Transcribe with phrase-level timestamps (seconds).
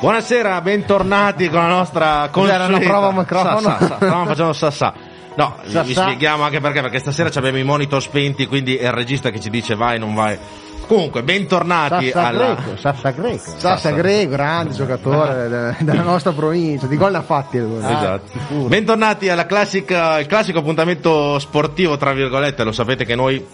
[0.00, 2.66] Buonasera, bentornati con la nostra consueta.
[2.66, 3.60] una prova microfono?
[3.60, 3.96] Sa, sa, sa.
[3.96, 4.94] Stavamo facendo sa, sa.
[5.34, 8.86] No, Sa, vi spieghiamo anche perché, perché stasera ci abbiamo i monitor spenti, quindi è
[8.86, 10.38] il regista che ci dice vai, non vai.
[10.86, 12.54] Comunque, bentornati Sassa alla...
[12.54, 13.38] Greco, Sassa Greco.
[13.38, 13.58] Sassa.
[13.58, 16.86] Sassa Greco, grande giocatore de- della nostra provincia.
[16.86, 17.78] Di gol ne ha fatti lui.
[17.78, 18.30] Esatto.
[18.68, 23.44] Bentornati alla classica, il classico appuntamento sportivo, tra virgolette, lo sapete che noi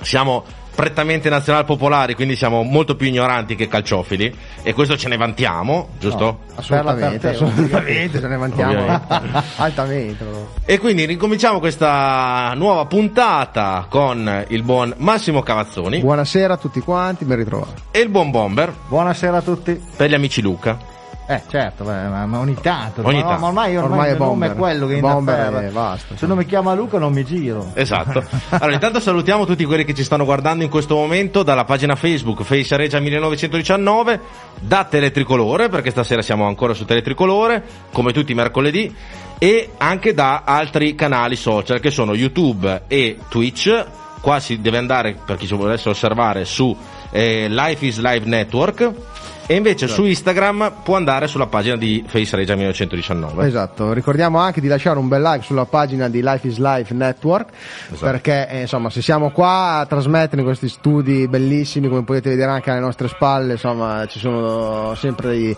[0.00, 0.44] siamo
[0.76, 4.30] prettamente nazional popolari, quindi siamo molto più ignoranti che calciofili
[4.62, 6.40] e questo ce ne vantiamo, giusto?
[6.54, 9.00] Assolutamente, la parte- assolutamente, ce ne vantiamo
[9.56, 10.24] altamente.
[10.66, 17.24] E quindi ricominciamo questa nuova puntata con il buon Massimo Cavazzoni Buonasera a tutti quanti,
[17.24, 17.82] ben ritrovati.
[17.90, 19.80] e il buon Bomber Buonasera a tutti.
[19.96, 20.76] per gli amici Luca.
[21.28, 23.02] Eh certo, beh, ma, ogni tanto.
[23.04, 23.40] Ogni ma, no, tanto.
[23.40, 24.50] ma ormai, ormai, Ormai è il nome Bomber.
[24.50, 26.16] è quello che Bomber e basta.
[26.16, 27.72] Se non mi chiama Luca non mi giro.
[27.74, 28.24] Esatto.
[28.48, 32.42] Allora, intanto salutiamo tutti quelli che ci stanno guardando in questo momento dalla pagina Facebook
[32.42, 34.20] Face Regia 1919,
[34.60, 38.94] da Teletricolore, perché stasera siamo ancora su Teletricolore, come tutti i mercoledì,
[39.38, 43.84] e anche da altri canali social che sono YouTube e Twitch.
[44.20, 46.74] Qua si deve andare, per chi ci volesse osservare, su
[47.16, 48.92] eh, Life is Live Network.
[49.48, 53.46] E invece su Instagram può andare sulla pagina di Face Regia 1919.
[53.46, 57.50] Esatto, ricordiamo anche di lasciare un bel like sulla pagina di Life is Life Network
[57.92, 58.04] Esatto.
[58.10, 62.72] perché eh, insomma se siamo qua a trasmettere questi studi bellissimi come potete vedere anche
[62.72, 65.56] alle nostre spalle insomma ci sono sempre dei,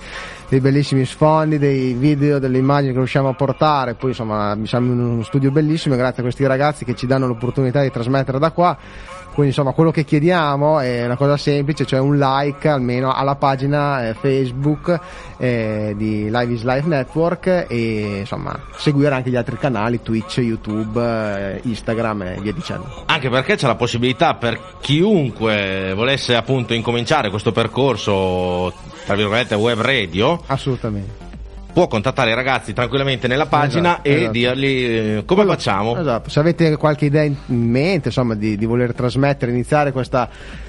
[0.50, 4.98] dei bellissimi sfondi, dei video, delle immagini che riusciamo a portare poi insomma siamo in
[4.98, 8.76] uno studio bellissimo grazie a questi ragazzi che ci danno l'opportunità di trasmettere da qua
[9.38, 14.08] quindi insomma quello che chiediamo è una cosa semplice, cioè un like almeno alla pagina
[14.08, 14.98] eh, Facebook
[15.36, 21.00] eh, di Live is Life Network e insomma seguire anche gli altri canali Twitch, YouTube,
[21.00, 23.04] eh, Instagram e via dicendo.
[23.06, 28.72] Anche perché c'è la possibilità per chiunque volesse appunto incominciare questo percorso,
[29.04, 31.27] tra virgolette, web radio, Assolutamente.
[31.78, 34.32] Può contattare i ragazzi tranquillamente nella pagina Esatto, e esatto.
[34.32, 35.96] dirgli eh, come facciamo.
[35.96, 40.28] Esatto, se avete qualche idea in in mente, insomma, di, di voler trasmettere, iniziare questa,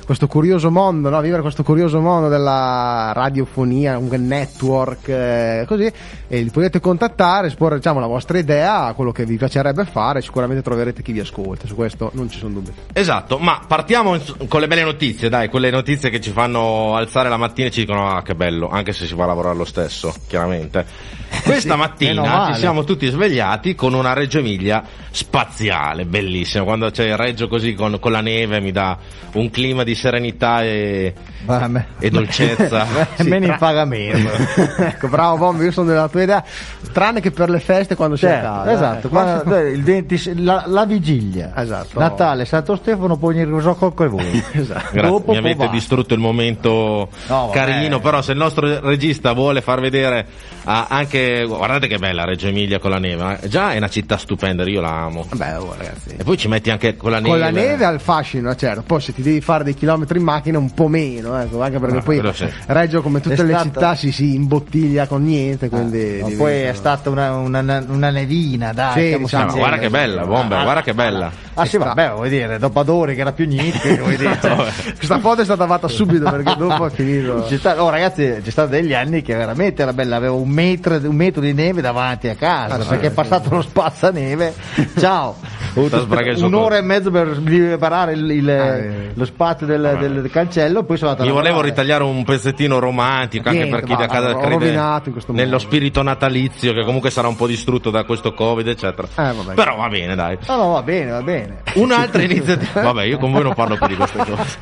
[0.09, 1.21] questo curioso mondo, no?
[1.21, 5.87] vivere questo curioso mondo della radiofonia, un network, eh, così,
[6.27, 10.63] e li potete contattare, esporre diciamo, la vostra idea, quello che vi piacerebbe fare, sicuramente
[10.63, 12.71] troverete chi vi ascolta, su questo non ci sono dubbi.
[12.91, 17.37] Esatto, ma partiamo con le belle notizie, dai, quelle notizie che ci fanno alzare la
[17.37, 20.11] mattina e ci dicono ah che bello, anche se si va a lavorare lo stesso,
[20.25, 20.87] chiaramente.
[21.45, 27.05] Questa meno mattina ci siamo tutti svegliati con una Reggio Emilia spaziale, bellissima, quando c'è
[27.05, 28.97] il Reggio così con, con la neve mi dà
[29.33, 31.13] un clima di serenità e,
[31.45, 32.85] me- e dolcezza.
[33.23, 34.29] me ne tra- paga meno.
[34.79, 36.43] ecco, bravo Bombi, io sono della tua idea,
[36.91, 38.71] tranne che per le feste quando si è a Certo, casa.
[38.71, 39.09] esatto, eh.
[39.09, 41.99] guarda, il 20 la, la vigilia, Esatto.
[41.99, 44.43] Natale, Santo Stefano, poi ogni risocco con voi.
[44.51, 44.89] Esatto.
[44.91, 45.71] Grazie, Dopo mi avete va.
[45.71, 50.25] distrutto il momento No, carino, però se il nostro regista vuole far vedere
[50.63, 53.47] ah, anche, guardate che bella Reggio Emilia con la neve, eh.
[53.47, 55.25] già è una città stupenda, io la amo.
[55.29, 56.15] Vabbè, oh, ragazzi.
[56.17, 57.29] E poi ci metti anche con la neve.
[57.29, 58.81] Con la neve al fascino, certo.
[58.85, 61.95] Poi se ti devi fare dei chilometri in macchina un po' meno, ecco, anche perché
[61.95, 62.47] No, poi quello sì.
[62.67, 66.37] Reggio come tutte È le stato- città si, si imbottiglia con niente, quindi Ma diventa-
[66.37, 68.93] poi è stata una, una, una nevina, dai.
[68.93, 71.31] Sì, diciamo, No, facendo- guarda che bella, bomber, Ah, guarda che bella.
[71.55, 74.37] Ah sì, vabbè, vuoi dire, dopo Adori che era più niente, vuoi dire.
[74.37, 77.47] Questa foto è stata fatta subito perché dopo è finito.
[77.49, 81.15] Sta- oh, ragazzi, c'è stato degli anni che veramente era bella, avevo un metro, un
[81.15, 83.15] metro di neve davanti a casa, Ah, sì, perché è sì.
[83.15, 84.53] passato lo spazzaneve.
[84.97, 85.35] Ciao!
[85.75, 86.07] Ho avuto
[86.45, 89.11] un'ora e mezzo per liberare il- il- Ah, eh.
[89.13, 93.63] lo spazio del, del cancello, poi sono andato a volevo ritagliare un pezzettino romantico anche
[93.63, 97.89] Niente, per chi da casa crede nello spirito natalizio che comunque sarà un po' distrutto
[97.89, 99.07] da questo covid eccetera.
[99.07, 99.53] Eh, vabbè.
[99.53, 100.37] Però va bene dai.
[100.47, 101.61] No, no, va bene, va bene.
[101.75, 104.57] Un'altra iniziativa, vabbè, io con voi non parlo più di queste cose.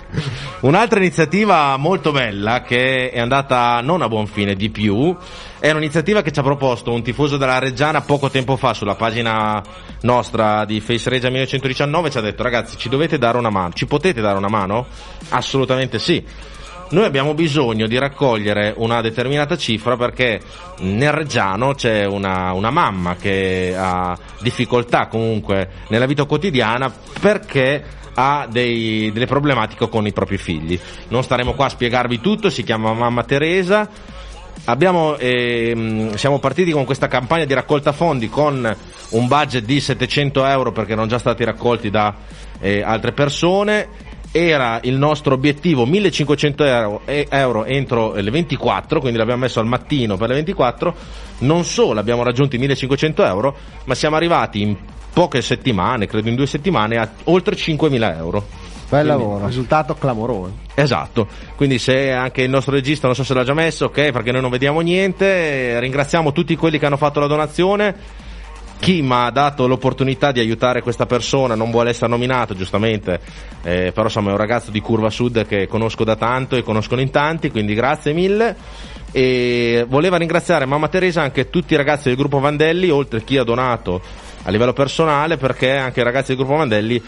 [0.61, 5.15] Un'altra iniziativa molto bella che è andata non a buon fine di più
[5.59, 9.61] è un'iniziativa che ci ha proposto un tifoso della Reggiana poco tempo fa sulla pagina
[10.01, 13.87] nostra di Face Regia 1919 ci ha detto ragazzi ci dovete dare una mano, ci
[13.87, 14.87] potete dare una mano?
[15.29, 16.23] Assolutamente sì.
[16.89, 20.39] Noi abbiamo bisogno di raccogliere una determinata cifra perché
[20.79, 26.89] nel Reggiano c'è una, una mamma che ha difficoltà comunque nella vita quotidiana
[27.19, 27.83] perché
[28.13, 30.79] ha dei- delle problematiche con i propri figli.
[31.09, 33.89] Non staremo qua a spiegarvi tutto, si chiama mamma Teresa.
[34.65, 38.75] Abbiamo, ehm, siamo partiti con questa campagna di raccolta fondi con
[39.09, 42.13] un budget di 700 euro perché erano già stati raccolti da
[42.59, 43.87] eh, altre persone
[44.31, 50.17] era il nostro obiettivo 1500 euro, euro entro le 24, quindi l'abbiamo messo al mattino
[50.17, 50.95] per le 24,
[51.39, 54.75] non solo abbiamo raggiunto i 1500 euro, ma siamo arrivati in
[55.13, 58.45] poche settimane, credo in due settimane, a oltre 5000 euro.
[58.89, 59.45] Bel Quindi- lavoro.
[59.45, 60.53] Risultato clamoroso.
[60.73, 64.31] Esatto, quindi se anche il nostro regista non so se l'ha già messo, ok, perché
[64.31, 67.95] noi non vediamo niente, ringraziamo tutti quelli che hanno fatto la donazione,
[68.79, 73.19] chi mi ha dato l'opportunità di aiutare questa persona non vuole essere nominato, giustamente,
[73.63, 77.01] eh, però insomma è un ragazzo di Curva Sud che conosco da tanto e conoscono
[77.01, 78.55] in tanti, quindi grazie mille.
[79.11, 83.37] E voleva ringraziare Mamma Teresa anche tutti i ragazzi del gruppo Vandelli, oltre a chi
[83.37, 83.99] ha donato
[84.43, 87.01] a livello personale, perché anche i ragazzi del gruppo Vandelli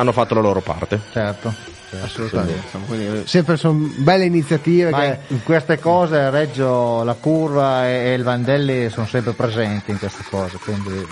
[0.00, 1.00] hanno fatto la loro parte.
[1.12, 1.54] Certo.
[2.02, 2.60] Assolutamente.
[2.64, 8.10] insomma, quindi, eh, sempre sono belle iniziative che in queste cose Reggio, la curva e,
[8.10, 11.04] e il Vandelli sono sempre presenti in queste cose, quindi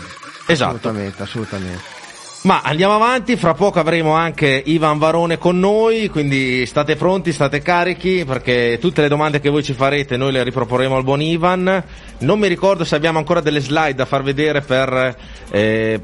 [0.47, 0.77] Esatto.
[0.77, 1.97] assolutamente, assolutamente.
[2.43, 7.61] Ma andiamo avanti, fra poco avremo anche Ivan Varone con noi, quindi state pronti, state
[7.61, 11.83] carichi, perché tutte le domande che voi ci farete noi le riproporremo al buon Ivan.
[12.19, 15.17] Non mi ricordo se abbiamo ancora delle slide da far vedere per...
[15.51, 16.01] eh,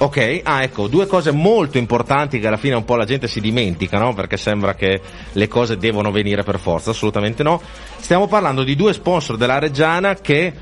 [0.00, 3.40] Ok, ah ecco, due cose molto importanti che alla fine un po' la gente si
[3.40, 4.14] dimentica, no?
[4.14, 5.00] Perché sembra che
[5.32, 7.60] le cose devono venire per forza, assolutamente no.
[7.98, 10.52] Stiamo parlando di due sponsor della Reggiana che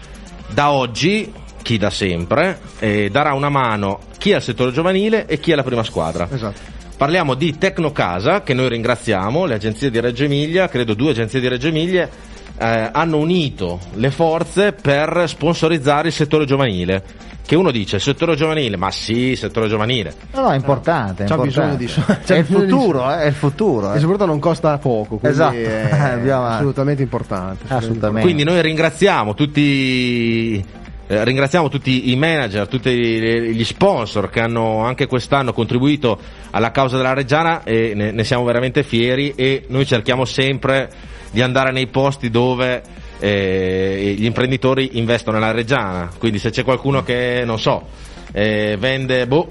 [0.49, 1.31] da oggi,
[1.62, 5.82] chi da sempre, eh, darà una mano chi al settore giovanile e chi alla prima
[5.82, 6.27] squadra.
[6.32, 6.75] Esatto.
[6.97, 11.49] Parliamo di Tecnocasa, che noi ringraziamo, le agenzie di Reggio Emilia, credo due agenzie di
[11.49, 12.09] Reggio Emilia,
[12.58, 17.25] eh, hanno unito le forze per sponsorizzare il settore giovanile.
[17.47, 20.12] Che uno dice, il settore giovanile, ma sì, settore giovanile.
[20.32, 21.23] no, no, è importante.
[21.23, 21.76] è C'ha importante.
[21.76, 23.93] bisogno di so- È il futuro, eh, è il futuro.
[23.93, 24.00] E eh.
[24.00, 25.55] soprattutto non costa poco, Esatto.
[25.55, 27.64] è assolutamente importante.
[27.69, 28.23] Assolutamente.
[28.23, 30.64] Quindi noi ringraziamo tutti,
[31.06, 36.19] eh, ringraziamo tutti i manager, tutti gli gli sponsor che hanno anche quest'anno contribuito
[36.50, 40.91] alla causa della Reggiana e ne, ne siamo veramente fieri e noi cerchiamo sempre
[41.37, 42.83] di andare nei posti dove
[43.19, 46.09] eh, gli imprenditori investono nella Reggiana.
[46.17, 47.88] Quindi se c'è qualcuno che, non so,
[48.33, 49.47] eh, vende boh,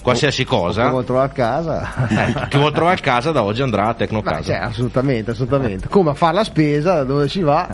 [0.00, 2.46] qualsiasi cosa, Come trovare a casa.
[2.48, 4.42] che vuol trovare a casa da oggi andrà a Tecnocasa.
[4.44, 5.88] cioè, assolutamente, assolutamente.
[5.88, 7.68] Come a fare la spesa, dove si va?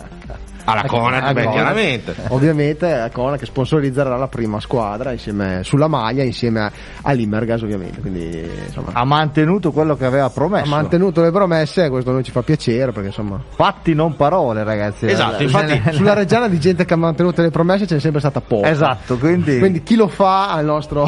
[0.65, 2.15] Alla Conad, Alla beh, chiaramente.
[2.29, 6.71] Ovviamente a Cona che sponsorizzerà la prima squadra insieme sulla maglia insieme a,
[7.03, 7.99] all'Immergas ovviamente.
[7.99, 10.65] Quindi insomma ha mantenuto quello che aveva promesso.
[10.65, 14.15] ha mantenuto le promesse e questo a noi ci fa piacere perché insomma Fatti non
[14.15, 15.05] parole, ragazzi.
[15.07, 18.19] Esatto, Eh, infatti- eh, sulla Reggiana di gente che ha mantenuto le promesse c'è sempre
[18.19, 18.69] stata poca.
[18.69, 21.05] Esatto, quindi, Quindi chi lo fa al nostro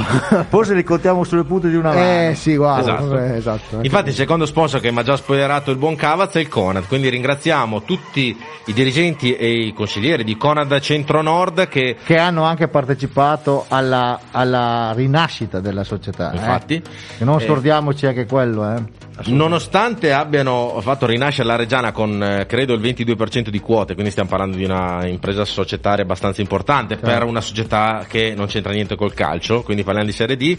[0.50, 2.02] forse li contiamo sulle punte di una mano.
[2.30, 3.18] Eh sì, guarda, Esatto.
[3.20, 3.80] eh, esatto.
[3.82, 6.88] Infatti il secondo sponsor che mi ha già spoilerato il buon Cavaz è il Conad,
[6.88, 8.38] quindi ringraziamo tutti
[8.68, 14.20] i dirigenti e i consiglieri di Conad Centro Nord che Che hanno anche partecipato alla,
[14.32, 16.32] alla rinascita della società.
[16.32, 16.36] eh.
[16.36, 16.82] infatti
[17.18, 18.84] Che non eh, scordiamoci anche quello, eh.
[19.26, 24.30] nonostante abbiano fatto rinascere la Reggiana con eh, credo il 22% di quote, quindi stiamo
[24.30, 29.14] parlando di una impresa societaria abbastanza importante per una società che non c'entra niente col
[29.14, 30.58] calcio, quindi parliamo di Serie D,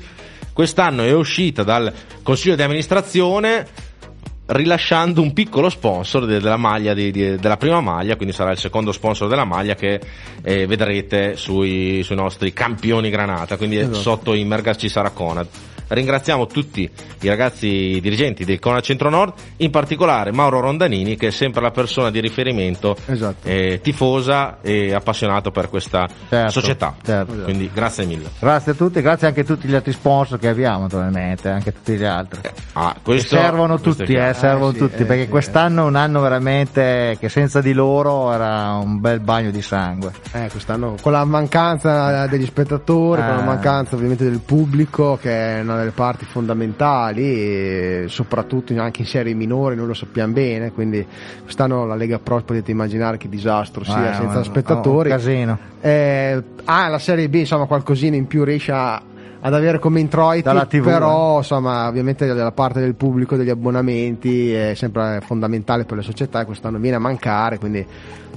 [0.52, 1.92] quest'anno è uscita dal
[2.22, 3.66] consiglio di amministrazione
[4.46, 8.58] rilasciando un piccolo sponsor de- della maglia di- di- della prima maglia, quindi sarà il
[8.58, 10.00] secondo sponsor della maglia che
[10.42, 13.94] eh, vedrete sui, sui nostri campioni granata, quindi Esatto.
[13.96, 15.46] sotto Immergas ci sarà Conad.
[15.88, 16.90] Ringraziamo tutti
[17.20, 21.70] i ragazzi dirigenti del Conad Centro Nord, in particolare Mauro Rondanini che è sempre la
[21.70, 23.46] persona di riferimento Esatto.
[23.48, 26.94] eh, tifosa e appassionato per questa Certo, società.
[27.04, 27.34] certo.
[27.44, 28.28] Quindi grazie mille.
[28.40, 31.72] Grazie a tutti, grazie anche a tutti gli altri sponsor che abbiamo, naturalmente, anche a
[31.72, 32.40] tutti gli altri.
[32.72, 35.86] Ah, Che questo, servono tutti, eh, servono Eh, sì, tutti, eh, perché sì, quest'anno è
[35.86, 40.10] un anno veramente che senza di loro era un bel bagno di sangue.
[40.32, 43.44] Eh, quest'anno con la mancanza degli spettatori, con la Ah.
[43.44, 49.34] mancanza ovviamente del pubblico che è una delle parti fondamentali e soprattutto anche in serie
[49.34, 51.06] minori noi lo sappiamo bene, quindi
[51.42, 55.10] quest'anno la Lega Pro potete immaginare che disastro sia Eh, senza un- spettatori.
[55.10, 55.58] Un casino.
[55.80, 59.00] Eh, ah, la Serie B insomma qualcosina in più riesce a-
[59.38, 65.20] ad avere come introiti, però insomma ovviamente dalla parte del pubblico, degli abbonamenti è sempre
[65.24, 67.86] fondamentale per le società e quest'anno viene a mancare, quindi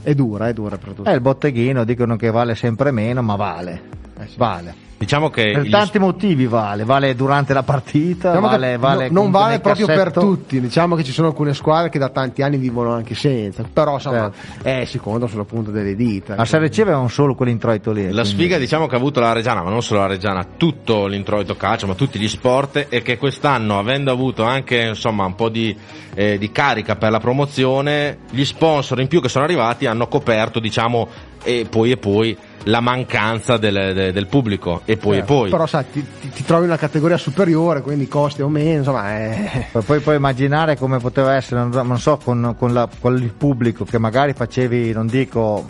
[0.03, 1.09] è dura, è dura per tutti.
[1.09, 3.81] Eh, il botteghino dicono che vale sempre meno, ma vale.
[4.19, 4.37] Eh sì.
[4.37, 4.87] Vale.
[4.99, 9.21] Diciamo che Per gli- tanti motivi vale, vale durante la partita, Diciamo vale, vale no-
[9.21, 10.19] non vale proprio per cassetto.
[10.19, 13.93] tutti, diciamo che ci sono alcune squadre che da tanti anni vivono anche senza, però
[13.93, 14.29] insomma
[14.61, 14.67] Certo.
[14.67, 16.35] eh, si contano sulla punta delle dita.
[16.35, 18.03] La Serie C avevano solo quell'introito lì.
[18.07, 21.07] La quindi- sfiga diciamo che ha avuto la Reggiana, ma non solo la Reggiana, tutto
[21.07, 25.47] l'introito calcio, ma tutti gli sport e che quest'anno avendo avuto anche insomma un po'
[25.47, 25.73] di,
[26.13, 30.59] eh, di carica per la promozione, gli sponsor in più che sono arrivati hanno coperto
[30.59, 31.07] diciamo
[31.41, 35.49] e poi e poi la mancanza del, de- del pubblico e poi Eh, e poi.
[35.49, 39.67] Però sai, ti, ti- ti trovi una categoria superiore, quindi costi o meno, insomma eh,
[39.71, 43.15] Poi, poi puoi immaginare come poteva essere, non so, non so, con, con la- con
[43.15, 45.65] il pubblico che magari facevi, non dico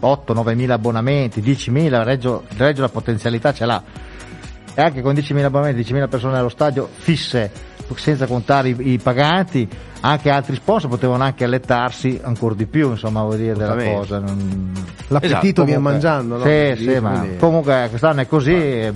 [0.00, 3.82] 8-9 mila abbonamenti, 10 mila, Reggio, Reggio la potenzialità ce l'ha.
[4.74, 7.50] E anche con 10.000 abbonamenti, 10.000 persone allo stadio fisse,
[7.96, 9.68] senza contare i, i paganti,
[10.00, 14.18] anche altri sponsor potevano anche allettarsi ancora di più, insomma, vuol dire della cosa.
[14.18, 14.72] non-
[15.08, 16.44] L'appetito Esatto, viene mangiando, no?
[16.44, 18.52] Sì, Sì, ma quindi- comunque quest'anno è così.
[18.54, 18.92] e,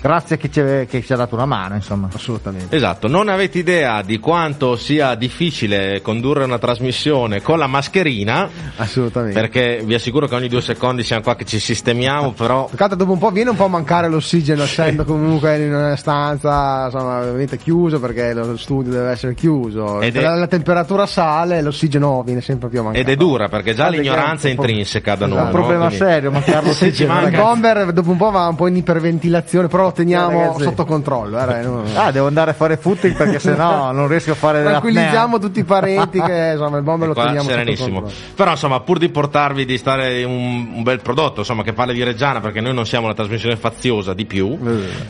[0.00, 2.08] Grazie a chi ci, che ci ha dato una mano, insomma.
[2.12, 2.74] Assolutamente.
[2.74, 9.38] Esatto, non avete idea di quanto sia difficile condurre una trasmissione con la mascherina, Assolutamente.
[9.38, 13.12] perché vi assicuro che ogni due secondi siamo qua che ci sistemiamo, però Peccato dopo
[13.12, 17.56] un po' viene un po' a mancare l'ossigeno essendo comunque in una stanza insomma ovviamente
[17.56, 22.22] chiuso perché lo studio deve essere chiuso Ed è- la, la temperatura sale e l'ossigeno
[22.22, 25.14] viene sempre più a mancare ed è dura perché già perché l'ignoranza è è intrinseca
[25.14, 25.38] da È noi.
[25.38, 25.50] un no?
[25.50, 28.66] problema Quindi- serio, mancarlo Se ci manca- il bomber dopo un po' va un po'
[28.66, 30.62] in iperventilazione però lo teniamo Ragazzi.
[30.62, 31.82] sotto controllo eh, dai, no.
[31.94, 35.58] Ah, devo andare a fare footing perché sennò non riesco a fare della tranquillizziamo tutti
[35.60, 38.00] i parenti che insomma il bomber E lo qua teniamo sotto serenissimo.
[38.00, 41.94] controllo Però insomma, pur di portarvi di stare un, un bel prodotto, insomma, che parli
[41.94, 44.56] di Reggiana, perché noi non siamo una trasmissione faziosa di più,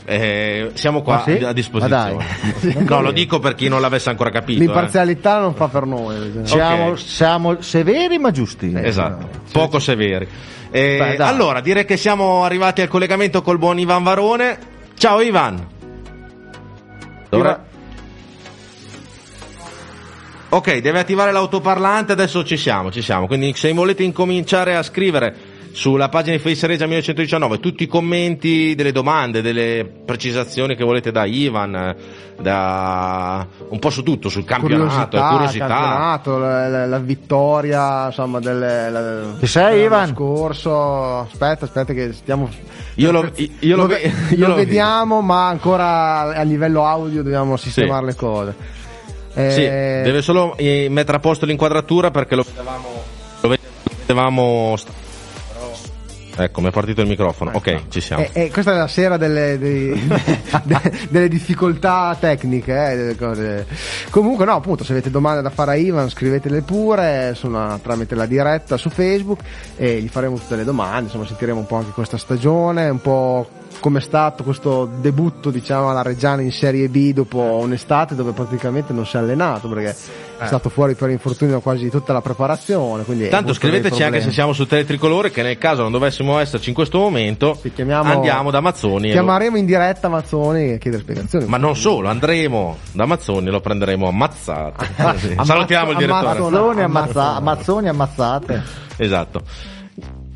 [0.05, 1.33] eh, siamo qua Ah, sì?
[1.45, 2.25] a disposizione.
[2.89, 4.61] No, lo dico per chi non l'avesse ancora capito.
[4.63, 4.65] eh.
[4.65, 6.99] l'imparzialità non fa per noi Siamo, Ok.
[6.99, 8.73] siamo severi ma giusti.
[8.75, 10.27] Esatto, poco severi.
[10.71, 14.59] Eh, Beh, allora, direi che siamo arrivati al collegamento col buon Ivan Varone.
[14.97, 15.67] Ciao Ivan.
[17.29, 17.67] Dovre-
[20.51, 23.27] Ok, deve attivare l'autoparlante, adesso ci siamo, ci siamo.
[23.27, 25.35] Quindi se volete incominciare a scrivere
[25.73, 31.11] sulla pagina di Face Regia 1919 tutti i commenti, delle domande, delle precisazioni che volete
[31.13, 31.95] da Ivan,
[32.41, 35.67] da un po' su tutto, sul campionato, curiosità, curiosità.
[35.67, 40.15] campionato, la, la- la vittoria insomma del la- Ci sei, dell'anno Ivan?
[40.15, 42.49] scorso aspetta aspetta che stiamo
[42.95, 44.67] Io lo, io lo, lo, ve- io lo lo vedo.
[44.67, 48.55] vediamo ma ancora a livello audio dobbiamo sistemare le cose
[49.35, 52.87] Eh, Sì, deve solo eh, mettere a posto l'inquadratura perché lo vedevamo.
[53.41, 53.49] Lo
[54.07, 54.77] vedevamo.
[56.41, 57.51] Ecco, mi è partito il microfono.
[57.55, 58.23] Ok, ci siamo.
[58.23, 60.09] eh, eh, questa è la sera delle, dei-
[60.63, 62.73] de- delle difficoltà tecniche.
[62.93, 63.67] eh, delle cose.
[64.11, 68.27] Comunque, no, appunto, se avete domande da fare a Ivan, scrivetele pure insomma, tramite la
[68.27, 69.41] diretta su Facebook
[69.77, 71.05] e gli faremo tutte le domande.
[71.05, 73.49] Insomma, sentiremo un po' anche questa stagione, un po'
[73.81, 78.93] come è stato questo debutto, diciamo, alla Reggiana in Serie B dopo un'estate dove praticamente
[78.93, 79.91] non si è allenato perché
[80.39, 83.05] è stato fuori per infortunio quasi tutta la preparazione.
[83.29, 86.99] Tanto scriveteci anche se siamo su Teletricolore che nel caso non dovessimo esserci in questo
[86.99, 89.11] momento Sì, chiamiamo- andiamo da Mazzoni.
[89.11, 91.47] e lo- Chiameremo in diretta Mazzoni e chiedere spiegazioni.
[91.47, 94.85] Ma non solo, andremo da Mazzoni e lo prenderemo ammazzato.
[94.85, 94.93] Sì.
[94.99, 96.39] Ammazzo- Salutiamo il direttore.
[97.37, 98.63] Amazzoni ammazzate.
[98.97, 99.43] Esatto.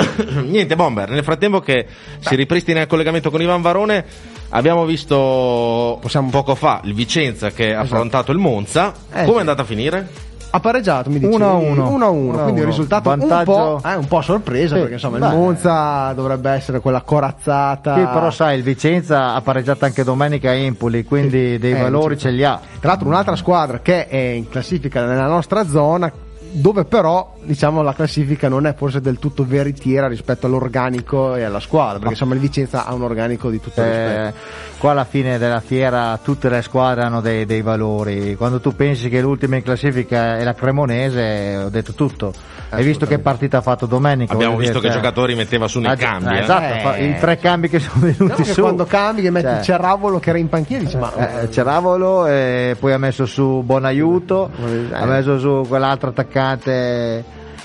[0.46, 1.86] Niente, Bomber, nel frattempo che
[2.20, 4.04] si ripristina il collegamento con Ivan Varone,
[4.50, 8.92] abbiamo visto Possiamo- poco fa il Vicenza che ha affrontato il Monza.
[9.12, 9.38] Eh, Come è sì.
[9.38, 10.08] andata a finire?
[10.54, 11.34] Ha pareggiato, mi dicevi?
[11.34, 11.88] 1 a 1.
[11.88, 12.70] 1 a 1, 1 a quindi il 1.
[12.76, 15.26] risultato un Vantaggio- po', eh, un po' sorpresa Sì, perché insomma beh.
[15.28, 17.94] il Monza dovrebbe essere quella corazzata.
[17.94, 22.18] Sì, però sai, il Vicenza ha pareggiato anche domenica a Empoli, quindi dei Eh, valori
[22.18, 22.60] ce li ha.
[22.80, 26.12] Tra l'altro un'altra squadra che è in classifica nella nostra zona
[26.54, 31.60] dove però diciamo la classifica non è forse del tutto veritiera rispetto all'organico e alla
[31.60, 34.32] squadra perché insomma il Vicenza ha un organico di tutto rispetto Eh,
[34.78, 38.34] qua alla fine della fiera tutte le squadre hanno dei, dei valori.
[38.36, 42.32] Quando tu pensi che l'ultima in classifica è la Cremonese, ho detto tutto.
[42.70, 44.32] Hai visto che partita ha fatto domenica?
[44.32, 46.34] Abbiamo visto dire, che cioè- giocatori metteva su nei Ah, cambi.
[46.34, 46.40] eh, eh.
[46.40, 47.04] Esatto, Eh.
[47.06, 48.60] i tre cambi che sono venuti che su.
[48.62, 52.76] quando cambi che metti Cioè, Cerravolo che era in panchina dici ma eh, Ceravolo, e
[52.78, 54.94] poi ha messo su Bonaiuto, Eh.
[54.94, 56.40] ha messo su quell'altro attaccante.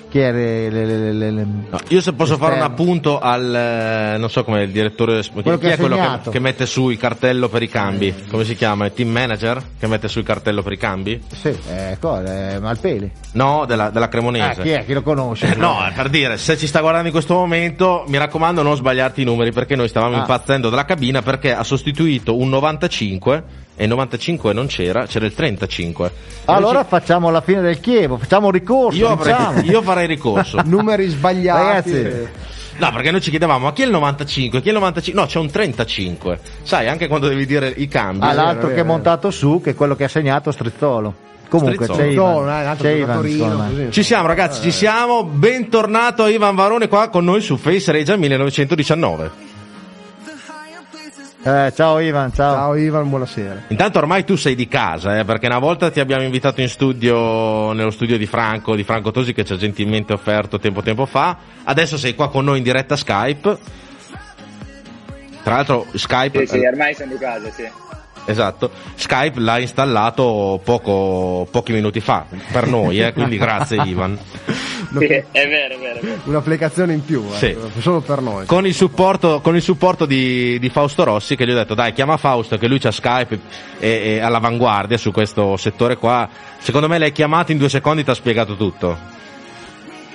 [0.10, 0.38] Chi era?
[0.38, 4.46] Le- le- le- le- No, io se posso fare un appunto al eh, non so
[4.46, 7.62] come il direttore chi Quello che è quello che, che mette su il cartello per
[7.62, 10.78] i cambi come si chiama il team manager che mette su il cartello per i
[10.78, 12.52] cambi Sì, eh, cosa?
[12.54, 13.12] Eh, Malpeli.
[13.34, 14.86] no della, della Ah, cremonese chi è?
[14.86, 15.54] Chi lo conosce?
[15.60, 19.24] No, è per dire, se ci sta guardando in questo momento, mi raccomando non sbagliarti
[19.24, 20.20] i numeri perché noi stavamo Ah.
[20.20, 23.44] impazzendo dalla cabina perché ha sostituito un 95
[23.78, 26.12] e il 95 non c'era, c'era il 35.
[26.46, 28.98] Allora facciamo la fine del Chievo, facciamo un ricorso.
[28.98, 29.62] io, avrei- diciamo.
[29.62, 30.60] io farei ricorso.
[30.66, 32.28] numeri sbagliati Ragazzi,
[32.80, 34.62] No, perché noi ci chiedevamo, ma chi è il 95?
[34.62, 35.22] Chi è il 95?
[35.22, 36.40] No, c'è un 35.
[36.62, 38.24] Sai, anche quando devi dire i cambi.
[38.24, 41.26] Ah, l'altro vero, che è montato su, che è quello che ha segnato Strizzolo.
[41.50, 42.08] Comunque Strizzolo.
[42.08, 43.88] c'è Ivan, eh, c'è Ivan.
[43.92, 45.24] Ci siamo ragazzi, ci siamo.
[45.24, 49.47] Bentornato Ivan Varone qua con noi su Face Regia 1919.
[51.44, 52.54] Eh, ciao Ivan, ciao.
[52.56, 56.24] ciao Ivan buonasera Intanto ormai tu sei di casa, eh, perché una volta ti abbiamo
[56.24, 60.60] invitato in studio, nello studio di Franco, di Franco Tosi che ci ha gentilmente offerto
[60.60, 61.38] tempo tempo fa.
[61.64, 63.58] Adesso sei qua con noi in diretta Skype.
[65.44, 67.70] Tra l'altro Skype, Sì, sì, ormai sono di casa, sì.
[68.26, 74.18] esatto, Skype l'ha installato poco, pochi minuti fa, per noi, eh, quindi grazie Ivan.
[74.98, 76.20] Sì, è vero, è vero.
[76.26, 77.48] Un'applicazione in più, sì.
[77.48, 78.46] ecco, solo per noi.
[78.46, 81.94] Con il supporto, con il supporto di, di, Fausto Rossi che gli ho detto dai
[81.94, 83.40] chiama Fausto che lui c'ha Skype
[83.80, 86.30] e, e all'avanguardia su questo settore qua.
[86.60, 88.98] Secondo me l'hai chiamato in due secondi e ti ha spiegato tutto.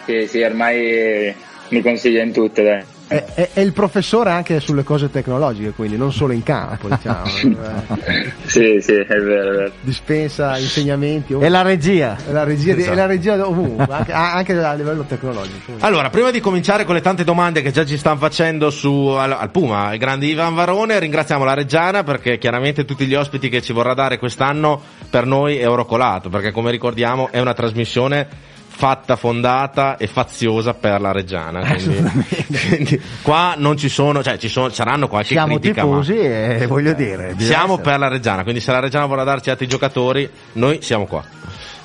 [0.05, 1.35] Sì, sì, ormai
[1.69, 2.92] mi consiglia in tutte, dai.
[3.13, 7.27] È, è, è, il professore anche sulle cose tecnologiche, quindi non solo in campo, diciamo.
[8.45, 9.73] sì, sì, è vero, è vero.
[9.81, 11.35] Dispensa insegnamenti.
[11.35, 12.17] E la regia.
[12.27, 12.95] E la regia, esatto.
[12.95, 15.73] la regia ovunque, anche, anche, a livello tecnologico.
[15.81, 19.33] Allora, prima di cominciare con le tante domande che già ci stanno facendo su, al,
[19.33, 23.61] al Puma, il grande Ivan Varone, ringraziamo la Reggiana perché chiaramente tutti gli ospiti che
[23.61, 28.51] ci vorrà dare quest'anno per noi è oro colato, perché come ricordiamo è una trasmissione
[28.75, 31.61] fatta, fondata e faziosa per la Reggiana.
[31.61, 35.83] Quindi, quindi, qua non ci sono, cioè ci sono, saranno qualche siamo critica.
[35.83, 37.35] tifosi e voglio dire.
[37.39, 37.83] Siamo essere.
[37.83, 41.23] per la Reggiana, quindi se la Reggiana vorrà darci altri giocatori, noi siamo qua.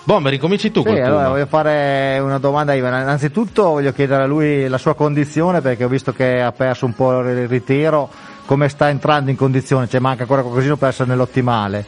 [0.03, 0.83] Bomber, ricominci tu.
[0.83, 3.01] Sì, allora voglio fare una domanda a Ivan.
[3.01, 6.95] Innanzitutto voglio chiedere a lui la sua condizione perché ho visto che ha perso un
[6.95, 8.09] po' il ritiro.
[8.45, 9.89] Come sta entrando in condizione?
[9.89, 11.85] Cioè manca ancora qualcosina per essere nell'ottimale?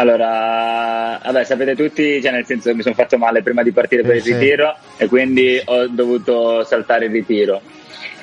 [0.00, 4.00] Allora, vabbè, sapete tutti, cioè nel senso che mi sono fatto male prima di partire
[4.00, 7.60] per il eh, ritiro e quindi ho dovuto saltare il ritiro.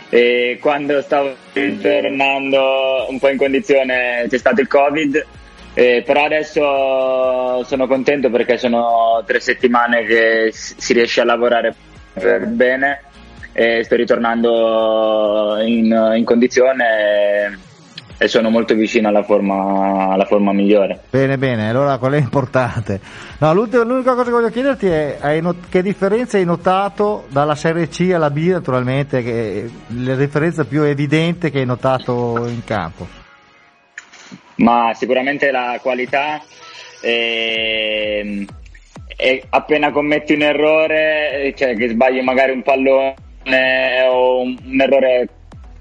[0.09, 5.23] E quando stavo tornando un po' in condizione c'è stato il Covid,
[5.75, 11.75] eh, però adesso sono contento perché sono tre settimane che si riesce a lavorare
[12.11, 13.01] per bene
[13.53, 17.65] e sto ritornando in, in condizione
[18.17, 21.01] e sono molto vicino alla forma, alla forma migliore.
[21.09, 22.99] Bene, bene, allora qual è importante?
[23.39, 28.11] No, l'unica cosa che voglio chiederti è not- che differenza hai notato dalla Serie C
[28.13, 33.07] alla B naturalmente, che la differenza più evidente che hai notato in campo?
[34.55, 36.41] Ma sicuramente la qualità
[37.01, 38.45] e, ehm,
[39.15, 43.15] e appena commetti un errore, cioè che sbagli magari un pallone
[44.09, 45.29] o un, un errore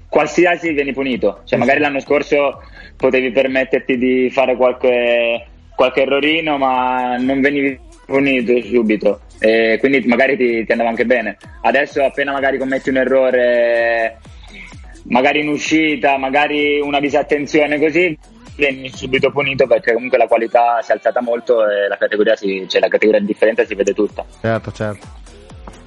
[0.09, 1.41] qualsiasi vieni punito.
[1.45, 2.61] Cioè, magari l'anno scorso
[2.95, 9.21] potevi permetterti di fare qualche, qualche errorino, ma non venivi punito subito.
[9.39, 11.37] E quindi magari ti, ti, andava anche bene.
[11.61, 14.19] Adesso appena magari commetti un errore,
[15.03, 18.17] magari in uscita, magari una disattenzione così,
[18.55, 22.65] vieni subito punito perché comunque la qualità si è alzata molto e la categoria, si,
[22.67, 24.25] cioè la categoria differente si vede tutta.
[24.41, 25.16] Certo, certo.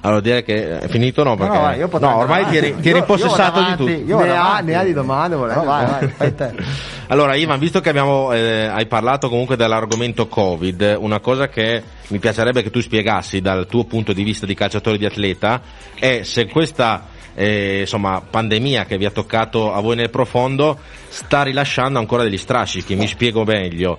[0.01, 1.23] Allora direi che è finito?
[1.23, 1.35] No?
[1.35, 1.77] Perché...
[1.77, 4.23] No, no, no ormai ti eri, ti eri impossessato di tutto.
[4.23, 6.33] Ne ha, ne ha, di domande, no, vai, vai,
[7.07, 12.17] allora Ivan, visto che abbiamo, eh, hai parlato comunque dell'argomento Covid, una cosa che mi
[12.17, 15.61] piacerebbe che tu spiegassi dal tuo punto di vista di calciatore di atleta
[15.93, 21.43] è se questa eh, insomma, pandemia che vi ha toccato a voi nel profondo sta
[21.43, 23.97] rilasciando ancora degli strascichi, mi spiego meglio.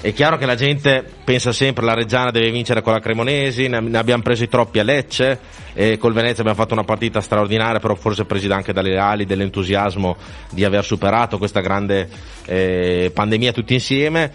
[0.00, 3.98] È chiaro che la gente pensa sempre la Reggiana deve vincere con la Cremonesi, ne
[3.98, 5.40] abbiamo presi troppi a Lecce
[5.74, 10.16] e col Venezia abbiamo fatto una partita straordinaria, però forse presi anche dalle ali, dell'entusiasmo
[10.50, 12.08] di aver superato questa grande
[12.46, 14.32] eh, pandemia tutti insieme.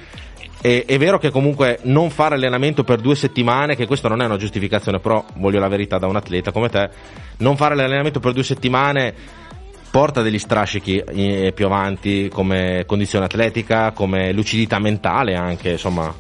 [0.65, 4.26] E, è vero che comunque non fare allenamento per due settimane, che questa non è
[4.26, 6.89] una giustificazione, però voglio la verità da un atleta come te,
[7.39, 9.13] non fare l'allenamento per due settimane
[9.91, 16.15] porta degli strascichi eh, più avanti come condizione atletica, come lucidità mentale anche, insomma.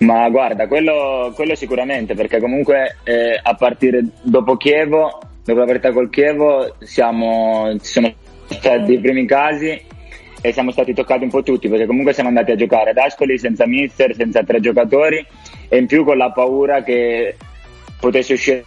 [0.00, 5.92] Ma guarda, quello, quello sicuramente, perché comunque eh, a partire dopo Chievo, dopo la partita
[5.92, 8.12] col Chievo, siamo, ci sono
[8.48, 9.96] stati i primi casi
[10.40, 13.38] e siamo stati toccati un po' tutti, perché comunque siamo andati a giocare ad Ascoli
[13.38, 15.24] senza mister, senza tre giocatori
[15.68, 17.36] e in più con la paura che
[17.98, 18.64] potesse uscire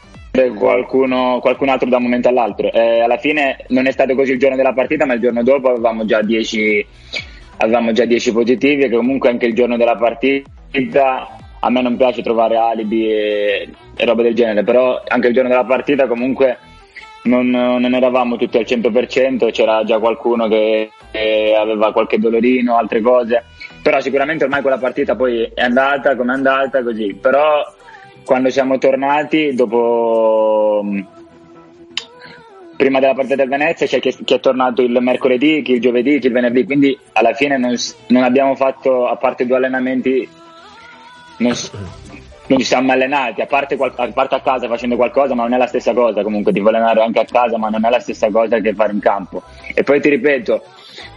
[0.57, 2.71] qualcuno, qualcun altro da un momento all'altro.
[2.71, 5.69] Eh, alla fine non è stato così il giorno della partita, ma il giorno dopo
[5.69, 6.85] avevamo già 10
[7.57, 12.23] avevamo già 10 positivi e comunque anche il giorno della partita a me non piace
[12.23, 16.57] trovare alibi e, e roba del genere, però anche il giorno della partita comunque
[17.23, 23.01] non, non eravamo tutti al 100%, c'era già qualcuno che, che aveva qualche dolorino, altre
[23.01, 23.43] cose,
[23.81, 27.63] però sicuramente ormai quella partita poi è andata come è andata così, però
[28.23, 30.83] quando siamo tornati dopo
[32.77, 36.27] prima della partita del Venezia c'è chi, è tornato il mercoledì, chi il giovedì, chi
[36.27, 37.75] il venerdì, quindi alla fine non,
[38.07, 40.27] non abbiamo fatto, a parte due allenamenti,
[41.37, 41.53] non,
[42.47, 45.57] non ci siamo allenati, a parte, a parte, a casa facendo qualcosa, ma non è
[45.57, 46.23] la stessa cosa.
[46.23, 48.93] Comunque, ti vuoi allenare anche a casa, ma non è la stessa cosa che fare
[48.93, 49.43] in campo.
[49.73, 50.63] E poi ti ripeto,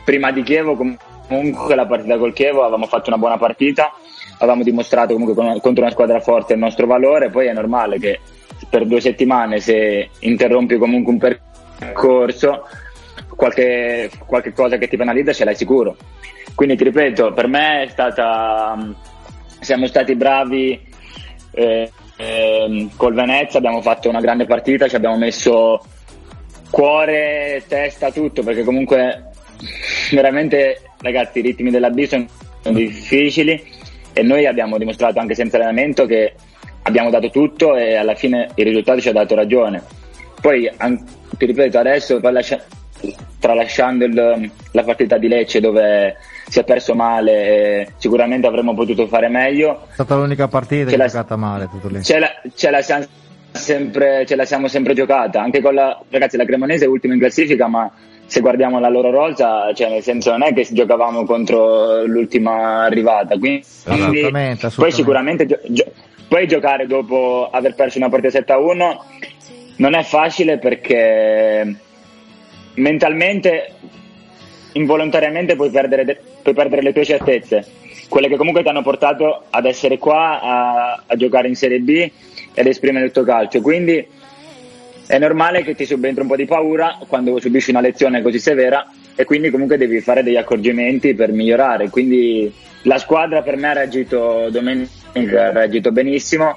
[0.05, 3.93] prima di Chievo comunque la partita col Chievo avevamo fatto una buona partita,
[4.39, 8.21] avevamo dimostrato comunque contro una squadra forte il nostro valore, poi è normale che
[8.69, 12.67] per due settimane se interrompi comunque un percorso,
[13.37, 15.97] qualche, qualche cosa che ti penalizza ce l'hai sicuro.
[16.55, 18.79] Quindi ti ripeto, per me è stata,
[19.61, 20.81] siamo stati bravi
[21.53, 23.59] eh, eh, col Venezia.
[23.59, 25.81] Abbiamo fatto una grande partita, ci abbiamo messo
[26.71, 29.31] cuore, testa, tutto, perché comunque
[30.11, 32.27] veramente ragazzi i ritmi della B sono
[32.71, 33.63] difficili
[34.13, 36.35] e noi abbiamo dimostrato anche senza allenamento che
[36.83, 39.83] abbiamo dato tutto e alla fine il risultato ci ha dato ragione.
[40.41, 40.71] Poi
[41.39, 42.63] ti ripeto adesso lascia,
[43.39, 46.17] tralasciando il, la partita di Lecce dove
[46.49, 49.87] si è perso male sicuramente avremmo potuto fare meglio.
[49.91, 52.03] È stata l'unica partita che è giocata male tutto lì.
[52.03, 53.05] Ce la, ce la siamo
[53.51, 57.21] sempre, ce la siamo sempre giocata, anche con la ragazzi la Cremonese è ultima in
[57.21, 57.91] classifica ma
[58.27, 63.37] se guardiamo la loro rosa, cioè nel senso non è che giocavamo contro l'ultima arrivata,
[63.39, 64.77] quindi assolutamente, assolutamente.
[64.77, 65.93] poi sicuramente gio- gio-
[66.29, 68.97] poi giocare dopo aver perso una partita 7-1
[69.77, 71.77] non è facile perché
[72.75, 73.73] mentalmente
[74.73, 77.65] involontariamente puoi perdere, de- puoi perdere le tue certezze,
[78.09, 82.11] quelle che comunque ti hanno portato ad essere qua a, a giocare in Serie B
[82.55, 83.61] ed esprimere il tuo calcio.
[83.61, 84.05] Quindi
[85.07, 88.87] è normale che ti subentri un po' di paura quando subisci una lezione così severa
[89.15, 91.91] e quindi comunque devi fare degli accorgimenti per migliorare.
[91.91, 96.57] Quindi la squadra per me ha reagito domenica, ha reagito benissimo,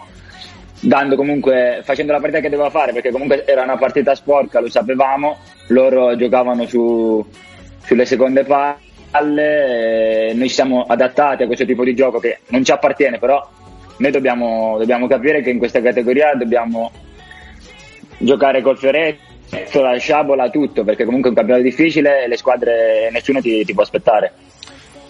[1.16, 5.38] comunque, facendo la partita che doveva fare perché comunque era una partita sporca, lo sapevamo,
[5.68, 7.26] loro giocavano su,
[7.84, 12.72] sulle seconde palle, noi ci siamo adattati a questo tipo di gioco che non ci
[12.72, 13.46] appartiene, però
[13.98, 16.92] noi dobbiamo, dobbiamo capire che in questa categoria dobbiamo
[18.18, 23.10] giocare col fioretto, la sciabola, tutto, perché comunque è un campionato difficile e le squadre
[23.12, 24.34] nessuno ti, ti può aspettare.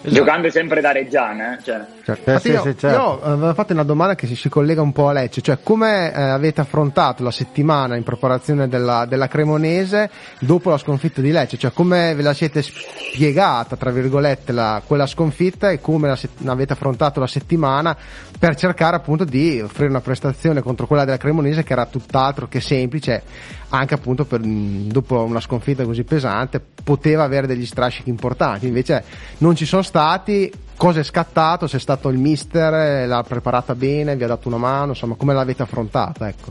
[0.00, 0.14] Esatto.
[0.14, 1.62] Giocando sempre da Reggiana, eh?
[1.62, 1.84] cioè.
[2.04, 2.32] Certo.
[2.32, 2.86] Eh, sì, io, sì, certo.
[2.88, 6.12] io avevo fatto una domanda che si, si, collega un po' a Lecce, cioè come
[6.12, 11.58] eh, avete affrontato la settimana in preparazione della, della, Cremonese dopo la sconfitta di Lecce,
[11.58, 16.18] cioè come ve la siete spiegata, tra virgolette, la, quella sconfitta e come la,
[16.52, 17.96] avete affrontato la settimana
[18.38, 22.60] per cercare appunto di offrire una prestazione contro quella della Cremonese che era tutt'altro che
[22.60, 23.22] semplice,
[23.70, 29.02] anche appunto per, dopo una sconfitta così pesante poteva avere degli strascichi importanti, invece
[29.38, 34.14] non ci sono stati, cosa è scattato, se è stato il mister, l'ha preparata bene,
[34.14, 36.28] vi ha dato una mano, insomma come l'avete affrontata?
[36.28, 36.50] Ecco.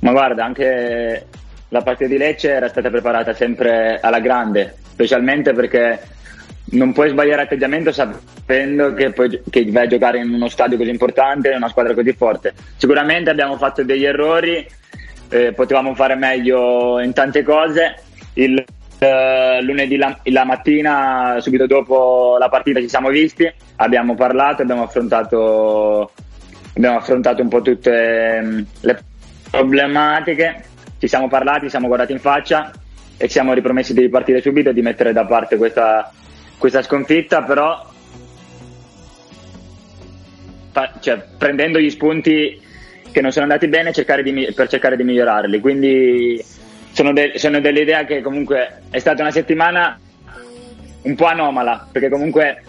[0.00, 1.26] Ma guarda, anche
[1.68, 6.00] la partita di Lecce era stata preparata sempre alla grande, specialmente perché
[6.70, 10.90] non puoi sbagliare atteggiamento sapendo che, puoi, che vai a giocare in uno stadio così
[10.90, 12.54] importante, in una squadra così forte.
[12.76, 14.66] Sicuramente abbiamo fatto degli errori,
[15.30, 18.02] eh, potevamo fare meglio in tante cose.
[18.34, 18.62] Il,
[18.98, 24.82] eh, lunedì la, la, mattina, subito dopo la partita, ci siamo visti, abbiamo parlato, abbiamo
[24.82, 26.10] affrontato,
[26.74, 29.02] abbiamo affrontato un po' tutte um, le
[29.50, 30.64] problematiche,
[30.98, 32.72] ci siamo parlati, ci siamo guardati in faccia
[33.16, 36.12] e ci siamo ripromessi di ripartire subito e di mettere da parte questa
[36.58, 37.86] questa sconfitta, però
[41.00, 42.60] cioè, prendendo gli spunti
[43.10, 45.60] che non sono andati bene cercare di, per cercare di migliorarli.
[45.60, 46.44] Quindi
[46.92, 49.98] sono, de, sono dell'idea che comunque è stata una settimana
[51.02, 52.62] un po' anomala, perché comunque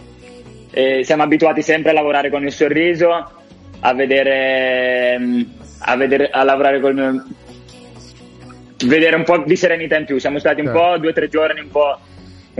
[0.70, 3.32] eh, siamo abituati sempre a lavorare con il sorriso,
[3.80, 5.18] a vedere,
[5.80, 7.36] a, vedere, a lavorare con
[8.84, 10.18] vedere un po' di serenità in più.
[10.18, 10.80] Siamo stati un certo.
[10.80, 11.98] po' due o tre giorni un po'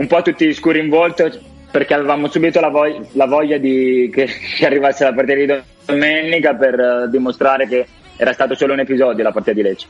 [0.01, 1.29] un po' tutti scuri in volto
[1.69, 6.55] perché avevamo subito la, voglia, la voglia di, che, che, arrivasse la partita di domenica
[6.55, 7.85] per uh, dimostrare che
[8.17, 9.87] era stato solo un episodio la partita di Lecce.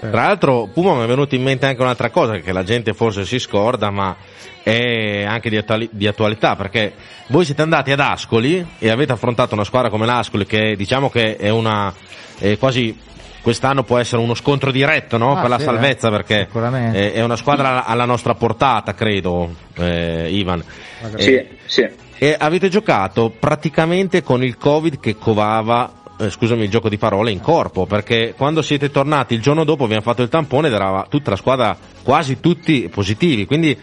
[0.00, 3.24] Tra l'altro, Puma mi è venuto in mente anche un'altra cosa che la gente forse
[3.26, 4.16] si scorda, ma
[4.62, 6.94] è anche di, attuali- di, attualità, perché
[7.26, 11.36] voi siete andati ad Ascoli e avete affrontato una squadra come l'Ascoli, che diciamo che
[11.36, 11.94] è una
[12.38, 12.96] è quasi
[13.42, 15.36] quest'anno può essere uno scontro diretto no?
[15.36, 16.48] ah, per la sì, salvezza eh, perché
[16.92, 20.62] è, è, una squadra alla nostra portata credo eh, Ivan
[21.16, 21.88] sì, e, sì.
[22.18, 27.30] e avete giocato praticamente con il covid che covava eh, scusami il gioco di parole
[27.30, 31.06] in corpo perché quando siete tornati il giorno dopo abbiamo fatto il tampone ed era
[31.08, 33.76] tutta la squadra quasi tutti positivi quindi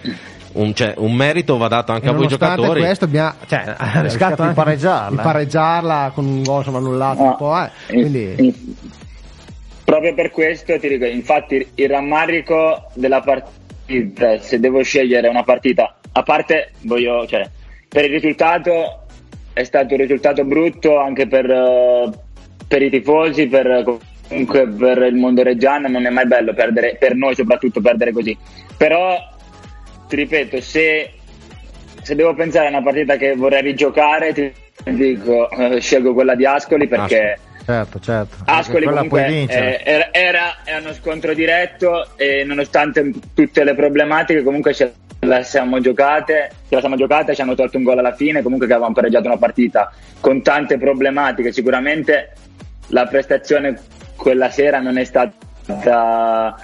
[0.57, 2.79] un, cioè, un, merito va dato anche a voi giocatori.
[2.81, 7.61] questo abbiamo cioè, rischiato di pareggiarla, di pareggiarla con un gol annullato no, un po'.
[7.61, 7.69] Eh.
[7.87, 8.85] Quindi...
[9.87, 15.99] Proprio per questo ti dico, infatti il rammarico della partita, se devo scegliere una partita,
[16.11, 17.49] a parte voglio, cioè,
[17.87, 19.05] per il risultato
[19.53, 22.11] è stato un risultato brutto anche per, uh,
[22.67, 27.15] per i tifosi, per, comunque per il mondo reggiano, non è mai bello perdere, per
[27.15, 28.37] noi soprattutto perdere così.
[28.75, 29.17] Però
[30.09, 31.13] ti ripeto, se,
[32.01, 34.51] se devo pensare a una partita che vorrei rigiocare, ti
[34.83, 37.21] dico, uh, scelgo quella di Ascoli perché...
[37.21, 38.37] Ascoli Certo, certo.
[38.45, 44.89] Ascoli comunque eh, era, era, uno scontro diretto e nonostante tutte le problematiche comunque ha
[45.27, 48.67] la siamo giocate, ce la siamo giocata, ci hanno tolto un gol alla fine, comunque
[48.67, 52.31] che avevamo pareggiato una partita con tante problematiche, sicuramente
[52.87, 53.77] la prestazione
[54.15, 56.55] quella sera non è stata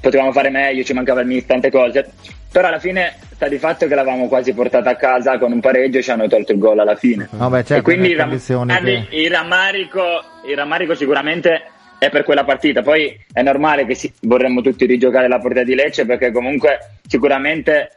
[0.00, 2.10] potevamo fare meglio, ci mancava il mister, tante cose.
[2.50, 5.98] Però alla fine sta di fatto che l'avevamo quasi portata a casa con un pareggio
[5.98, 7.28] e ci hanno tolto il gol alla fine.
[7.32, 9.06] No, beh, certo, e quindi il, ram- che...
[9.10, 10.02] il, rammarico,
[10.46, 11.62] il rammarico sicuramente
[11.98, 12.82] è per quella partita.
[12.82, 17.94] Poi è normale che si, vorremmo tutti rigiocare la partita di Lecce perché comunque sicuramente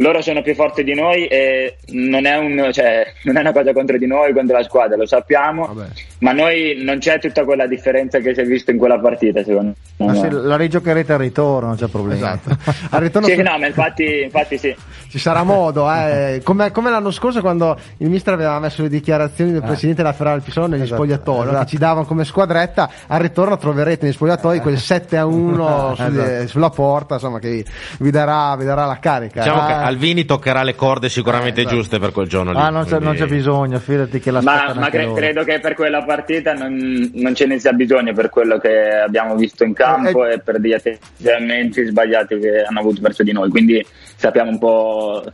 [0.00, 3.72] loro sono più forti di noi e non è, un, cioè, non è una cosa
[3.72, 5.88] contro di noi, contro la squadra, lo sappiamo, Vabbè.
[6.20, 9.74] ma noi non c'è tutta quella differenza che si è vista in quella partita, secondo
[9.96, 10.06] me.
[10.06, 12.32] Ma se la rigiocherete al ritorno, non c'è problema.
[12.34, 12.56] Esatto.
[12.90, 14.74] al ritorno sì, no, ma infatti, infatti sì.
[15.10, 16.40] Ci sarà modo, eh.
[16.44, 19.66] come, come, l'anno scorso quando il mister aveva messo le dichiarazioni del eh.
[19.66, 21.58] presidente della Ferrari Pisone negli esatto, spogliatoi, esatto.
[21.58, 26.46] che ci davano come squadretta, al ritorno troverete negli spogliatoi quel 7 a 1 esatto.
[26.46, 27.64] sulla porta, insomma, che
[27.98, 29.42] vi darà, vi darà la carica.
[29.42, 29.66] Diciamo eh.
[29.66, 31.76] che Alvini toccherà le corde sicuramente eh, esatto.
[31.76, 32.58] giuste per quel giorno lì.
[32.58, 33.04] Ah, non c'è, quindi...
[33.04, 37.10] non c'è bisogno, fidati che la Ma, ma cre- credo che per quella partita non,
[37.14, 40.60] non, ce ne sia bisogno per quello che abbiamo visto in campo eh, e per
[40.60, 43.50] degli atteggiamenti sbagliati che hanno avuto verso di noi.
[43.50, 43.84] Quindi
[44.16, 45.24] sappiamo un po',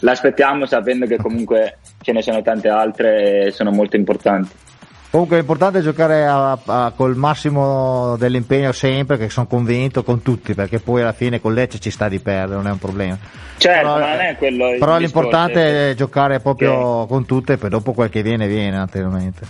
[0.00, 4.50] l'aspettiamo sapendo che comunque ce ne sono tante altre e sono molto importanti.
[5.14, 10.54] Comunque è importante giocare a, a, col massimo dell'impegno sempre, che sono convinto con tutti,
[10.54, 13.16] perché poi alla fine con Lecce ci sta di perdere, non è un problema.
[13.56, 14.70] Certo, però, non è quello.
[14.76, 17.06] Però l'importante discorso, è giocare proprio okay.
[17.06, 19.46] con tutte e poi dopo quel che viene viene naturalmente.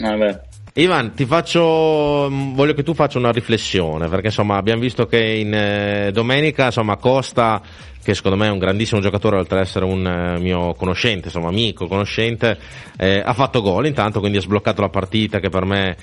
[0.00, 0.40] Vabbè.
[0.78, 5.52] Ivan, ti faccio, voglio che tu faccia una riflessione, perché insomma abbiamo visto che in
[5.52, 7.60] eh, domenica insomma, Costa
[8.00, 11.48] che secondo me è un grandissimo giocatore oltre ad essere un eh, mio conoscente, insomma
[11.48, 12.56] amico, conoscente,
[12.96, 15.96] eh, ha fatto gol intanto, quindi ha sbloccato la partita che per me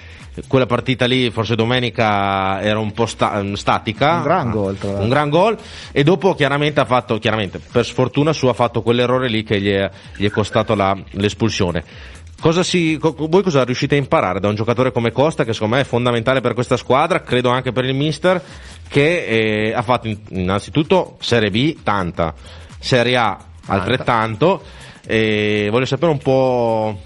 [0.49, 4.17] quella partita lì, forse domenica, era un po' sta- statica.
[4.17, 5.57] Un gran gol, tra Un gran gol
[5.93, 9.71] e dopo chiaramente ha fatto, chiaramente per sfortuna sua ha fatto quell'errore lì che gli
[9.71, 12.13] è, gli è costato la, l'espulsione.
[12.45, 15.81] Cosa si, voi cosa riuscite a imparare da un giocatore come Costa, che secondo me
[15.81, 18.39] è fondamentale per questa squadra, credo anche per il mister,
[18.87, 22.35] che eh, ha fatto innanzitutto Serie B tanta,
[22.77, 24.61] Serie A altrettanto,
[25.07, 27.01] e voglio sapere un po'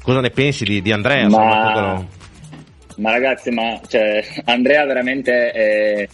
[0.00, 1.28] cosa ne pensi di, di Andrea.
[1.28, 2.06] Ma,
[2.98, 6.08] ma ragazzi, ma, cioè, Andrea veramente è,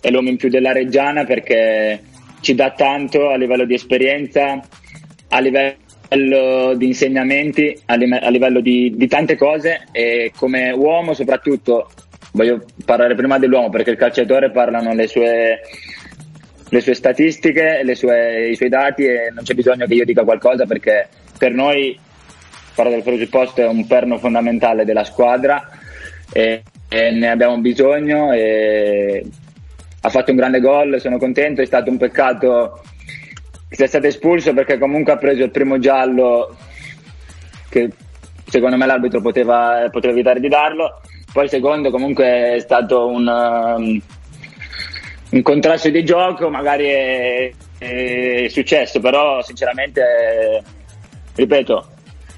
[0.00, 2.04] è l'uomo in più della Reggiana perché
[2.40, 4.58] ci dà tanto a livello di esperienza,
[5.28, 11.88] a livello di insegnamenti, a, livello di, di, tante cose e come uomo soprattutto
[12.32, 15.60] voglio parlare prima dell'uomo perché il calciatore parlano le sue,
[16.68, 20.24] le sue statistiche, le sue, i suoi dati e non c'è bisogno che io dica
[20.24, 21.06] qualcosa perché
[21.38, 21.96] per noi,
[22.74, 25.70] parlo del presupposto, è un perno fondamentale della squadra
[26.32, 28.32] e, e ne abbiamo bisogno
[30.02, 32.82] ha fatto un grande gol, sono contento, è stato un peccato
[33.70, 36.56] sia stato espulso perché comunque ha preso il primo giallo
[37.68, 37.90] che
[38.46, 41.00] secondo me l'arbitro poteva, poteva evitare di darlo
[41.32, 44.00] poi il secondo comunque è stato un, um,
[45.30, 50.62] un contrasto di gioco, magari è, è, successo, però sinceramente,
[51.36, 51.86] ripeto,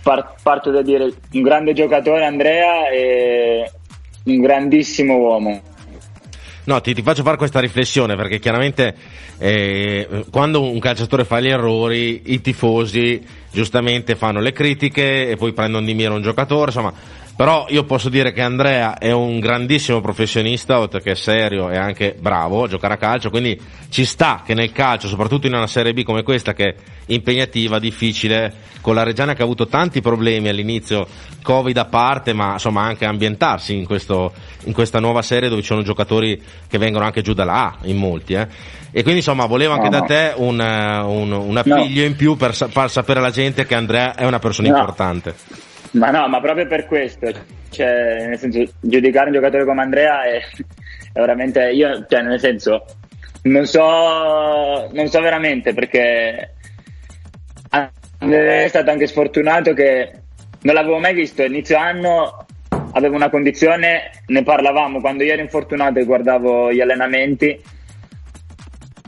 [0.02, 3.70] par- parto da dire un grande giocatore Andrea e
[4.24, 5.62] un grandissimo uomo.
[6.64, 8.94] No, ti, ti, faccio fare questa riflessione perché chiaramente
[9.38, 13.20] eh, quando un calciatore fa gli errori, i tifosi
[13.50, 16.92] giustamente fanno le critiche e poi prendono di mira un giocatore, insomma
[17.34, 22.14] però io posso dire che Andrea è un grandissimo professionista, oltre che serio e anche
[22.18, 25.94] bravo a giocare a calcio, quindi ci sta che nel calcio, soprattutto in una Serie
[25.94, 26.74] B come questa che è
[27.06, 31.06] impegnativa, difficile, con la Reggiana che ha avuto tanti problemi all'inizio,
[31.42, 34.32] Covid a parte, ma insomma anche ambientarsi in, questo,
[34.64, 37.96] in questa nuova serie dove ci sono giocatori che vengono anche giù dalla A, in
[37.96, 38.34] molti.
[38.34, 38.46] Eh.
[38.90, 42.06] E quindi insomma volevo anche no, da te un, un, un appiglio no.
[42.06, 44.76] in più per far sapere alla gente che Andrea è una persona no.
[44.76, 45.34] importante.
[45.92, 47.30] Ma no, ma proprio per questo,
[47.70, 52.84] cioè, nel senso, giudicare un giocatore come Andrea è, è veramente, io, cioè, nel senso,
[53.42, 56.54] non so, non so veramente perché
[57.68, 60.12] è stato anche sfortunato che
[60.62, 62.46] non l'avevo mai visto, inizio anno
[62.92, 65.00] avevo una condizione, ne parlavamo.
[65.00, 67.60] Quando io ero infortunato e guardavo gli allenamenti,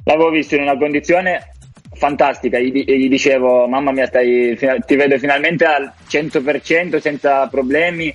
[0.05, 1.54] l'avevo visto in una condizione
[1.95, 8.15] fantastica, gli, gli, dicevo mamma mia stai, ti vedo finalmente al 100% senza problemi,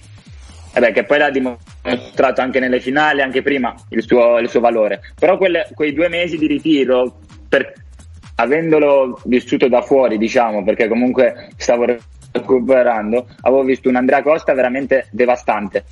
[0.78, 5.02] beh, che poi l'ha dimostrato anche nelle finali, anche prima il suo, il suo valore,
[5.18, 7.74] però quelle, quei due mesi di ritiro, per,
[8.40, 11.86] avendolo vissuto da fuori diciamo, perché comunque stavo
[12.32, 15.84] recuperando, avevo visto un Andrea Costa veramente devastante.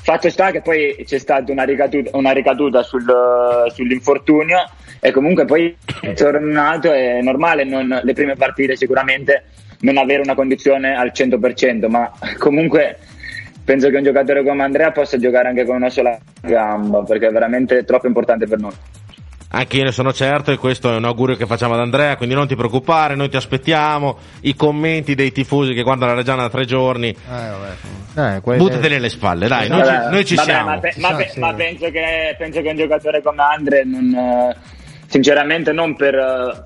[0.00, 3.04] Fatto sta che poi c'è stata una ricaduta, una ricaduta sul,
[3.70, 9.44] sull'infortunio e comunque poi è tornato, è normale non, le prime partite sicuramente
[9.80, 12.98] non avere una condizione al 100%, ma comunque
[13.64, 17.30] penso che un giocatore come Andrea possa giocare anche con una sola gamba, perché è
[17.30, 18.72] veramente troppo importante per noi.
[19.50, 22.34] Anche io ne sono certo e questo è un augurio che facciamo ad Andrea, quindi
[22.34, 26.50] non ti preoccupare, noi ti aspettiamo, i commenti dei tifosi che guardano la Reggiana da
[26.50, 30.68] tre giorni, eh, buttateli alle spalle, dai, noi, Vabbè, ci, noi ci vabbè, siamo.
[30.68, 31.38] Ma, pe- ma pe- Sì.
[31.40, 34.56] ma penso, che, penso che un giocatore come Andre, non, eh,
[35.08, 36.62] sinceramente, non per, eh,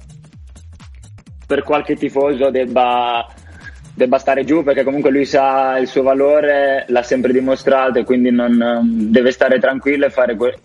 [1.46, 3.26] per qualche tifoso debba,
[3.94, 8.30] debba stare giù, perché comunque lui sa il suo valore, l'ha sempre dimostrato e quindi
[8.30, 10.58] non, eh, deve stare tranquillo e fare que-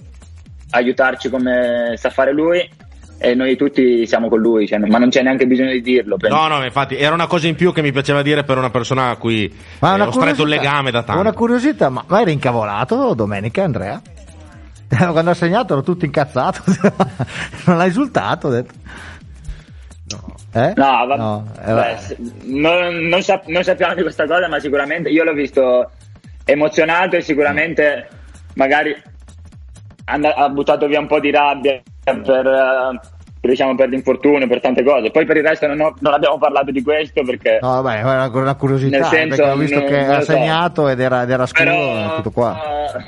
[0.72, 2.70] aiutarci come sa fare lui.
[3.20, 6.18] E noi tutti siamo con lui, cioè, ma non c'è neanche bisogno di dirlo.
[6.18, 6.38] penso.
[6.38, 9.10] No, no, infatti era una cosa in più che mi piaceva dire per una persona
[9.10, 11.22] a cui Ma eh, una ho stretto un legame da tanto.
[11.22, 14.00] Una curiosità, ma, ma era incavolato domenica Andrea?
[15.12, 16.62] Quando ha segnato ero tutto incazzato,
[17.66, 18.74] non ha esultato, ho detto.
[20.54, 20.74] Eh?
[20.76, 25.10] No, va- No, era- beh, non, non sap- non sappiamo di questa cosa, ma sicuramente
[25.10, 25.92] io l'ho visto
[26.46, 28.08] emozionato e sicuramente
[28.56, 28.96] magari
[30.06, 33.00] and- ha buttato via un po' di rabbia per, eh, per,
[33.50, 35.12] diciamo, per l'infortunio, per tante cose.
[35.12, 37.60] Poi per il resto non, ho- non abbiamo parlato di questo perché...
[37.62, 40.22] No, vabbè, era una, una curiosità, Nel senso, perché ho visto non- che non lo
[40.24, 40.32] so.
[40.32, 42.62] segnato ed era, ed era scuro, Però tutto qua.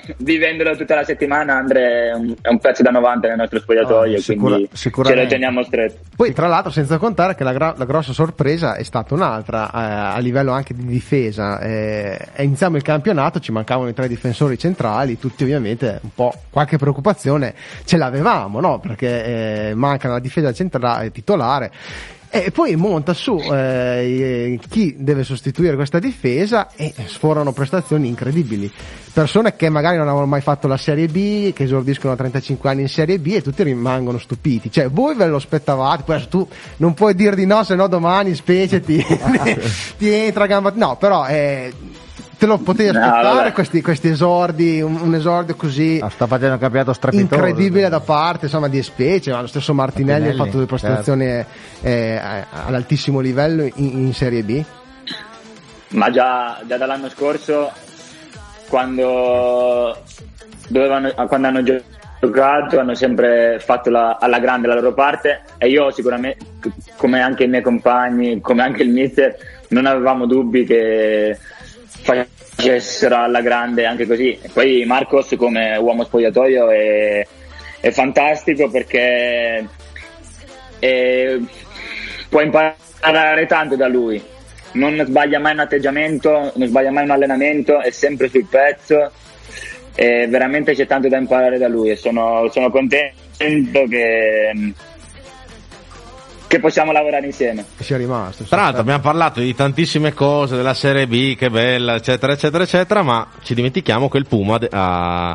[0.07, 3.59] eh, vivendolo tutta la settimana Andre è un, è un pezzo da 90 nel nostro
[3.59, 5.97] spogliatoio, Ah, sicura- quindi ce lo teniamo stretto.
[6.15, 10.15] Poi, tra l'altro, senza contare che la, gra- la grossa sorpresa è stata un'altra eh,
[10.15, 11.59] a livello anche di difesa.
[11.59, 16.77] Eh, iniziamo il campionato, ci mancavano i tre difensori centrali, tutti ovviamente un po' qualche
[16.77, 17.53] preoccupazione
[17.85, 18.79] ce l'avevamo, no?
[18.79, 21.71] Perché eh, manca la difesa centrale titolare.
[22.31, 28.71] E poi monta su eh, chi deve sostituire questa difesa e sforano prestazioni incredibili.
[29.11, 32.81] Persone che magari non avevano mai fatto la Serie B, che esordiscono a 35 anni
[32.81, 34.71] in Serie B e tutti rimangono stupiti.
[34.71, 38.35] Cioè, voi ve lo aspettavate, poi tu non puoi dir di no, se no domani
[38.35, 39.03] specie ti,
[39.97, 40.71] ti entra a gamba.
[40.75, 41.73] No, però eh,
[42.39, 43.51] te lo potevi No, aspettare vabbè.
[43.51, 47.35] questi, questi esordi, un, un esordio così Ah, sta facendo un campionato strepitoso.
[47.35, 51.45] incredibile da parte insomma di Specie, ma lo stesso Martinelli, Martinelli, ha fatto delle prestazioni
[51.81, 52.21] eh,
[52.65, 54.63] all'altissimo livello in, in Serie B.
[55.89, 57.71] Ma già, già dall'anno scorso,
[58.69, 59.97] quando,
[60.67, 65.89] dovevano, quando hanno giocato, hanno sempre fatto la- alla grande la loro parte e io
[65.91, 66.45] sicuramente,
[66.95, 69.35] come anche i miei compagni, come anche il mister,
[69.69, 71.37] non avevamo dubbi che
[72.01, 74.37] facessero alla grande anche così.
[74.41, 77.27] E poi Marcos come uomo spogliatoio è,
[77.79, 79.67] è fantastico perché
[80.79, 81.41] eh,
[82.29, 84.21] puoi imparare tanto da lui.
[84.71, 89.11] Non sbaglia mai un atteggiamento, non sbaglia mai un allenamento, è sempre sul pezzo.
[89.95, 94.73] E veramente c'è tanto da imparare da lui e sono, sono contento che,
[96.49, 97.63] che possiamo lavorare insieme.
[97.77, 98.43] che sia rimasto.
[98.43, 103.03] Tra l'altro abbiamo parlato di tantissime cose, della Serie B, che bella, eccetera, eccetera, eccetera,
[103.03, 105.29] ma ci dimentichiamo che il Puma de- ha,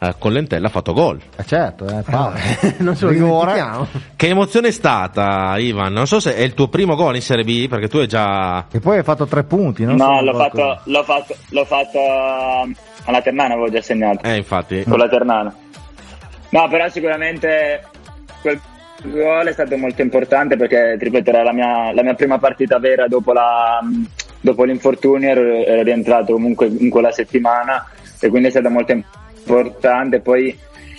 [0.00, 1.18] ha- con Lentella ha fatto gol.
[1.36, 2.36] Eh, certo, eh, Paolo.
[2.80, 3.86] non ce lo dimentichiamo.
[4.14, 5.90] Che emozione è stata, Ivan?
[5.90, 8.66] Non so se è il tuo primo gol in Serie B, perché tu hai già...
[8.70, 11.98] E poi hai fatto tre punti, non no, solo l'ho fatto, l'ho, fatto, l'ho fatto
[11.98, 12.68] a-
[13.04, 14.22] alla Ternana, avevo già segnato.
[14.22, 14.84] Eh, infatti.
[14.86, 15.54] con la Ternana.
[16.50, 17.84] No, però sicuramente
[18.42, 18.60] quel
[19.04, 23.06] gol è stato molto importante perché, ripeto, era la mia, la mia prima partita vera
[23.06, 23.80] dopo, la,
[24.40, 27.86] dopo l'infortunio, ero, ero rientrato comunque in quella settimana
[28.20, 30.20] e quindi è stata molto importante.
[30.20, 30.56] Poi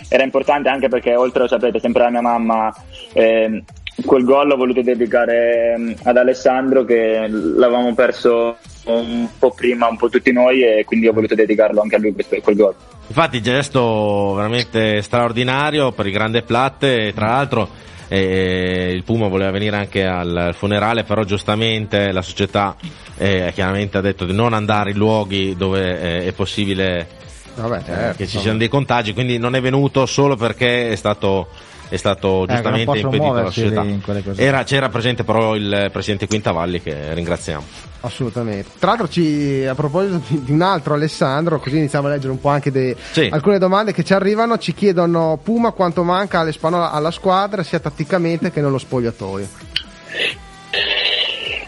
[0.07, 2.73] era importante anche perché, oltre, lo sapete, sempre la mia mamma,
[3.13, 3.63] ehm,
[4.05, 8.57] quel gol l'ho voluto dedicare ehm, ad Alessandro che l'avevamo perso
[8.91, 12.13] un po' prima, un po' tutti noi e quindi ho voluto dedicarlo anche a lui
[12.13, 12.75] questo, quel gol.
[13.08, 17.11] Infatti, gesto veramente straordinario per il grande Platte.
[17.13, 17.68] Tra l'altro,
[18.07, 22.76] eh, il Puma voleva venire anche al funerale, però giustamente la società
[23.18, 27.07] eh, chiaramente ha detto di non andare in luoghi dove eh, è possibile
[27.55, 30.95] Vabbè, eh, certo, che ci siano dei contagi, quindi non è venuto solo perché è
[30.95, 31.47] stato,
[31.89, 34.41] è stato non giustamente possono impedito alla muoversi società.
[34.41, 37.63] Era- c'era presente però il presidente Quintavalli che ringraziamo.
[38.01, 38.69] Assolutamente.
[38.79, 42.47] Tra l'altro, ci, a proposito di, un altro Alessandro, così iniziamo a leggere un po'
[42.49, 43.27] anche dei- Sì.
[43.31, 44.57] alcune domande che ci arrivano.
[44.57, 49.47] Ci chiedono Puma quanto manca alle Spanola alla squadra, sia tatticamente che nello spogliatoio.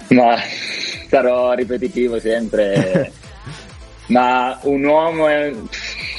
[0.10, 0.36] Ma
[1.10, 3.12] sarò ripetitivo sempre.
[4.08, 5.54] Ma un uomo è-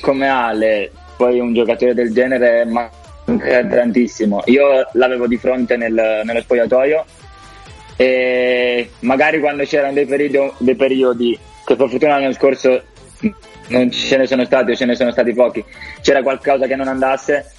[0.01, 4.43] come Ale, poi un giocatore del genere manca tantissimo.
[4.47, 7.05] Io l'avevo di fronte nel- nello spogliatoio
[7.97, 12.83] e magari quando c'erano dei periodi, dei periodi che per fortuna l'anno scorso
[13.69, 15.65] non ce ne sono stati o ce ne sono stati pochi,
[16.01, 17.53] c'era qualcosa che non andasse,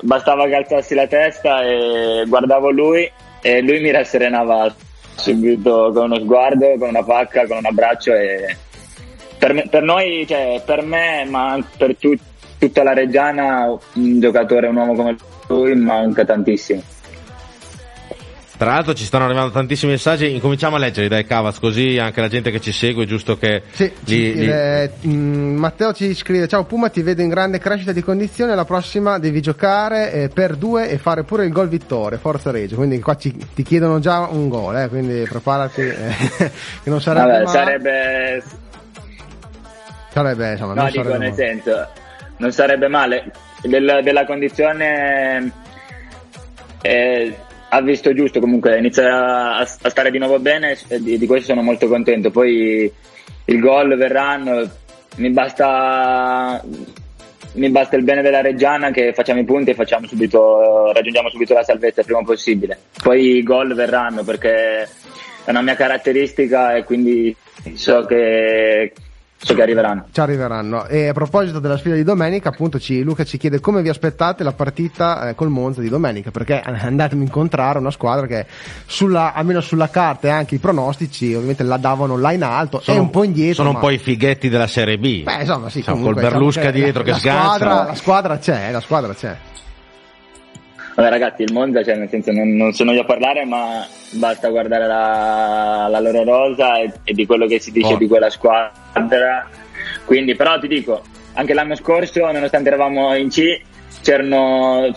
[0.00, 3.10] bastava che alzassi la testa e guardavo lui
[3.42, 4.74] e lui mi rasserenava
[5.16, 8.56] subito con uno sguardo, con una pacca, con un abbraccio e
[9.38, 12.14] per, me, per noi, cioè, per me, ma per tu,
[12.62, 15.16] tutta la Reggiana, un giocatore, un uomo come
[15.48, 16.80] lui manca tantissimo.
[18.56, 22.28] Tra l'altro ci stanno arrivando tantissimi messaggi, incominciamo a leggerli dai Cavaz, così anche la
[22.28, 23.62] gente che ci segue, giusto che...
[23.72, 24.46] Sì, li, li...
[24.46, 28.64] Eh, mh, Matteo ci scrive, ciao Puma, ti vedo in grande crescita di condizione, la
[28.64, 33.00] prossima devi giocare eh, per due e fare pure il gol vittoria, Forza Reggio, quindi
[33.00, 36.14] qua ci, ti chiedono già un gol, eh, quindi preparati, eh,
[36.84, 37.42] che non sarebbe...
[37.42, 38.42] Vabbè, sarebbe...
[40.12, 41.88] Sarebbe, insomma, No, non dico sarebbe nel senso,
[42.42, 43.30] non sarebbe male.
[43.62, 45.52] Del- della condizione
[46.82, 47.34] eh,
[47.68, 51.52] ha visto giusto comunque, inizia a, a stare di nuovo bene e di, di questo
[51.52, 52.30] sono molto contento.
[52.30, 52.92] Poi
[53.44, 54.68] il gol verranno,
[55.16, 56.60] mi basta,
[57.52, 61.54] mi basta il bene della Reggiana che facciamo i punti e facciamo subito, raggiungiamo subito
[61.54, 62.76] la salvezza il prima possibile.
[63.00, 64.82] Poi i gol verranno perché
[65.44, 67.34] è una mia caratteristica e quindi
[67.74, 68.92] so che,
[69.52, 70.04] so che arriveranno.
[70.10, 70.86] Ci arriveranno.
[70.86, 74.42] E a proposito della sfida di domenica, appunto, ci, Luca ci chiede come vi aspettate
[74.42, 78.46] la partita eh, col Monza di domenica, perché andatemi a incontrare una squadra che
[78.86, 82.98] sulla, almeno sulla carta e anche i pronostici ovviamente la davano là in alto e
[82.98, 83.56] un po' indietro.
[83.56, 85.22] Sono un ma- po' i fighetti della Serie B.
[85.22, 87.42] Beh, insomma, sì, Insomma, comunque, col Berlusca diciamo che dietro che la sgancia.
[87.42, 89.36] Squadra, la squadra c'è, la squadra c'è.
[90.94, 94.48] Vabbè ragazzi, il Monza, cioè, nel senso, non, non sono io a parlare, ma basta
[94.50, 97.96] guardare la, la loro rosa e, e di quello che si dice Oh.
[97.96, 99.48] di quella squadra.
[100.04, 101.02] Quindi, però ti dico,
[101.34, 103.60] anche l'anno scorso, nonostante eravamo in C,
[104.02, 104.94] c'erano,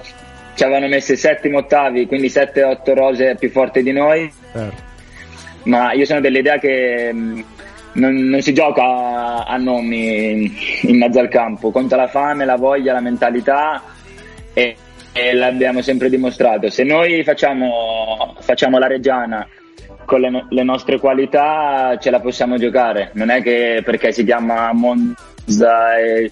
[0.55, 4.29] ci avevano messo settimo ottavi, quindi 7-8 rose più forti di noi.
[4.51, 4.83] Certo.
[5.63, 7.43] Ma io sono dell'idea che mh,
[7.93, 12.43] non, non si gioca a, a nomi in, in mezzo al campo, conta la fame,
[12.45, 13.81] la voglia, la mentalità
[14.53, 14.75] e,
[15.18, 16.70] e l'abbiamo sempre dimostrato.
[16.70, 19.47] Se noi facciamo, facciamo la Reggiana
[20.03, 24.74] con le, le nostre qualità ce la possiamo giocare, non è che perché si chiama
[24.74, 26.32] Monza e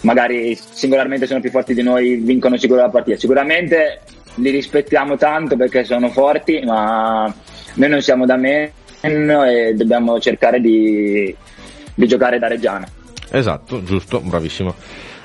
[0.00, 3.18] magari singolarmente sono più forti di noi vincono sicuro la partita.
[3.18, 4.00] Sicuramente
[4.36, 7.32] li rispettiamo tanto perché sono forti, ma
[7.74, 11.34] noi non siamo da meno e dobbiamo cercare di,
[11.94, 12.88] di giocare da Reggiana.
[13.30, 14.74] Esatto, giusto, bravissimo.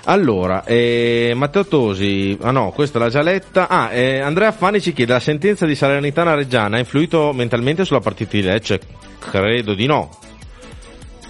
[0.09, 3.67] Allora, eh, Matteo Tosi, ah no, questa l'ha già letta.
[3.67, 7.99] Ah, eh, Andrea Fani ci chiede: la sentenza di Salernitana Reggiana ha influito mentalmente sulla
[7.99, 8.79] partita di Lecce?
[9.19, 10.09] Credo di no.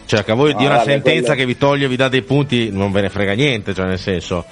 [0.06, 2.08] Cioè, che a voi No, di una vabbè, sentenza quello- che vi toglie, vi dà
[2.08, 4.46] dei punti, non ve ne frega niente, cioè nel senso.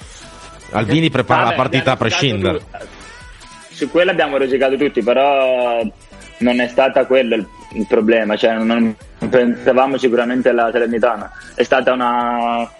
[0.72, 2.58] Albini prepara Vabbè, la partita a prescindere.
[2.58, 2.64] tu-
[3.70, 5.80] Su quello abbiamo rosicato tutti, però
[6.40, 8.94] non è stata quello il, il problema, cioè non
[9.26, 11.30] pensavamo sicuramente alla Salernitana.
[11.54, 12.70] È stata una.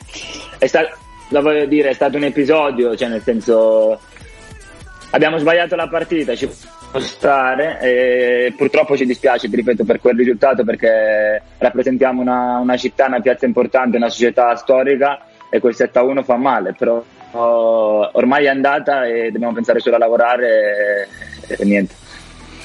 [0.58, 0.86] È sta-
[1.28, 4.00] lo voglio dire, è stato un episodio, cioè nel senso.
[5.10, 6.46] Abbiamo sbagliato la partita, ci
[6.90, 12.76] può stare e purtroppo ci dispiace, ti ripeto, per quel risultato perché rappresentiamo una, una
[12.76, 17.02] città, una piazza importante, una società storica e quel 7-1 fa male, però
[17.32, 21.08] ormai è andata e dobbiamo pensare solo a lavorare
[21.46, 21.94] e, e niente.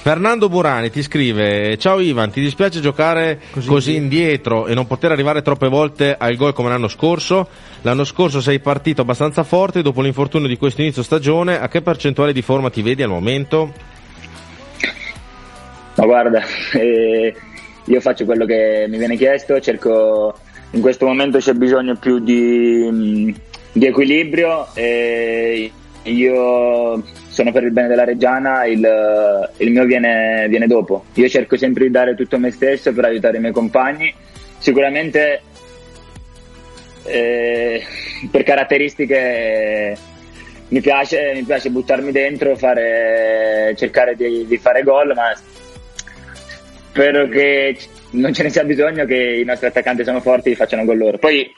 [0.04, 5.41] Fernando Burani ti scrive: Ciao Ivan, ti dispiace giocare così, indietro e non poter arrivare
[5.41, 7.47] troppe volte al gol come l'anno scorso?
[7.84, 11.58] L'anno scorso sei partito abbastanza forte dopo l'infortunio di questo inizio stagione.
[11.58, 13.72] A che percentuale di forma ti vedi al momento?
[15.95, 16.43] Ma guarda,
[16.74, 17.34] eh,
[17.86, 20.38] io faccio quello che mi viene chiesto, cerco
[20.72, 23.36] in questo momento c'è bisogno più di, mh,
[23.72, 25.72] di equilibrio e
[26.04, 27.04] io
[27.34, 31.06] sono per il bene della Reggiana, il, il mio viene, viene dopo.
[31.16, 34.14] Io cerco sempre di dare tutto me stesso per aiutare i miei compagni.
[34.60, 35.42] Sicuramente
[37.06, 37.84] eh,
[38.30, 39.98] per caratteristiche
[40.68, 45.34] mi piace, mi piace buttarmi dentro, fare, cercare di, di fare gol, ma
[46.92, 47.76] spero che
[48.12, 51.18] non ce ne sia bisogno che i nostri attaccanti sono forti e facciano gol loro.
[51.18, 51.52] Poi,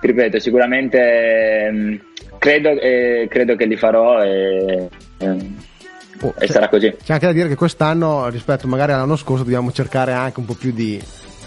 [0.00, 2.00] ripeto, sicuramente mh,
[2.38, 4.88] credo, eh, credo che li farò e,
[5.20, 6.96] Oh, e sarà così.
[7.02, 10.54] C'è anche da dire che quest'anno, rispetto magari all'anno scorso, dobbiamo cercare anche un po'
[10.54, 11.00] più di,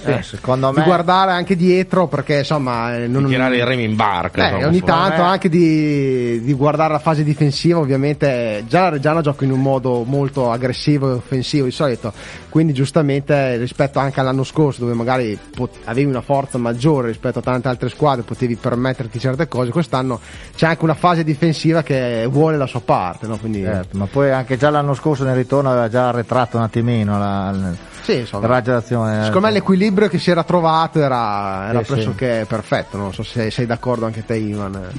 [0.03, 3.95] eh, secondo di me- guardare anche dietro perché insomma eh, non, Tirare i remi in
[3.95, 4.43] barca.
[4.43, 8.89] Eh, insomma, ogni tanto me- anche di, di guardare la fase difensiva, ovviamente già la
[8.89, 12.13] Reggiana gioca in un modo molto aggressivo e offensivo di solito,
[12.49, 17.41] quindi giustamente rispetto anche all'anno scorso dove magari pot- avevi una forza maggiore rispetto a
[17.41, 20.19] tante altre squadre, potevi permetterti certe cose, quest'anno
[20.55, 23.37] c'è anche una fase difensiva che vuole la sua parte, no?
[23.37, 27.17] quindi Certo, ma poi anche già l'anno scorso nel ritorno aveva già arretrato un attimino
[27.17, 27.53] la,
[28.01, 28.47] sì, il insomma.
[28.47, 29.23] raggio d'azione.
[29.25, 31.93] Secondo me l'equilibrio l'equilibrio che si era trovato era, era Sì, sì.
[31.93, 32.97] pressoché perfetto.
[32.97, 34.91] Non so se sei d'accordo anche te, Ivan.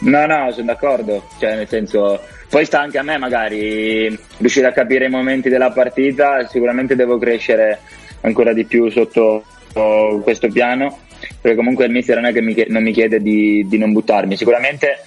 [0.00, 1.24] No, no, sono d'accordo.
[1.38, 5.70] Cioè, nel senso, poi sta anche a me magari riuscire a capire i momenti della
[5.70, 6.46] partita.
[6.48, 7.80] Sicuramente devo crescere
[8.22, 9.44] ancora di più sotto
[9.74, 11.00] oh, questo piano.
[11.40, 13.92] Perché comunque il mister non è che mi, chie- non mi chiede di, di non
[13.92, 14.36] buttarmi.
[14.36, 14.98] Sicuramente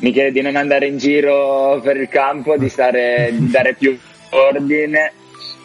[0.00, 3.98] mi chiede di non andare in giro per il campo, di stare, di dare più
[4.30, 5.12] ordine.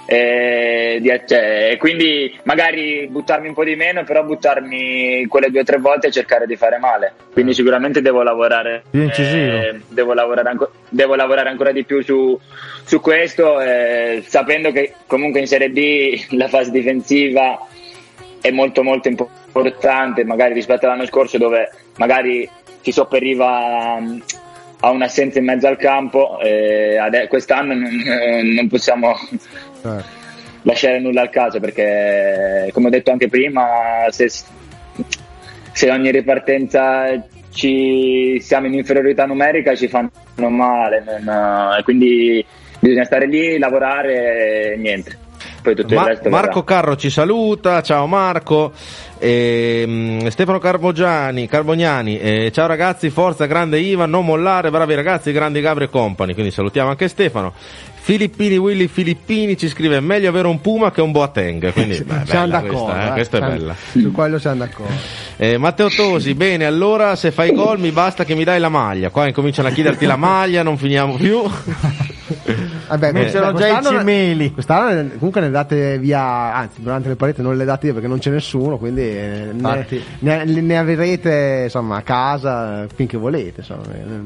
[0.09, 5.63] E, di- cioè, quindi magari buttarmi un po' di meno, però buttarmi quelle due o
[5.63, 7.13] tre volte e cercare di fare male.
[7.33, 8.83] Quindi sicuramente devo lavorare,
[9.73, 12.39] eh, devo, lavorare anco- devo lavorare ancora di più su,
[12.85, 17.59] su questo, eh, sapendo che comunque in Serie B la fase difensiva
[18.39, 22.49] è molto molto importante, magari rispetto all'anno scorso dove magari
[22.79, 24.21] si sopperiva mh,
[24.79, 26.97] a un'assenza in mezzo al campo, eh,
[27.27, 27.89] quest'anno non,
[28.55, 29.15] non possiamo
[29.95, 30.25] Certo.
[30.63, 33.65] lasciare nulla al caso perché come ho detto anche prima
[34.09, 34.29] se,
[35.71, 37.05] se ogni ripartenza
[37.51, 40.11] ci siamo in inferiorità numerica ci fanno
[40.49, 42.45] male non- e quindi
[42.79, 45.17] bisogna stare lì lavorare e niente
[45.61, 46.81] poi tutto il Ma- resto Marco verrà.
[46.81, 48.71] Carro ci saluta, ciao Marco.
[49.19, 55.59] Ehm, Stefano Carbogiani, Carbognani, eh, ciao ragazzi, forza, grande Ivan, non mollare, bravi ragazzi, grandi
[55.59, 56.33] Gabri e company.
[56.33, 57.53] Quindi salutiamo anche Stefano.
[58.07, 61.73] Filippini Willy Filippini ci scrive meglio avere un Puma che un Boateng.
[61.73, 62.85] Quindi beh, siamo d'accordo.
[62.85, 63.11] questa, eh, eh.
[63.11, 63.75] questa è bella.
[63.91, 64.93] Su quello siamo d'accordo.
[65.35, 69.09] Eh, Matteo Tosi, bene, allora se fai gol mi basta che mi dai la maglia.
[69.09, 71.41] Qua incominciano a chiederti la maglia, non finiamo più.
[72.87, 74.51] Vabbè, beh, c'erano già i quest'anno- cimeli.
[74.53, 78.19] Quest'anno comunque ne date via, anzi, durante le partite non le date via perché non
[78.19, 79.85] c'è nessuno, quindi eh, ne,
[80.19, 83.59] ne- ne avrete insomma a casa eh, finché volete.
[83.61, 83.83] Insomma.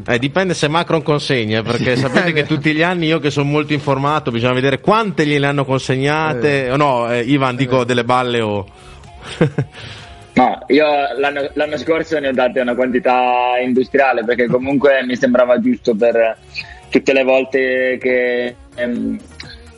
[0.08, 3.74] Eh, dipende se Macron consegna, perché sapete che tutti gli anni io che sono molto
[3.74, 6.70] informato bisogna vedere quante gliele hanno consegnate.
[6.72, 8.66] O no, eh, Ivan, dico delle balle o...
[10.34, 10.86] No, io
[11.20, 16.38] l'anno, l'anno scorso ne ho date una quantità industriale perché comunque mi sembrava giusto per
[16.92, 19.20] tutte le volte che ehm,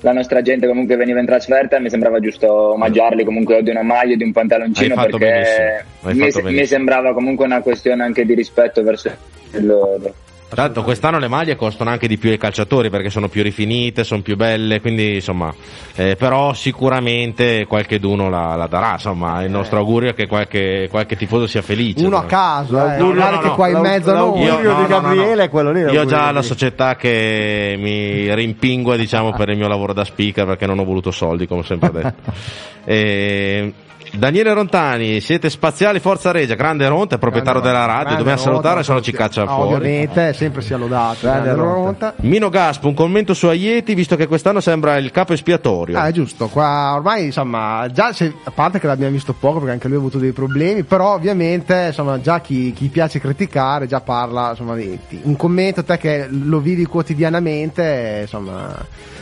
[0.01, 3.83] la nostra gente comunque veniva in trasferta mi sembrava giusto omaggiarli comunque o di una
[3.83, 8.83] maglia o di un pantaloncino perché mi, mi sembrava comunque una questione anche di rispetto
[8.83, 9.09] verso
[9.51, 10.13] loro.
[10.55, 14.21] L'altro quest'anno le maglie costano anche di più ai calciatori perché sono più rifinite, sono
[14.21, 15.53] più belle, quindi insomma,
[15.95, 21.15] eh, però sicuramente qualcheduno la, la darà, insomma, il nostro augurio è che qualche, qualche
[21.15, 22.05] tifoso sia felice.
[22.05, 22.27] Uno a no?
[22.27, 25.71] caso, eh, magari no, che no, qua in mezzo l'augurio Io- di Gabriele è quello
[25.71, 30.03] lì, Io ho già la società che mi rimpingua diciamo, per il mio lavoro da
[30.03, 32.31] speaker perché non ho voluto soldi, come ho sempre detto.
[32.85, 33.73] E
[34.15, 38.51] Daniele Rontani, siete spaziali Forza Regia, grande Ronta, è proprietario Grande della radio, dobbiamo Ronta,
[38.51, 39.73] salutare se no ci caccia fuori.
[39.73, 41.17] Ovviamente, sempre sia lodato.
[41.21, 42.05] Grande Grande Ronta.
[42.09, 42.13] Ronta.
[42.17, 45.97] Mino Gasp, un commento su Aieti, visto che quest'anno sembra il capo espiatorio.
[45.97, 49.73] Ah, è giusto, qua ormai insomma, già se- a parte che l'abbiamo visto poco perché
[49.73, 53.99] anche lui ha avuto dei problemi, però ovviamente insomma, già chi, chi piace criticare già
[54.01, 58.75] parla, insomma, di, un commento te che lo vivi quotidianamente, insomma,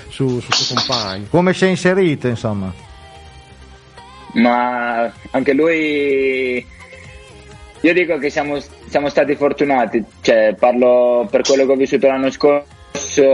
[0.10, 1.28] su, su suo compagno.
[1.30, 2.90] Come si è inserito, insomma.
[4.34, 6.66] Ma anche lui
[7.84, 10.04] io dico che siamo, siamo stati fortunati.
[10.22, 12.70] Cioè parlo per quello che ho vissuto l'anno scorso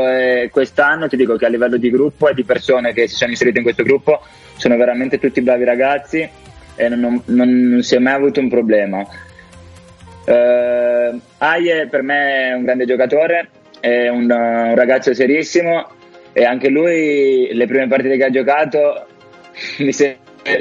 [0.09, 3.31] e quest'anno ti dico che a livello di gruppo e di persone che si sono
[3.31, 4.21] inserite in questo gruppo
[4.55, 6.27] sono veramente tutti bravi ragazzi
[6.75, 9.05] e non, non- non si è mai avuto un problema.
[10.25, 15.87] Eh, Aie per me è un grande giocatore è un, un ragazzo serissimo
[16.33, 19.07] e anche lui le prime partite che ha giocato
[19.79, 20.17] mi, se-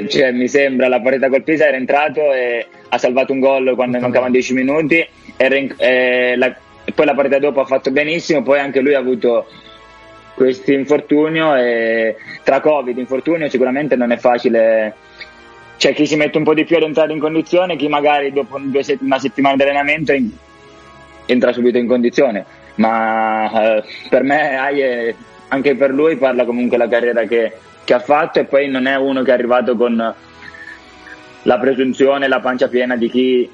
[0.09, 3.99] cioè, mi sembra la partita col Pisa era entrato e ha salvato un gol quando
[3.99, 5.07] mancavano 10 minuti.
[5.39, 8.99] In- e la- e poi la partita dopo ha fatto benissimo poi anche lui ha
[8.99, 9.47] avuto
[10.35, 14.95] questo infortunio e tra Covid e infortunio sicuramente non è facile.
[15.79, 18.57] C'è chi si mette un po' di più ad entrare in condizione chi magari dopo
[18.57, 20.15] una settimana di allenamento
[21.27, 22.45] entra subito in condizione.
[22.77, 25.15] Ma eh, per me Aie,
[25.49, 27.53] anche per lui parla comunque la carriera che,
[27.87, 30.15] che ha fatto e poi non è uno che è arrivato con
[31.43, 33.49] la presunzione, la pancia piena di chi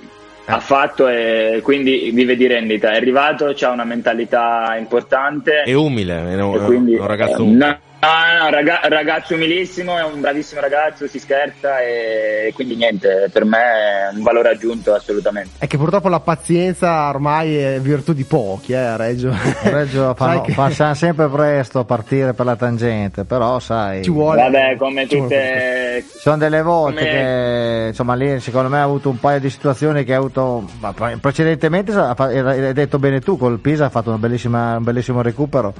[0.47, 2.91] ha fatto e quindi vive di rendita.
[2.93, 7.39] È arrivato, ha una mentalità importante È umile, è un, e quindi è un ragazzo
[7.39, 7.66] eh, umile.
[7.66, 13.28] no, no, no, raga- ragazzo umilissimo, è un bravissimo ragazzo, si scherza e quindi niente,
[13.32, 15.50] per me è un valore aggiunto assolutamente.
[15.59, 19.32] È che purtroppo la pazienza ormai è virtù di pochi, eh, a Reggio.
[19.62, 24.11] Reggio Sai fanno, che passano sempre presto a partire per la tangente, però sai, ci
[24.11, 24.42] vuole.
[24.42, 29.11] Vabbè, come tutte ci sono delle volte Come- che insomma lì secondo me ha avuto
[29.11, 33.36] un paio di situazioni che ha avuto ma pre- precedentemente fa- hai detto bene tu
[33.36, 35.74] col Pisa ha fatto una bellissima- un bellissimo recupero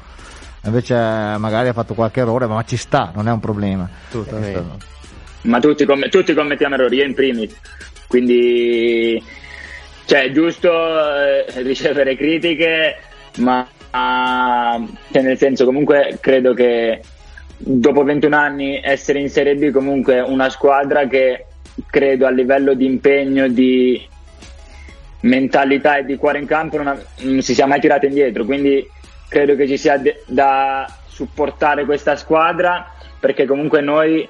[0.65, 4.91] invece magari ha fatto qualche errore ma ci sta non è un problema Assolutamente.
[5.43, 7.55] Ma tutti, comm- tutti commettiamo errori, io in primis.
[8.07, 9.23] Quindi
[10.05, 12.97] cioè, è giusto eh, ricevere critiche,
[13.39, 17.03] ma cioè, nel senso comunque credo che
[17.57, 21.47] dopo 21 anni essere in Serie B comunque una squadra che
[21.91, 24.01] credo a livello di impegno, di
[25.21, 28.85] mentalità e di cuore in campo non, ha, non si sia mai tirata indietro, quindi
[29.33, 34.29] credo che ci sia de- da supportare questa squadra perché comunque noi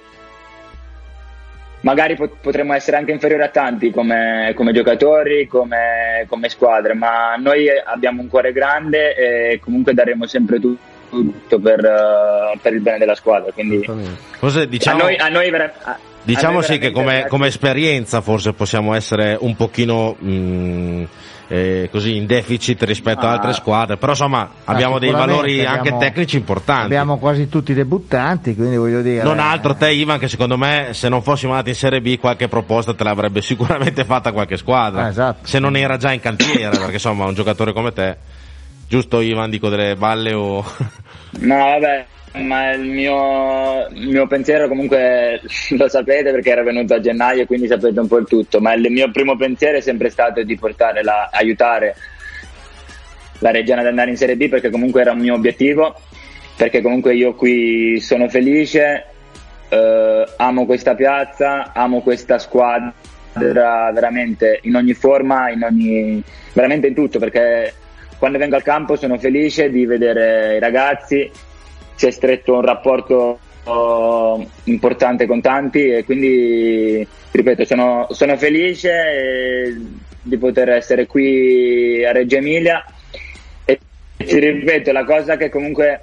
[1.81, 7.35] magari pot- potremmo essere anche inferiori a tanti come, come giocatori, come, come, squadre, ma
[7.35, 12.81] noi abbiamo un cuore grande e comunque daremo sempre tutto tutto per, uh, per il
[12.81, 13.53] bene della squadra.
[13.53, 13.85] Quindi
[14.39, 15.01] Forse, diciamo...
[15.01, 19.57] a noi, a noi vera- Diciamo sì che come, come, esperienza forse possiamo essere un
[19.57, 21.05] pochino mh, mm,
[21.53, 25.77] eh, così in deficit rispetto ah, ad altre squadre, però insomma abbiamo dei valori abbiamo,
[25.77, 26.85] anche tecnici importanti.
[26.85, 29.23] Abbiamo quasi tutti debuttanti, quindi voglio dire...
[29.23, 32.49] Non altro te Ivan che secondo me se non fossimo andati in Serie B qualche
[32.49, 35.47] proposta te l'avrebbe sicuramente fatta qualche squadra, ah, esatto.
[35.47, 38.17] se non era già in cantiere, perché insomma un giocatore come te,
[38.89, 40.65] giusto Ivan dico delle balle o...
[41.41, 45.41] no vabbè ma il mio, il mio, pensiero comunque
[45.77, 48.91] lo sapete perché era venuto a gennaio quindi sapete un po' il tutto ma il
[48.91, 51.95] mio primo pensiero è sempre stato di portare la, aiutare
[53.41, 55.95] la Reggiana ad andare in Serie B perché comunque era un mio obiettivo
[56.57, 59.07] perché comunque io qui sono felice
[59.69, 62.93] eh, amo questa piazza amo questa squadra
[63.35, 66.23] veramente in ogni forma in ogni,
[66.55, 67.75] veramente in tutto perché
[68.19, 71.31] quando vengo al campo sono felice di vedere i ragazzi
[72.03, 78.91] si è stretto un rapporto oh, importante con tanti e quindi ripeto sono, sono felice
[78.91, 79.77] eh,
[80.21, 82.85] di poter essere qui a Reggio Emilia.
[83.65, 83.79] E
[84.17, 86.01] ti ripeto la cosa che comunque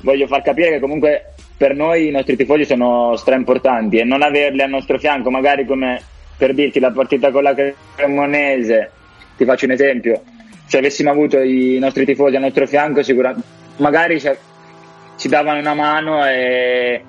[0.00, 4.22] voglio far capire che comunque per noi i nostri tifosi sono stra importanti e non
[4.22, 6.00] averli al nostro fianco magari come
[6.38, 7.54] per dirti la partita con la
[7.94, 8.90] Cremonese
[9.36, 10.22] ti faccio un esempio.
[10.64, 14.18] Se avessimo avuto i nostri tifosi al nostro fianco sicuramente magari
[15.16, 17.04] ci davano una mano e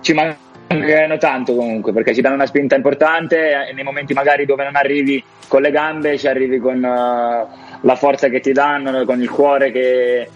[0.00, 4.64] ci mancano tanto comunque perché ci danno una spinta importante e nei momenti magari dove
[4.64, 9.20] non arrivi con le gambe ci arrivi con uh, la forza che ti danno, con
[9.20, 10.28] il cuore che,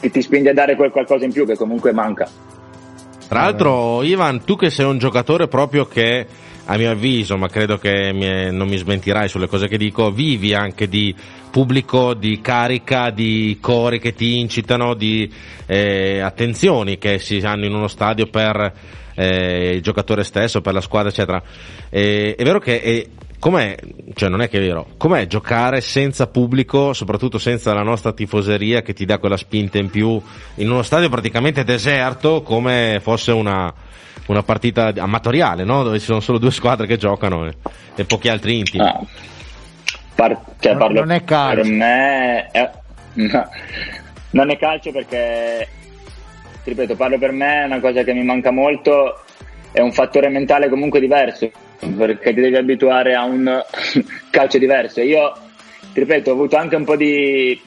[0.00, 2.28] che ti spinge a dare quel qualcosa in più che comunque manca.
[3.28, 6.26] Tra l'altro, Ivan, tu che sei un giocatore proprio che
[6.66, 10.54] a mio avviso, ma credo che mi, non mi smentirai sulle cose che dico, vivi
[10.54, 11.14] anche di
[11.50, 15.30] pubblico, di carica, di cori che ti incitano, di
[15.66, 18.72] eh, attenzioni che si hanno in uno stadio per
[19.14, 21.42] eh, il giocatore stesso, per la squadra, eccetera.
[21.90, 23.06] E, è vero che è,
[23.38, 23.76] com'è,
[24.14, 28.82] cioè non è che è vero, com'è giocare senza pubblico, soprattutto senza la nostra tifoseria
[28.82, 30.20] che ti dà quella spinta in più
[30.54, 33.74] in uno stadio praticamente deserto come fosse una
[34.26, 35.82] una partita amatoriale, no?
[35.82, 37.54] dove ci sono solo due squadre che giocano e,
[37.94, 38.84] e pochi altri intimi.
[38.84, 39.00] Ah.
[40.14, 41.62] Par- cioè, parlo, non è calcio.
[41.62, 42.70] Per me è,
[43.14, 43.48] no,
[44.30, 45.68] non è calcio perché,
[46.62, 49.20] ti ripeto, parlo per me, è una cosa che mi manca molto,
[49.72, 53.62] è un fattore mentale comunque diverso, perché ti devi abituare a un
[54.30, 55.00] calcio diverso.
[55.00, 55.32] Io,
[55.92, 57.58] ti ripeto, ho avuto anche un po' di,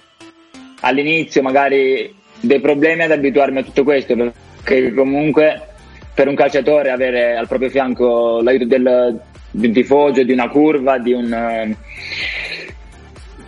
[0.82, 5.74] all'inizio magari, dei problemi ad abituarmi a tutto questo, perché comunque
[6.16, 9.20] per un calciatore avere al proprio fianco l'aiuto del,
[9.52, 11.76] di un tifoso, di una curva, di un eh,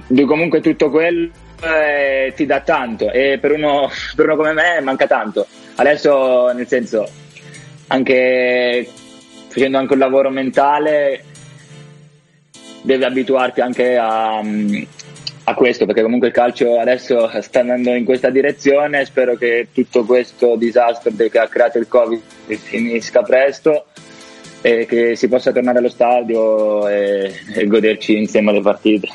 [0.07, 1.29] di comunque tutto quello
[1.61, 5.47] eh, ti dà tanto e per uno, per uno come me manca tanto.
[5.75, 7.07] Adesso nel senso
[7.87, 8.87] anche
[9.47, 11.23] facendo anche un lavoro mentale
[12.81, 14.41] devi abituarti anche a,
[15.49, 19.05] a questo perché comunque il calcio adesso sta andando in questa direzione.
[19.05, 23.85] Spero che tutto questo disastro che ha creato il covid finisca presto
[24.61, 29.07] e che si possa tornare allo stadio e, e goderci insieme le partite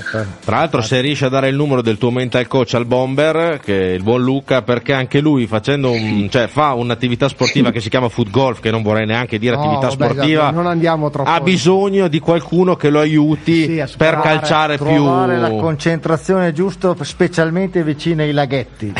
[0.00, 3.92] tra l'altro se riesci a dare il numero del tuo mental coach al Bomber, che
[3.92, 7.88] è il buon Luca, perché anche lui facendo un, cioè, fa un'attività sportiva che si
[7.88, 12.08] chiama foot golf, che non vorrei neanche dire no, attività vabbè, sportiva, esatto, ha bisogno
[12.08, 14.86] di qualcuno che lo aiuti sì, per calciare più...
[14.86, 18.92] Trovare la concentrazione giusta, specialmente vicino ai laghetti.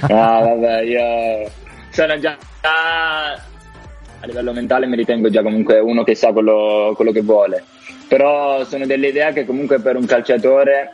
[0.00, 1.50] ah, vabbè, io
[1.90, 7.22] sono già a livello mentale mi ritengo già comunque uno che sa quello, quello che
[7.22, 7.64] vuole
[8.12, 10.92] però sono delle idee che comunque per un calciatore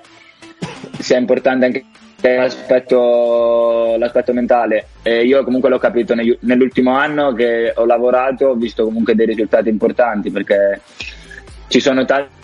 [1.01, 1.85] sia importante anche
[2.21, 4.87] l'aspetto, l'aspetto mentale.
[5.03, 9.69] E io comunque l'ho capito nell'ultimo anno che ho lavorato ho visto comunque dei risultati
[9.69, 10.81] importanti perché
[11.67, 12.37] ci sono tanti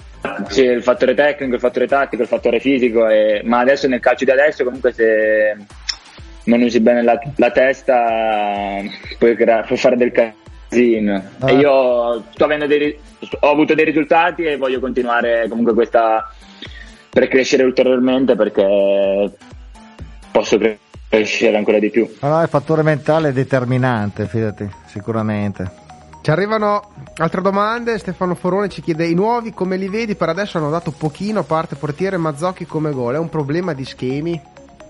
[0.48, 4.24] c'è il fattore tecnico, il fattore tattico, il fattore fisico, e, ma adesso nel calcio
[4.24, 5.54] di adesso comunque se,
[6.46, 8.80] non usi bene la, la testa
[9.18, 10.10] puoi, crea- puoi, fare del
[10.74, 11.22] casino.
[11.38, 11.50] Ah.
[11.50, 12.98] E io sto avendo dei,
[13.40, 16.28] ho avuto dei risultati e voglio continuare comunque questa
[17.08, 19.30] per crescere ulteriormente perché
[20.32, 20.58] posso
[21.08, 22.12] crescere ancora di più.
[22.20, 25.82] Allora, il fattore mentale è determinante, fidati, sicuramente.
[26.22, 30.16] Ci arrivano altre domande, Stefano Forone ci chiede i nuovi come li vedi?
[30.16, 33.84] Per adesso hanno dato pochino, a parte portiere Mazzocchi come gol, è un problema di
[33.84, 34.40] schemi?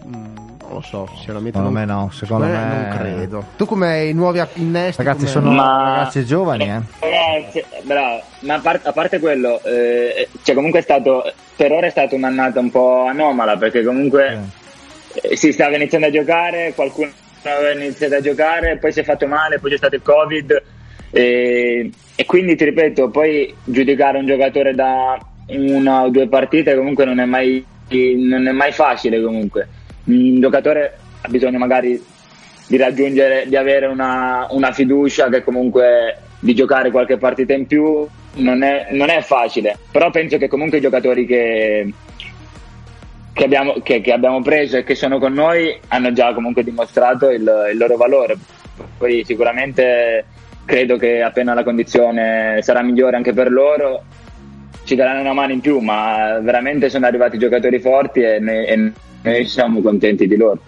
[0.06, 3.44] Mm, non lo so, sinceramente secondo non, me no, secondo me, non credo.
[3.56, 5.02] Tu come i nuovi innesti?
[5.02, 5.30] Ragazzi come...
[5.30, 5.96] sono ma...
[5.96, 6.80] ragazzi giovani, eh.
[7.00, 11.86] Ragazzi, bravo, ma a, part- a parte quello, eh, cioè comunque è stato, per ora
[11.86, 14.50] è stata un'annata un po' anomala perché comunque
[15.12, 15.36] eh.
[15.36, 17.10] si stava iniziando a giocare, qualcuno
[17.42, 20.62] aveva iniziato a giocare, poi si è fatto male, poi c'è stato il Covid
[21.10, 27.04] e, e, quindi ti ripeto, poi giudicare un giocatore da una o due partite comunque
[27.04, 29.68] non è mai, non è mai facile comunque.
[30.04, 32.02] Un giocatore ha bisogno magari
[32.66, 38.06] di raggiungere, di avere una, una fiducia che comunque di giocare qualche partita in più
[38.34, 41.92] non è, non è facile, però penso che comunque i giocatori che,
[43.32, 47.30] che abbiamo, che, che abbiamo, preso e che sono con noi hanno già comunque dimostrato
[47.30, 48.36] il, il loro valore.
[48.98, 50.24] Poi sicuramente
[50.64, 54.02] credo che appena la condizione sarà migliore anche per loro
[54.84, 58.92] ci daranno una mano in più, ma veramente sono arrivati giocatori forti e, ne, e
[59.24, 60.60] noi siamo contenti di loro.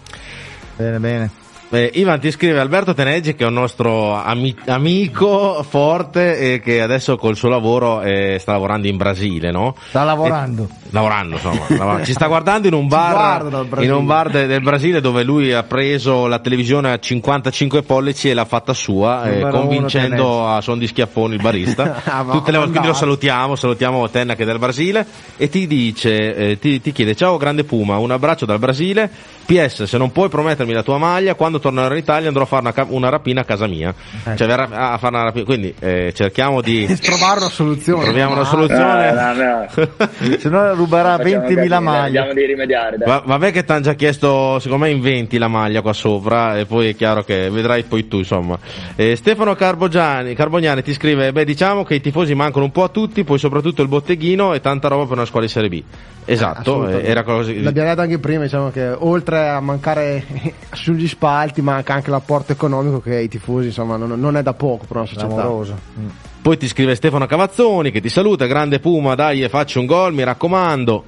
[0.76, 1.30] Bene, bene.
[1.68, 6.80] Eh, Ivan ti scrive Alberto Teneggi che è un nostro ami- amico forte e che
[6.80, 9.74] adesso col suo lavoro eh, sta lavorando in Brasile, no?
[9.88, 10.68] Sta lavorando.
[10.70, 12.04] E, lavorando, insomma.
[12.04, 15.64] ci sta guardando in un bar, in un bar de- del Brasile dove lui ha
[15.64, 20.86] preso la televisione a 55 pollici e l'ha fatta sua, eh, convincendo a son di
[20.86, 22.00] schiaffoni il barista.
[22.06, 25.04] ah, Tutte le quindi lo salutiamo, salutiamo Tenna che è del Brasile
[25.36, 29.10] e ti dice, eh, ti, ti chiede ciao grande Puma, un abbraccio dal Brasile
[29.46, 32.62] PS, se non puoi promettermi la tua maglia, quando tornerò in Italia andrò a fare
[32.62, 33.94] una, una rapina a casa mia.
[34.24, 34.36] Ecco.
[34.36, 35.44] Cioè, verrà a fare una rapina.
[35.44, 38.04] Quindi eh, cerchiamo di trovare una soluzione.
[38.04, 39.12] Troviamo una soluzione.
[39.12, 40.08] No, no, no.
[40.38, 42.34] se no ruberà 20.000 maglie.
[42.34, 42.96] Di rimediare.
[42.98, 46.58] Va, vabbè che ti hanno già chiesto, secondo me, in 20 la maglia qua sopra.
[46.58, 48.58] E poi è chiaro che vedrai poi tu, insomma.
[48.96, 52.88] Eh, Stefano Carbogiani, Carbognani ti scrive: Beh, diciamo che i tifosi mancano un po' a
[52.88, 55.82] tutti, poi soprattutto il botteghino e tanta roba per una squadra di Serie B.
[56.28, 57.62] Esatto, eh, era così.
[57.62, 60.24] L'abbiamo detto anche prima, diciamo che oltre a mancare
[60.72, 64.84] sugli spalti, manca anche l'apporto economico che i tifosi, insomma, non, non è da poco
[64.86, 65.48] per una società.
[65.48, 66.08] Mm.
[66.42, 70.12] Poi ti scrive Stefano Cavazzoni che ti saluta, grande Puma, dai e faccio un gol,
[70.12, 71.04] mi raccomando.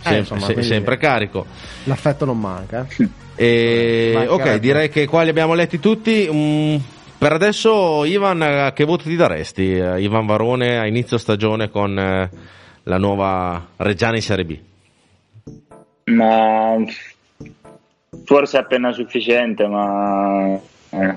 [0.00, 1.46] Sem- eh, insomma, se- sempre carico.
[1.84, 2.86] L'affetto non manca.
[3.34, 6.28] E, ok, direi che qua li abbiamo letti tutti.
[6.30, 6.76] Mm,
[7.16, 9.74] per adesso, Ivan, che voto ti daresti?
[9.74, 12.36] Uh, Ivan Varone a inizio stagione con uh,
[12.82, 14.58] la nuova Reggiana in Serie B?
[16.06, 16.74] Ma
[18.24, 20.54] forse appena sufficiente, ma,
[20.90, 21.14] eh.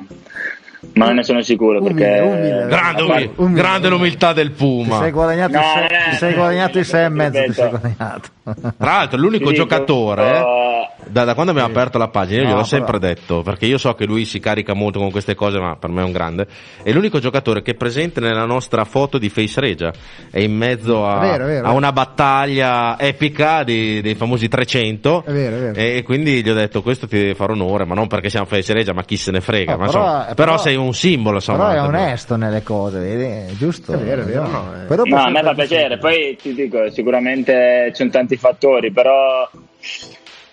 [0.93, 2.67] ma non ne sono sicuro perché umile, umile.
[2.67, 3.31] Grande, umile.
[3.35, 3.61] Umile.
[3.61, 4.95] grande l'umiltà del Puma.
[4.97, 7.43] Ti sei guadagnato, no, i, sei, ti sei guadagnato i sei e mezzo.
[7.43, 8.29] Ti sei guadagnato.
[8.53, 10.37] Tra l'altro, l'unico giocatore.
[10.37, 12.77] Eh, da, da, quando abbiamo aperto la pagina, io no, gliel'ho però...
[12.77, 15.89] sempre detto, perché io so che lui si carica molto con queste cose, ma per
[15.89, 16.47] me è un grande.
[16.83, 19.91] È l'unico giocatore che è presente nella nostra foto di Face Regia.
[20.29, 25.23] È in mezzo a, vero, vero, a una battaglia epica dei, dei famosi 300.
[25.25, 25.79] È vero, è vero.
[25.79, 28.73] E quindi gli ho detto, questo ti deve fare onore, ma non perché siamo Face
[28.73, 29.77] Regia, ma chi se ne frega.
[29.77, 31.69] Ma però, insomma, però, però, sei un simbolo, insomma.
[31.69, 33.23] Però è onesto nelle cose, vedi?
[33.23, 33.93] È giusto.
[33.93, 34.47] È vero, è vero.
[34.47, 35.09] No, è...
[35.09, 35.97] no a me fa piacere.
[35.97, 39.49] Poi ti dico, sicuramente ci sono tanti fattori, però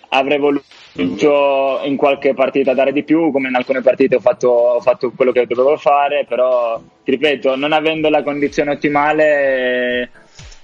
[0.09, 4.81] avrei voluto in qualche partita dare di più, come in alcune partite ho fatto, ho
[4.81, 10.09] fatto, quello che dovevo fare, però ti ripeto, non avendo la condizione ottimale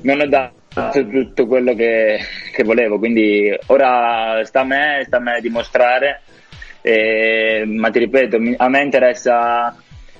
[0.01, 2.19] non ho dato tutto quello che,
[2.53, 6.21] che volevo, quindi ora sta a me, sta a me dimostrare,
[6.81, 9.75] e, ma ti ripeto, a me interessa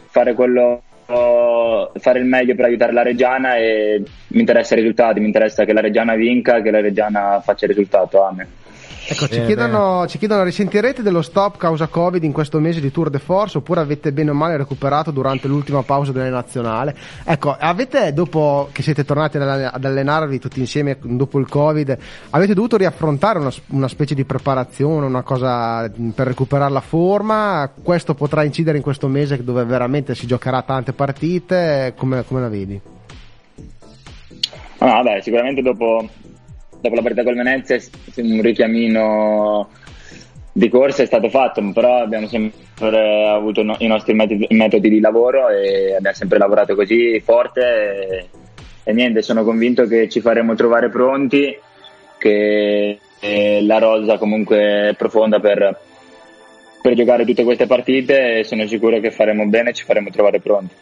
[0.08, 5.26] fare quello fare il meglio per aiutare la Reggiana e mi interessa i risultati, mi
[5.26, 8.24] interessa che la Reggiana vinca, che la Reggiana faccia il risultato.
[8.24, 8.47] Amen.
[9.12, 13.10] Ecco, ci, chiedono, ci, chiedono, risentirete dello stop causa Covid in questo mese di Tour
[13.10, 16.95] de Force oppure avete bene o male recuperato durante l'ultima pausa della nazionale?
[17.24, 21.97] Ecco, avete dopo che siete tornati ad allenarvi tutti insieme dopo il Covid,
[22.30, 27.72] avete dovuto riaffrontare una, una specie di preparazione, una cosa per recuperare la forma?
[27.82, 31.95] Questo potrà incidere in questo mese dove veramente si giocherà tante partite?
[31.97, 32.80] Come, come la vedi?
[34.78, 36.07] Ah, beh, sicuramente dopo
[36.82, 37.80] dopo la partita col Venezia
[38.17, 39.69] un richiamino
[40.51, 45.49] di corsa è stato fatto, però abbiamo sempre avuto i nostri metodi, metodi di lavoro
[45.49, 48.30] e abbiamo sempre lavorato così forte e,
[48.84, 51.57] e, niente, sono convinto che ci faremo trovare pronti,
[52.17, 52.99] che
[53.61, 55.77] la rosa comunque è profonda per,
[56.82, 60.39] per giocare tutte queste partite e sono sicuro che faremo bene e ci faremo trovare
[60.39, 60.73] pronti.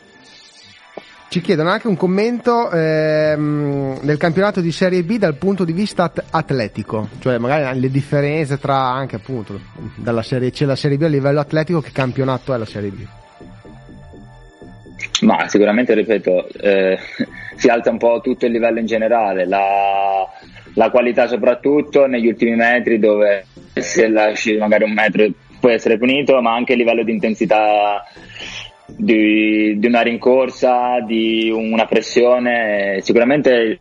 [1.30, 6.04] Ci chiedono anche un commento ehm, del campionato di Serie B dal punto di vista
[6.04, 9.60] at- atletico, cioè magari le differenze tra anche appunto
[9.96, 12.92] dalla Serie C e la Serie B a livello atletico, che campionato è la Serie
[12.92, 13.06] B?
[15.22, 16.98] Ma sicuramente, ripeto, eh,
[17.58, 20.26] si alza un po' tutto il livello in generale, la,
[20.76, 25.26] la qualità soprattutto negli ultimi metri dove se lasci magari un metro
[25.60, 28.04] puoi essere punito, ma anche a livello di intensità
[28.88, 33.80] di, di una rincorsa, di una pressione, sicuramente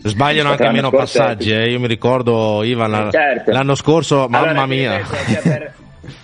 [0.00, 1.70] Sbagliano anche meno passaggi, eh.
[1.70, 3.50] io mi ricordo Ivan certo.
[3.50, 5.04] l'anno scorso, mamma allora, mia.
[5.04, 5.72] Cioè, per,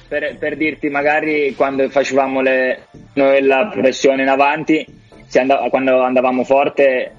[0.08, 4.86] per, per, dirti, magari quando facevamo le, noi la pressione in avanti,
[5.34, 7.12] andav- quando andavamo forte,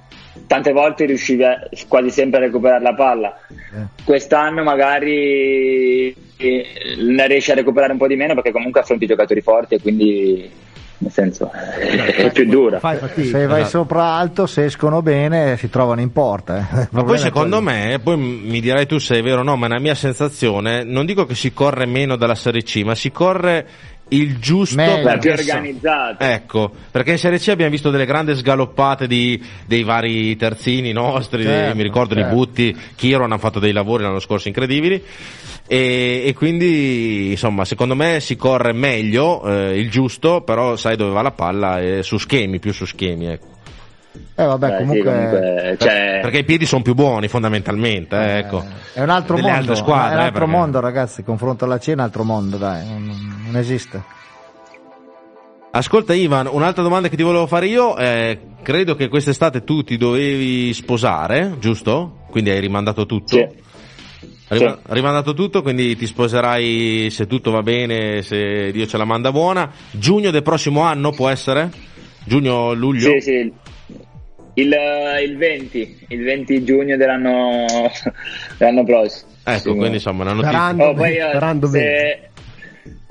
[0.46, 3.36] tante volte riuscivi a, quasi sempre a recuperare la palla.
[3.48, 4.02] Eh.
[4.04, 9.74] Quest'anno magari ne riesci a recuperare un po' di meno perché comunque affronti giocatori forti
[9.74, 10.50] e quindi
[10.98, 16.10] nel senso è più dura se vai sopra alto se escono bene si trovano in
[16.10, 16.88] porta eh.
[16.92, 19.70] ma poi secondo me poi mi dirai tu se è vero o no ma è
[19.70, 23.66] una mia sensazione non dico che si corre meno dalla Serie C ma si corre
[24.08, 29.08] il giusto per più organizzato ecco perché in Serie C abbiamo visto delle grandi sgaloppate
[29.08, 32.28] di, dei vari terzini nostri certo, mi ricordo certo.
[32.28, 35.02] di Butti Chiron hanno fatto dei lavori l'anno scorso incredibili
[35.66, 41.10] e, e, quindi insomma secondo me si corre meglio eh, il giusto però sai dove
[41.10, 43.55] va la palla e su schemi più su schemi ecco.
[44.34, 46.18] Eh vabbè, Beh, comunque, sì, comunque cioè...
[46.22, 48.64] perché i piedi sono più buoni fondamentalmente, eh, ecco.
[48.92, 50.56] È un altro Delle mondo, squadre, è un altro eh, perché...
[50.56, 54.02] mondo ragazzi, confronto alla C è un altro mondo, dai, non, non esiste.
[55.70, 59.98] Ascolta Ivan, un'altra domanda che ti volevo fare io, eh, credo che quest'estate tu ti
[59.98, 62.20] dovevi sposare, giusto?
[62.30, 63.36] Quindi hai rimandato tutto?
[63.36, 63.46] Sì.
[64.48, 64.92] Rima- sì.
[64.92, 69.70] Rimandato tutto, quindi ti sposerai se tutto va bene, se Dio ce la manda buona.
[69.90, 71.70] Giugno del prossimo anno può essere?
[72.24, 73.10] Giugno, luglio?
[73.10, 73.52] Sì, sì.
[74.58, 74.74] Il,
[75.22, 77.66] il 20, il 20 giugno dell'anno,
[78.56, 79.30] dell'anno prossimo.
[79.44, 80.50] Ecco, quindi insomma una notizia.
[80.50, 82.20] Sperando, oh, poi, io, se,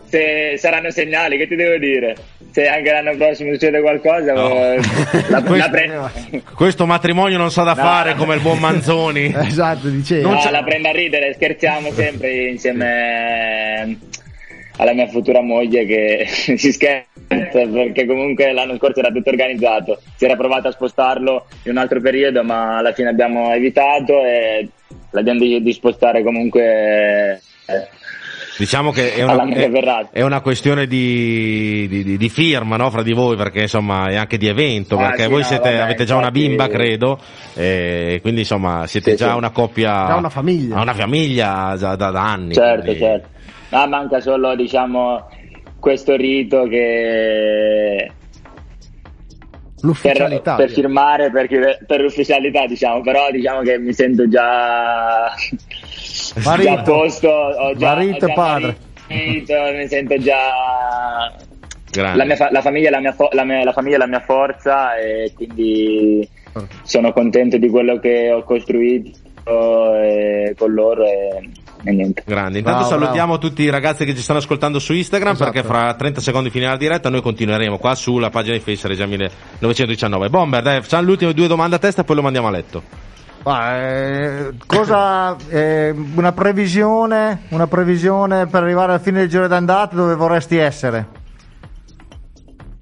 [0.06, 2.16] se saranno segnali, che ti devo dire?
[2.50, 4.74] Se anche l'anno prossimo succede qualcosa, no.
[4.74, 4.80] Eh,
[5.30, 7.82] la, questo, la pre- questo, matrimonio non sa da no.
[7.82, 9.32] fare come il buon Manzoni.
[9.46, 10.32] esatto, dicevo.
[10.32, 13.98] No, la prendo a ridere, scherziamo sempre insieme
[14.78, 17.14] alla mia futura moglie che si scherza
[17.68, 20.01] perché comunque l'anno scorso era tutto organizzato.
[20.16, 24.68] Si era provato a spostarlo in un altro periodo, ma alla fine abbiamo evitato e
[25.12, 27.41] l'abbiamo deciso di spostare comunque.
[27.68, 28.03] Eh,
[28.58, 33.12] Diciamo che è una, è, è una questione di, di, di, firma no, fra di
[33.12, 36.06] voi, perché insomma è anche di evento, ah, perché sì, voi no, siete, vabbè, avete
[36.06, 37.20] già una bimba, credo,
[37.53, 39.36] e quindi insomma siete sì, già sì.
[39.36, 40.06] una coppia.
[40.08, 40.80] Già una famiglia.
[40.80, 42.53] Una famiglia già da, da anni.
[42.53, 42.99] Certo, quindi...
[42.99, 43.28] certo.
[43.72, 45.28] Ah, manca solo diciamo
[45.86, 48.12] questo rito che
[49.82, 50.56] l'ufficialità.
[50.56, 51.48] per, per firmare per,
[51.86, 55.32] per, l'ufficialità diciamo però diciamo che mi sento già
[56.44, 58.78] marito, già a posto ho già, marito ho già padre.
[59.08, 61.32] marito, mi sento già
[61.92, 65.34] la, mia, la, famiglia la, mia, la, mia, la famiglia è la mia forza e
[65.36, 66.28] quindi
[66.82, 71.52] sono contento di quello che ho costruito con loro e
[71.86, 72.24] e niente.
[72.26, 72.58] Grande.
[72.60, 73.48] Intanto bravo, salutiamo bravo.
[73.48, 75.52] tutti i ragazzi che ci stanno ascoltando su Instagram esatto.
[75.52, 79.06] perché fra 30 secondi fine la diretta noi continueremo qua sulla pagina di Face Regia
[79.06, 80.30] 1919.
[80.30, 82.84] Bomber, dai, facciamo le ultime due domande a testa e poi lo mandiamo a letto.
[83.44, 89.96] Ah, eh, cosa, eh, una previsione, una previsione per arrivare alla fine del giro d'andata
[89.96, 91.24] dove vorresti essere?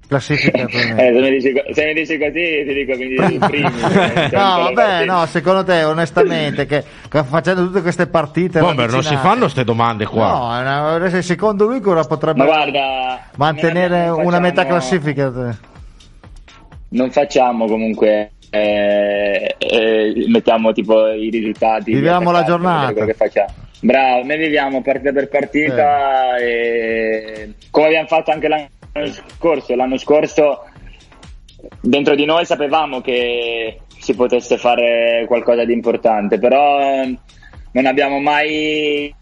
[0.06, 4.72] Classifica eh, se, mi dici, se, mi dici, così ti dico dici primi eh, no
[4.72, 6.84] vabbè no secondo te onestamente che,
[7.24, 10.62] facendo tutte queste partite Bomber non si fanno queste domande qua.
[10.62, 15.56] No, secondo lui cosa potrebbe guarda, mantenere facciamo, una metà classifica?
[16.88, 23.04] Non facciamo comunque eh, eh, mettiamo tipo i risultati viviamo la giornata.
[23.04, 23.52] che facciamo.
[23.80, 26.44] Bravo noi viviamo partita per partita eh.
[26.44, 28.68] e come abbiamo fatto anche l'anno
[29.36, 29.74] scorso.
[29.74, 30.64] L'anno scorso
[31.80, 37.18] dentro di noi sapevamo che si potesse fare qualcosa di importante, però eh,
[37.72, 39.14] non abbiamo mai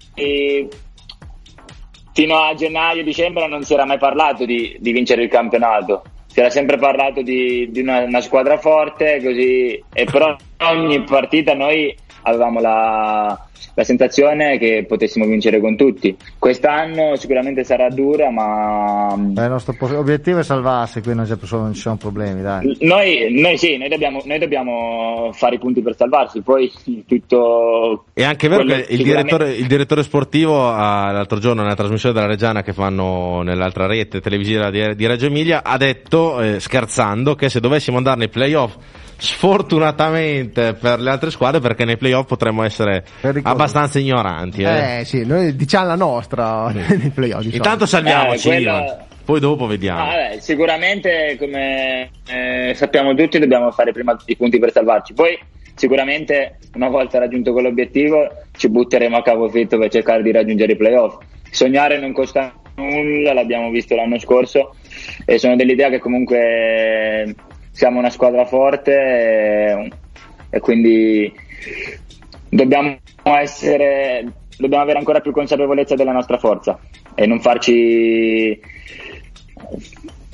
[2.12, 6.02] fino a gennaio, dicembre non si era mai parlato di, di vincere il campionato.
[6.26, 11.54] Si era sempre parlato di, di una, una, squadra forte, così, e però ogni partita
[11.54, 13.38] noi avevamo la,
[13.74, 16.16] la sensazione che potessimo vincere con tutti.
[16.38, 19.14] Quest'anno sicuramente sarà dura, ma...
[19.16, 22.42] Beh, il nostro obiettivo è salvarsi, qui non, non ci sono problemi.
[22.42, 22.76] Dai.
[22.80, 26.70] Noi, noi sì, noi dobbiamo, noi dobbiamo, fare i punti per salvarsi, poi
[27.06, 28.04] tutto...
[28.12, 32.62] È anche vero che il direttore, il direttore, sportivo l'altro giorno nella trasmissione della Reggiana
[32.62, 37.60] che fanno nell'altra rete televisiva di, di Reggio Emilia ha detto, eh, scherzando, che se
[37.60, 38.76] dovessimo andare nei playoff
[39.22, 43.04] sfortunatamente per le altre squadre perché nei playoff potremmo essere
[43.42, 44.62] abbastanza ignoranti.
[44.62, 47.42] Eh, eh sì, noi diciamo la nostra nei playoff.
[47.42, 47.56] Diciamo.
[47.56, 48.48] Intanto salviamoci.
[48.48, 49.06] Eh, quella...
[49.24, 50.10] Poi dopo vediamo.
[50.10, 55.12] Ah, beh, sicuramente, come eh, sappiamo tutti, dobbiamo fare prima i punti per salvarci.
[55.12, 55.38] Poi,
[55.76, 61.18] sicuramente, una volta raggiunto quell'obiettivo, ci butteremo a capofitto per cercare di raggiungere i playoff.
[61.48, 64.74] Sognare non costa nulla, l'abbiamo visto l'anno scorso,
[65.24, 67.32] e sono dell'idea che comunque
[67.72, 69.92] siamo una squadra forte e,
[70.50, 71.32] e quindi
[72.48, 76.78] dobbiamo essere dobbiamo avere ancora più consapevolezza della nostra forza
[77.14, 78.60] e non farci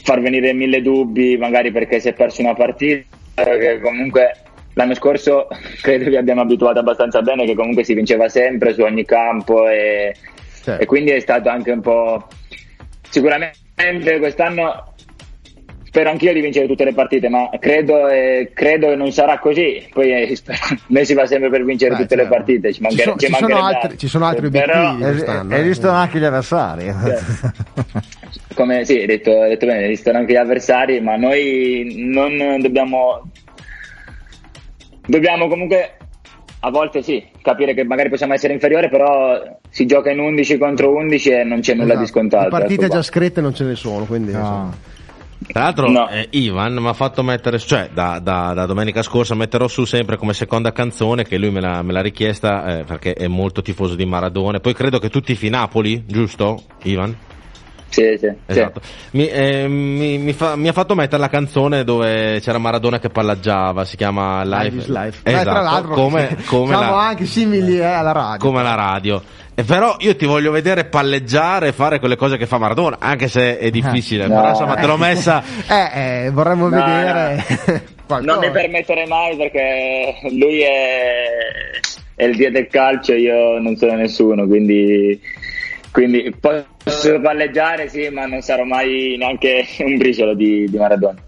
[0.03, 4.32] far venire mille dubbi magari perché si è perso una partita perché comunque
[4.74, 5.47] l'anno scorso
[5.80, 10.14] credo vi abbiamo abituato abbastanza bene che comunque si vinceva sempre su ogni campo e,
[10.62, 10.82] certo.
[10.82, 12.26] e quindi è stato anche un po'
[13.09, 14.88] sicuramente quest'anno
[15.89, 19.86] spero anch'io di vincere tutte le partite, ma credo, eh, credo non sarà così.
[19.91, 20.59] Poi eh, spero,
[20.89, 22.30] noi si va sempre per vincere Beh, tutte certo.
[22.30, 22.72] le partite.
[22.72, 24.72] Ci, manchere, ci, sono, ci, sono altri, ci sono altri, obiettivi.
[24.72, 26.93] Però, esistono anche gli avversari.
[28.55, 33.30] Come sì, hai detto, hai detto bene, esistono anche gli avversari, ma noi non dobbiamo.
[35.07, 35.97] Dobbiamo comunque
[36.61, 40.95] a volte sì, capire che magari possiamo essere inferiori, però si gioca in 11 contro
[40.95, 42.01] 11 e non c'è nulla esatto.
[42.01, 42.45] di scontato.
[42.45, 44.97] Le partite ecco già scritte non ce ne sono, quindi no.
[45.53, 46.09] Tra l'altro, no.
[46.09, 50.17] eh, Ivan mi ha fatto mettere, cioè da, da, da, domenica scorsa metterò su sempre
[50.17, 53.95] come seconda canzone che lui me l'ha, me l'ha richiesta eh, perché è molto tifoso
[53.95, 54.61] di Maradona.
[54.61, 57.17] Poi credo che tutti i Napoli, giusto, Ivan?
[57.89, 58.31] Sì, sì.
[58.47, 58.81] Esatto.
[58.83, 59.17] Sì.
[59.17, 63.09] Mi, eh, mi, mi, fa, mi, ha fatto mettere la canzone dove c'era Maradona che
[63.09, 64.65] pallaggiava, si chiama Life.
[64.65, 65.21] Life is Life.
[65.23, 65.45] Esatto.
[65.45, 68.39] Beh, tra l'altro, come, come siamo la, anche simili eh, alla radio.
[68.39, 69.23] Come la radio.
[69.59, 73.27] E però io ti voglio vedere palleggiare e fare quelle cose che fa Maradona, anche
[73.27, 74.29] se è difficile.
[74.29, 74.37] No.
[74.37, 75.43] Però insomma te l'ho messa.
[75.69, 77.45] eh, eh, vorremmo no, vedere.
[78.09, 78.21] No.
[78.21, 81.25] non mi permetterei mai perché lui è,
[82.15, 85.21] è il dio del calcio, io non sono nessuno, quindi,
[85.93, 91.21] quindi posso palleggiare sì, ma non sarò mai neanche un briciolo di, di Maradona.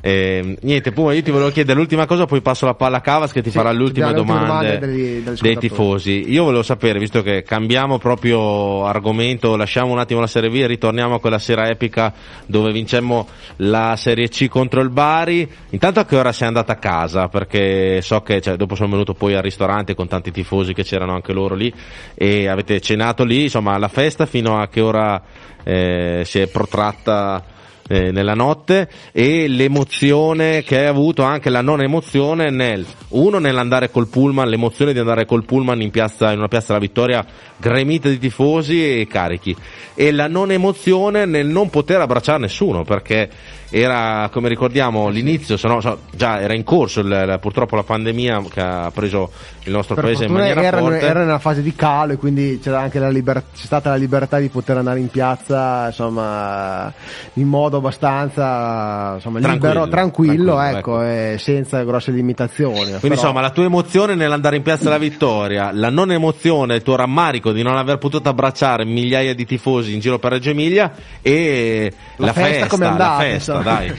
[0.00, 3.32] Eh, niente, Puma, io ti volevo chiedere l'ultima cosa, poi passo la palla a Cavas
[3.32, 6.30] che ti sì, farà le ultime domande, degli, dei tifosi.
[6.30, 10.66] Io volevo sapere, visto che cambiamo proprio argomento, lasciamo un attimo la Serie B e
[10.66, 12.12] ritorniamo a quella sera epica
[12.46, 15.48] dove vincemmo la Serie C contro il Bari.
[15.70, 17.28] Intanto a che ora sei andata a casa?
[17.28, 21.14] Perché so che cioè, dopo sono venuto poi al ristorante con tanti tifosi che c'erano
[21.14, 21.72] anche loro lì
[22.14, 25.22] e avete cenato lì, insomma, la festa fino a che ora
[25.62, 27.49] eh, si è protratta
[27.90, 33.90] eh, nella notte e l'emozione che hai avuto, anche la non emozione nel uno nell'andare
[33.90, 37.26] col pullman, l'emozione di andare col pullman in, piazza, in una piazza della vittoria
[37.56, 39.56] gremita di tifosi e carichi.
[39.94, 43.28] E la non emozione nel non poter abbracciare nessuno perché
[43.70, 48.60] era come ricordiamo l'inizio, se no, già era in corso il, purtroppo la pandemia che
[48.60, 49.30] ha preso
[49.64, 51.00] il nostro per paese in maniera era, forte.
[51.00, 54.38] Era nella fase di calo e quindi c'era anche la liber- c'è stata la libertà
[54.38, 56.92] di poter andare in piazza insomma
[57.34, 61.38] in modo abbastanza insomma, tranquillo, libero, tranquillo, tranquillo ecco, ecco.
[61.38, 62.74] senza grosse limitazioni.
[62.74, 63.14] Quindi però...
[63.14, 67.52] insomma la tua emozione nell'andare in piazza della vittoria, la non emozione, il tuo rammarico
[67.52, 70.92] di non aver potuto abbracciare migliaia di tifosi in giro per Reggio Emilia
[71.22, 73.92] e la, la festa, festa, andata, la festa dai.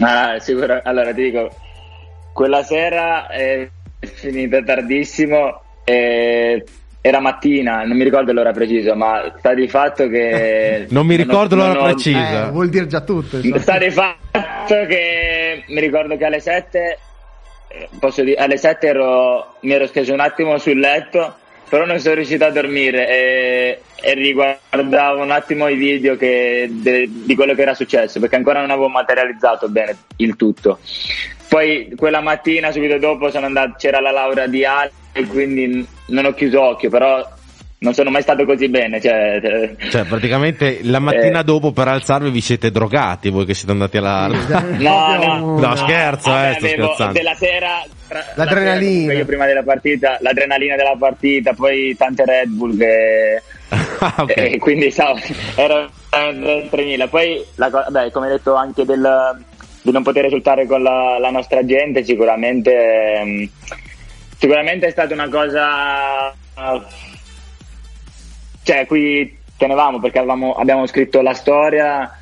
[0.00, 0.80] Ah, sicuro.
[0.82, 1.50] Allora ti dico,
[2.32, 3.68] quella sera è
[4.00, 5.62] finita tardissimo.
[5.84, 6.64] E
[7.00, 10.86] era mattina, non mi ricordo l'ora precisa, ma sta di fatto che.
[10.90, 12.46] non mi ricordo non, l'ora non ho, precisa.
[12.46, 13.36] Eh, vuol dire già tutto.
[13.36, 13.58] Insomma.
[13.58, 16.98] Sta di fatto che mi ricordo che alle 7.
[17.68, 21.36] Eh, posso dire, alle 7 ero, mi ero steso un attimo sul letto
[21.68, 27.08] però non sono riuscito a dormire e, e riguardavo un attimo i video che, de,
[27.08, 30.78] di quello che era successo perché ancora non avevo materializzato bene il tutto.
[31.48, 36.34] Poi quella mattina, subito dopo, andato, c'era la laurea di Ali e quindi non ho
[36.34, 37.26] chiuso occhio, però
[37.80, 39.00] non sono mai stato così bene.
[39.00, 43.72] Cioè, cioè praticamente la mattina eh, dopo per alzarvi vi siete drogati voi che siete
[43.72, 44.26] andati alla.
[44.26, 47.12] no, no, no, scherzo, eh, sto scherzando.
[47.12, 47.84] Della sera.
[48.34, 49.06] L'adrenalina.
[49.06, 53.42] La sera, prima della partita, l'adrenalina della partita, poi tante Red Bull che.
[54.16, 54.52] okay.
[54.52, 55.14] E quindi so,
[55.54, 57.06] ero 3000.
[57.08, 59.38] Poi, la, beh, come hai detto anche del,
[59.82, 62.72] di non poter risultare con la, la nostra gente, sicuramente.
[62.72, 63.48] Ehm,
[64.36, 66.34] sicuramente è stata una cosa...
[68.68, 72.18] Cioè, qui tenevamo perché avevamo, abbiamo scritto la storia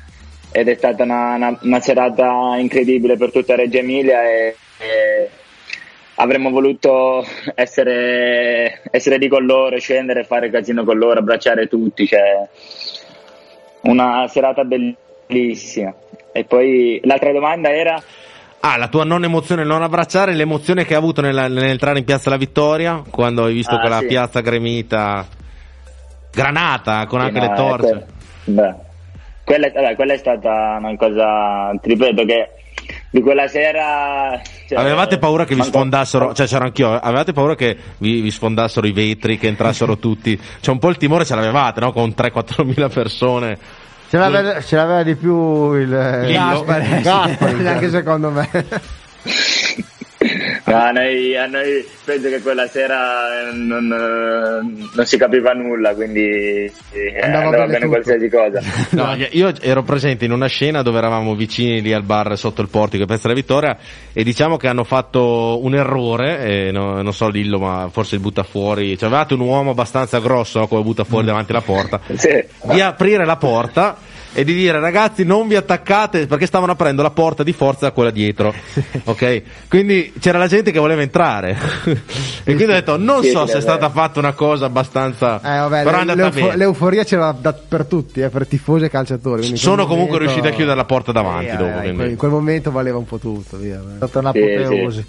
[0.49, 5.29] ed è stata una, una, una serata incredibile per tutta Reggio Emilia e, e
[6.15, 12.47] avremmo voluto essere, essere lì con loro, scendere, fare casino con loro, abbracciare tutti, cioè
[13.81, 15.93] una serata bellissima.
[16.31, 18.01] E poi l'altra domanda era...
[18.61, 22.29] Ah, la tua non emozione non abbracciare, l'emozione che hai avuto nella- nell'entrare in Piazza
[22.29, 24.05] La Vittoria, quando hai visto Ah, quella sì.
[24.05, 25.27] piazza gremita
[26.37, 27.89] granata con Sì, anche no, le eh, torce.
[27.89, 28.05] que-
[28.53, 28.73] beh,
[29.43, 32.49] quella, è- vabbè, quella è stata una cosa, ti ripeto che
[33.09, 34.39] di quella sera...
[34.67, 38.85] cioè, Avevate paura che vi sfondassero, cioè c'ero anch'io, avevate paura che vi, vi sfondassero
[38.85, 41.91] i vetri, che entrassero tutti, c'è un po' il timore ce l'avevate, no?
[41.91, 43.57] Con 3-4 mila persone.
[44.09, 47.03] Ce l'aveva, ce l'aveva di più il Gaspari,
[47.67, 48.47] anche secondo me.
[50.67, 55.53] No, a noi, a noi penso che quella sera eh, non, eh, non si capiva
[55.53, 58.61] nulla, quindi eh, Andava andava, bene bene, qualsiasi cosa.
[58.91, 62.67] No, io ero presente in una scena dove eravamo vicini lì al bar sotto il
[62.67, 63.77] portico di Piazza della Vittoria
[64.11, 68.21] e diciamo che hanno fatto un errore, eh, no- non so Lillo ma forse il
[68.21, 72.01] butta fuori, cioè avevate un uomo abbastanza grosso no, come butta fuori davanti alla porta,
[72.13, 72.43] Sì.
[72.73, 73.95] di aprire la porta
[74.37, 77.91] e di dire ragazzi non vi attaccate perché stavano aprendo la porta di forza a
[77.91, 78.53] quella dietro,
[79.05, 79.41] ok?
[79.67, 83.53] Quindi c'era la gente che voleva entrare e quindi ho detto non Sì, so sì,
[83.53, 86.55] se è stata fatta una cosa abbastanza, Eh, vabbè, però è andata l'eufo- bene.
[86.57, 89.37] l'euforia c'era da- per tutti, eh, per tifosi e calciatori.
[89.39, 91.79] quindi in Sono comunque momento- riusciti a chiudere la porta davanti Eh, dopo, eh, in,
[91.79, 91.95] quindi.
[91.97, 93.57] quel, in quel momento valeva un po' tutto.
[93.57, 95.05] Via, è stata una Sì, apoteosi.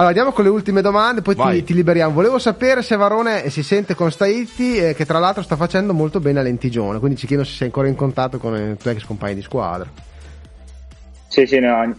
[0.00, 2.14] Allora, andiamo con le ultime domande, poi ti, ti liberiamo.
[2.14, 6.20] Volevo sapere se Varone si sente con Staiti, eh, che tra l'altro sta facendo molto
[6.20, 9.04] bene a Lentigione, quindi ci chiedo se sei ancora in contatto con i tuoi ex
[9.04, 9.86] compagni di squadra.
[11.28, 11.94] Sì, sì, no,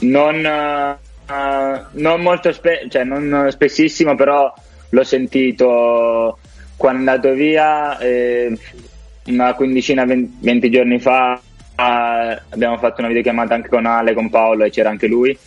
[0.00, 4.52] non, eh, non molto spe- cioè non spessissimo, però
[4.90, 6.38] l'ho sentito
[6.76, 8.54] quando è andato via, eh,
[9.28, 11.40] una quindicina, ven- venti giorni fa,
[11.74, 15.38] eh, abbiamo fatto una videochiamata anche con Ale, con Paolo e c'era anche lui.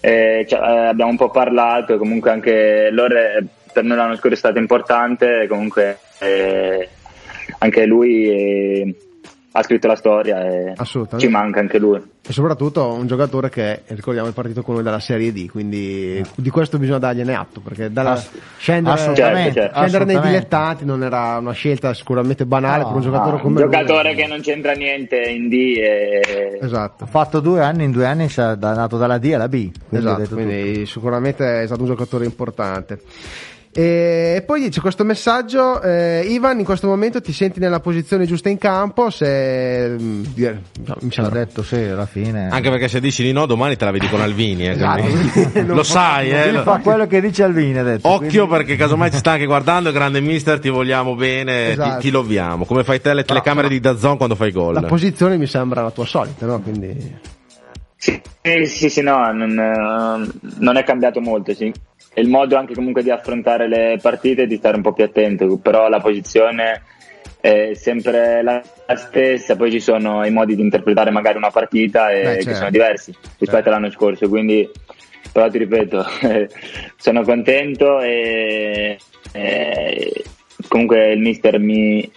[0.00, 4.34] Eh, cioè, eh, abbiamo un po' parlato comunque anche loro eh, per noi l'anno scorso
[4.34, 6.88] è stato importante, comunque eh,
[7.58, 8.94] anche lui eh,
[9.58, 10.74] ha scritto la storia e
[11.16, 12.00] ci manca anche lui.
[12.28, 16.50] E soprattutto un giocatore che, ricordiamo, è partito con noi dalla Serie D, quindi di
[16.50, 19.78] questo bisogna dargliene atto, perché dalla, Ass- scendere, assolutamente, Certo, certo.
[19.78, 20.28] scendere nei assolutamente.
[20.48, 24.12] dilettanti non era una scelta sicuramente banale No, per un giocatore Ah, come un giocatore
[24.12, 24.22] lui.
[24.22, 26.58] che non c'entra niente in D e...
[26.62, 27.04] Esatto.
[27.04, 29.70] Ha fatto due anni, in due anni si è andato dalla D alla B.
[29.88, 33.00] quindi Esatto, quindi sicuramente è stato un giocatore importante.
[33.70, 38.48] E poi c'è questo messaggio, eh, Ivan, in questo momento ti senti nella posizione giusta
[38.48, 39.10] in campo?
[39.10, 40.98] Se mm, no, mi tutto.
[41.00, 42.48] Ci ha sembra detto sì, alla fine.
[42.50, 44.66] Anche perché se dici di no, domani te la vedi con Alvini.
[44.66, 45.02] eh, Esatto.
[45.66, 46.50] lo fa- sai, eh.
[46.50, 48.08] Lo- fa quello che dice Alvini, ha detto.
[48.08, 51.94] Occhio quindi- perché casomai ci sta anche guardando, grande mister, ti vogliamo bene, Esatto.
[51.96, 52.64] ti, ti loviamo.
[52.64, 54.74] Come fai te alle telecamere di Dazzon quando fai gol.
[54.74, 56.58] la posizione mi sembra la tua solita, no?
[56.60, 57.16] Quindi
[57.96, 58.20] Sì,
[58.64, 61.72] sì, sì, no, non, eh, non è cambiato molto, sì.
[62.18, 65.04] È il modo anche comunque di affrontare le partite e di stare un po' più
[65.04, 66.82] attento, però la posizione
[67.40, 68.60] è sempre la
[68.96, 72.58] stessa, poi ci sono i modi di interpretare magari una partita e Beh, che certo.
[72.58, 74.68] sono diversi rispetto all'anno scorso, quindi
[75.30, 76.04] però ti ripeto,
[76.98, 78.98] sono contento e,
[79.30, 80.24] e
[80.66, 82.10] comunque il mister mi,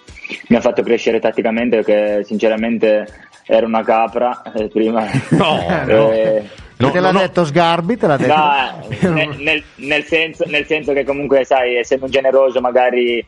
[0.47, 3.05] mi ha fatto crescere tatticamente perché sinceramente
[3.45, 5.05] era una capra eh, prima.
[5.29, 6.11] No, no.
[6.11, 6.43] Eh,
[6.81, 7.25] No, te l'ha no, no.
[7.25, 8.33] detto Sgarbi, te l'ha detto.
[8.33, 13.23] No, nel, nel- nel senso, nel senso che comunque, sai, essendo generoso, magari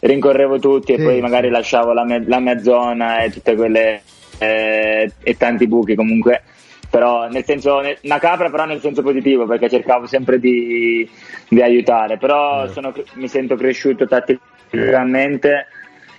[0.00, 4.02] rincorrevo tutti e Sì, poi magari lasciavo la mia, la mia zona e tutte quelle
[4.38, 6.42] eh, e tanti buchi comunque.
[6.88, 11.08] Però nel senso, una capra però nel senso positivo perché cercavo sempre di,
[11.48, 12.16] di aiutare.
[12.18, 15.66] Però sono- mi sento cresciuto tatticamente.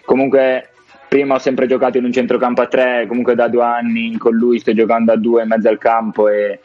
[0.05, 0.69] Comunque
[1.07, 4.59] prima ho sempre giocato in un centrocampo a tre, comunque da due anni con lui
[4.59, 6.59] sto giocando a due in mezzo al campo e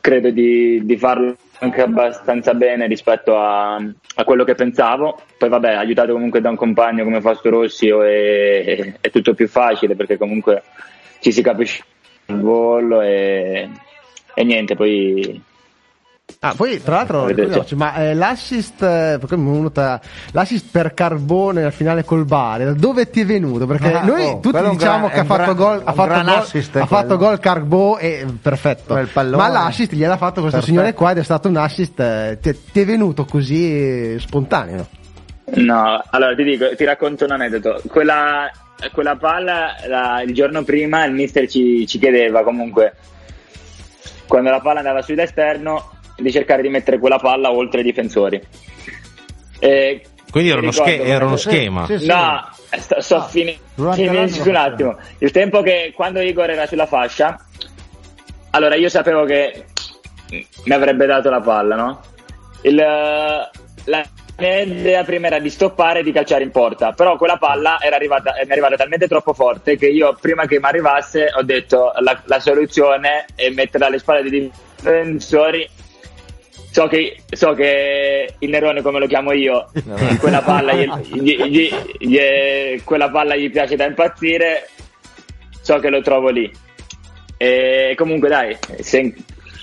[0.00, 5.20] credo di, di farlo anche abbastanza bene rispetto a, a quello che pensavo.
[5.38, 9.94] Poi vabbè, aiutato comunque da un compagno come Fausto Rossi è, è tutto più facile
[9.94, 10.62] perché comunque
[11.20, 11.84] ci si capisce
[12.26, 13.68] il volo e,
[14.34, 15.40] e niente, poi
[16.40, 20.00] Ah, poi tra l'altro ricordiamoci, ma eh, l'assist eh, perché mi è venuta-
[20.32, 23.66] l'assist per Carbone al finale col Bari, da dove ti è venuto?
[23.66, 26.82] Perché Ah, noi oh, tutti diciamo gran- che ha fatto gran- gol, ha fatto gol,
[26.82, 28.94] ha fatto gol Carbo e perfetto.
[29.14, 30.64] Ma l'assist gliel'ha fatto questo Perfetto.
[30.66, 34.86] signore qua ed è stato un assist eh, ti, ti è venuto così spontaneo.
[35.54, 37.80] No, allora ti dico, ti racconto un aneddoto.
[37.88, 38.50] Quella,
[38.92, 42.94] quella palla la- il giorno prima il mister ci, ci chiedeva comunque
[44.26, 45.90] quando la palla andava sull'esterno
[46.22, 48.40] di cercare di mettere quella palla oltre i difensori.
[49.58, 51.86] E Quindi era uno, ricordo sche- era uno Sì, schema.
[51.86, 52.06] sì, sì.
[52.06, 54.98] No, sto, sto Ah, finisco l'anno un attimo.
[55.18, 57.38] Il tempo che quando Igor era sulla fascia,
[58.50, 59.64] allora io sapevo che
[60.30, 62.00] mi avrebbe dato la palla, no?
[62.62, 64.04] Il, la
[64.38, 67.96] mia idea prima era di stoppare e di calciare in porta, però quella palla era
[67.96, 71.92] arrivata, mi è arrivata talmente troppo forte che io prima che mi arrivasse ho detto
[72.00, 75.68] la, la soluzione è metterla alle spalle dei difensori.
[76.72, 79.70] So che, so che il Nerone, come lo chiamo io,
[80.18, 80.88] quella palla gli,
[81.20, 84.70] gli- gli- gli- quella palla gli piace da impazzire,
[85.60, 86.50] so che lo trovo lì.
[87.36, 89.12] E comunque dai, se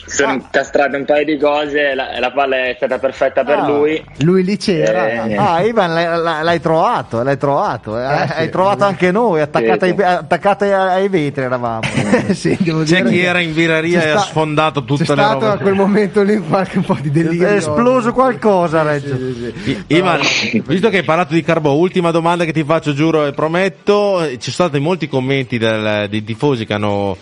[0.10, 0.34] sono Ah.
[0.34, 3.68] incastrate un paio di cose, la, la palla è stata perfetta per Ah.
[3.68, 4.04] lui.
[4.20, 5.08] Lui lì c'era.
[5.26, 7.98] Eh, Ah, Ivan, l'hai, l'hai- trovato, l'hai trovato.
[7.98, 8.02] eh.
[8.02, 8.50] Eh, hai sì.
[8.50, 10.02] trovato anche noi, attaccate, Sì, sì.
[10.04, 11.82] ai, attaccate ai vetri eravamo.
[12.34, 15.22] sì, devo C'è dire chi era in viraria c'è e ha sfondato tutte c'è le
[15.22, 15.52] stato robe.
[15.54, 17.48] a quel momento lì qualche un po' di delirio.
[17.48, 19.16] È esploso qualcosa, Reggio.
[19.16, 19.84] Sì, sì, sì.
[19.88, 20.20] I- Ivan,
[20.66, 24.22] visto che hai parlato di Carbò, ultima domanda che ti faccio, giuro e prometto.
[24.38, 27.16] Ci sono stati molti commenti del- dei tifosi che hanno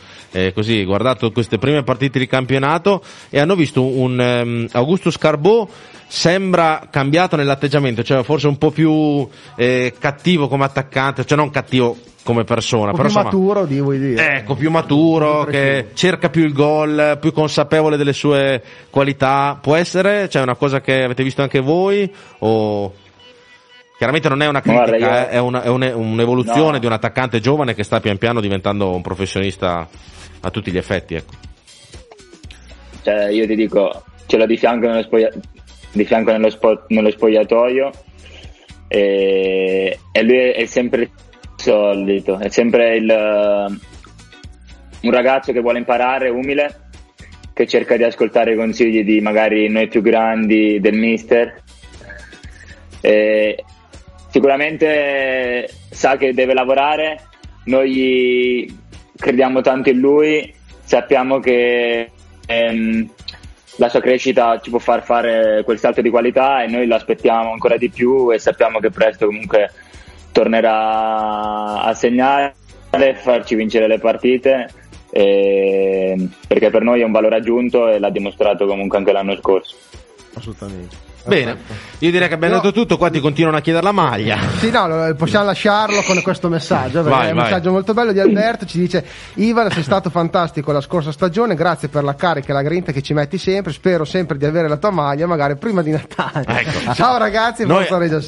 [0.46, 5.68] eh, così guardato queste prime partite di campionato e hanno visto un ehm, Augusto Scarbò
[6.08, 11.98] sembra cambiato nell'atteggiamento, cioè forse un po' più eh, cattivo come attaccante, cioè non cattivo
[12.24, 14.36] come persona, però più insomma, maturo, di vuoi dire.
[14.38, 19.58] Ecco, più maturo, Più che cerca più il gol, più consapevole delle sue qualità.
[19.62, 20.28] Può essere?
[20.28, 22.10] C'è una cosa che avete visto anche voi?
[22.40, 22.94] O...
[23.98, 26.80] Chiaramente non è una critica, Guarda, io- eh, è, una- è un- un'evoluzione No.
[26.80, 29.88] di un attaccante giovane che sta pian piano diventando un professionista
[30.42, 31.16] a tutti gli effetti.
[31.16, 31.34] Ecco.
[33.04, 35.32] Cioè, io ti dico, ce l'ho di fianco nello, spoglia-
[35.92, 37.92] di fianco nello, spo- nello spogliatoio
[38.88, 41.12] e, e lui è sempre il
[41.56, 43.80] solito, è sempre il,
[45.02, 46.90] un ragazzo che vuole imparare, umile,
[47.54, 51.64] che cerca di ascoltare i consigli di magari noi più grandi, del mister.
[53.02, 53.64] E
[54.30, 57.22] sicuramente sa che deve lavorare,
[57.66, 58.86] noi
[59.18, 60.54] crediamo tanto in lui,
[60.84, 62.12] sappiamo che
[62.46, 63.10] ehm,
[63.78, 67.52] la sua crescita ci può far fare quel salto di qualità e noi lo aspettiamo
[67.52, 69.72] ancora di più e sappiamo che presto comunque
[70.32, 72.54] tornerà a segnare,
[73.16, 74.68] farci vincere le partite
[75.10, 79.76] e- perché per noi è un valore aggiunto e l'ha dimostrato comunque anche l'anno scorso.
[80.34, 81.07] Assolutamente.
[81.28, 81.58] Bene,
[82.00, 84.38] io direi che abbiamo detto tutto, qua ti continuano a chiedere la maglia.
[84.58, 87.04] Sì, no, possiamo lasciarlo con questo messaggio.
[87.04, 87.46] Perché Vai, è un vai.
[87.46, 88.66] messaggio molto bello di Alberto.
[88.66, 89.06] Ci dice:
[89.36, 91.54] Ivan, sei stato fantastico la scorsa stagione.
[91.56, 93.72] Grazie per la carica e la grinta che ci metti sempre.
[93.72, 96.44] Spero sempre di avere la tua maglia, magari prima di Natale.
[96.48, 96.94] Ecco.
[96.96, 97.64] Ciao ragazzi,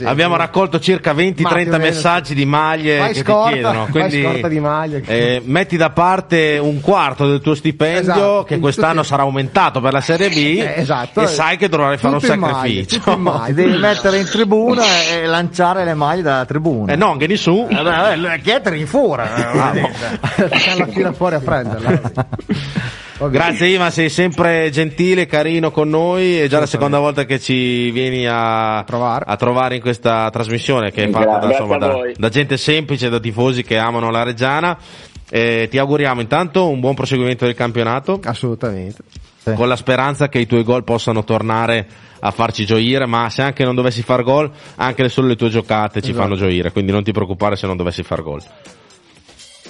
[0.04, 3.54] abbiamo raccolto circa Ma più 20-30 o meno, messaggi di maglie Fai che scorta, ti
[3.54, 3.88] chiedono.
[3.90, 5.04] Quindi maglie.
[5.06, 9.94] eh, metti da parte un quarto del tuo stipendio Esatto, che quest'anno sarà aumentato per
[9.94, 11.22] la Serie B Eh, esatto.
[11.22, 12.89] e sai che dovrai fare un sacrificio.
[13.18, 13.48] Maglie.
[13.48, 16.94] Ti devi mettere in tribuna e lanciare le maglie dalla tribuna.
[16.94, 17.68] Eh no, che su.
[17.70, 19.24] Eh, beh, eh, chiedere in fuori.
[19.24, 22.02] eh, la fila fuori a prenderla.
[23.28, 26.38] Grazie Ivan, sei sempre gentile, carino con noi.
[26.38, 29.26] È già la seconda volta che ci vieni a Trovare.
[29.28, 33.20] a trovare in questa trasmissione che è fatta da, insomma, da, da gente semplice, da
[33.20, 34.78] tifosi che amano la Reggiana.
[35.30, 38.22] Eh, ti auguriamo intanto un buon proseguimento del campionato.
[38.24, 39.04] Assolutamente.
[39.42, 39.54] Sì.
[39.54, 41.88] con la speranza che i tuoi gol possano tornare
[42.20, 46.02] a farci gioire, ma se anche non dovessi far gol, anche solo le tue giocate
[46.02, 46.24] ci Esatto.
[46.24, 48.42] fanno gioire, quindi non ti preoccupare se non dovessi far gol.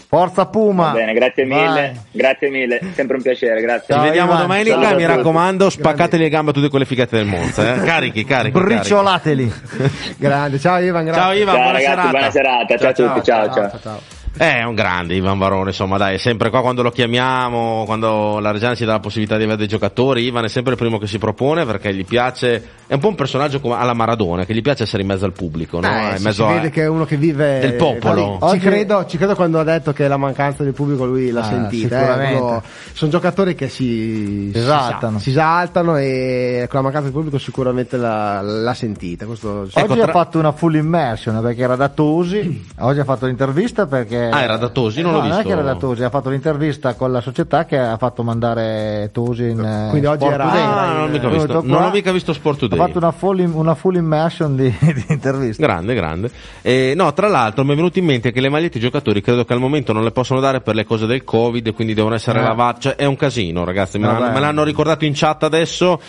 [0.07, 0.85] Forza Puma.
[0.85, 1.59] Va bene, grazie Vai.
[1.67, 3.93] mille, grazie mille, sempre un piacere, grazie.
[3.93, 4.41] Ci Ciao, vediamo Ivan.
[4.47, 7.83] domenica, Ciao mi raccomando, spaccateli le gambe a tutte quelle figate del Monza, eh.
[7.83, 8.59] carichi, carichi.
[8.59, 9.53] Briciolateli.
[10.17, 10.57] Grande.
[10.57, 11.21] Ciao Ivan, grazie.
[11.21, 12.09] Ciao Ivan, Ciao buona ragazzi, serata.
[12.09, 13.79] buona serata, ciao a tutti, ciao ciao.
[13.79, 14.18] ciao.
[14.37, 18.39] Eh, È un grande Ivan Varone, insomma, dai, è sempre qua quando lo chiamiamo, quando
[18.39, 20.97] la Reggiana ci dà la possibilità di avere dei giocatori, Ivan è sempre il primo
[20.97, 24.53] che si propone perché gli piace, è un po' un personaggio come alla Maradona, che
[24.53, 25.87] gli piace essere in mezzo al pubblico, no?
[25.87, 28.13] Eh, in mezzo si a- vede che è uno che vive del popolo.
[28.13, 28.27] da lì.
[28.37, 31.41] Ci, Oggi- credo, ci credo quando ha detto che la mancanza del pubblico lui l'ha
[31.41, 32.29] Ah, sentita.
[32.29, 32.61] eh,
[32.93, 35.19] sono giocatori che si, esaltano.
[35.19, 39.25] si esaltano e con la mancanza del pubblico sicuramente l'ha, l'ha sentita.
[39.25, 39.77] Questo sì.
[39.79, 42.65] Ecco, Oggi tra- ha fatto una full immersion perché era da Tosi.
[42.79, 44.18] Oggi ha fatto l'intervista perché.
[44.27, 45.01] Ah, era da Tosi?
[45.01, 45.43] Non l'ho no, Non visto.
[45.43, 49.09] è che era da Tosi, ha fatto l'intervista con la società che ha fatto mandare
[49.13, 49.59] Tosi in.
[49.63, 50.61] eh, Quindi oggi Sport era- Today.
[50.63, 51.53] Ah, non l'ho mica visto.
[51.53, 52.79] Non qua, ho mica visto Sport Today.
[52.79, 55.61] Ha fatto una full, una full immersion di, di intervista.
[55.65, 56.31] Grande, grande.
[56.61, 59.45] Eh, no, tra l'altro mi è venuto in mente che le magliette ai giocatori credo
[59.45, 62.15] che al momento non le possono dare per le cose del Covid e quindi devono
[62.15, 62.43] essere Ah.
[62.43, 62.79] lavate.
[62.81, 63.97] Cioè, è un casino, ragazzi.
[63.97, 64.19] Me, Vabbè.
[64.19, 65.99] l'hanno, me l'hanno ricordato in chat adesso.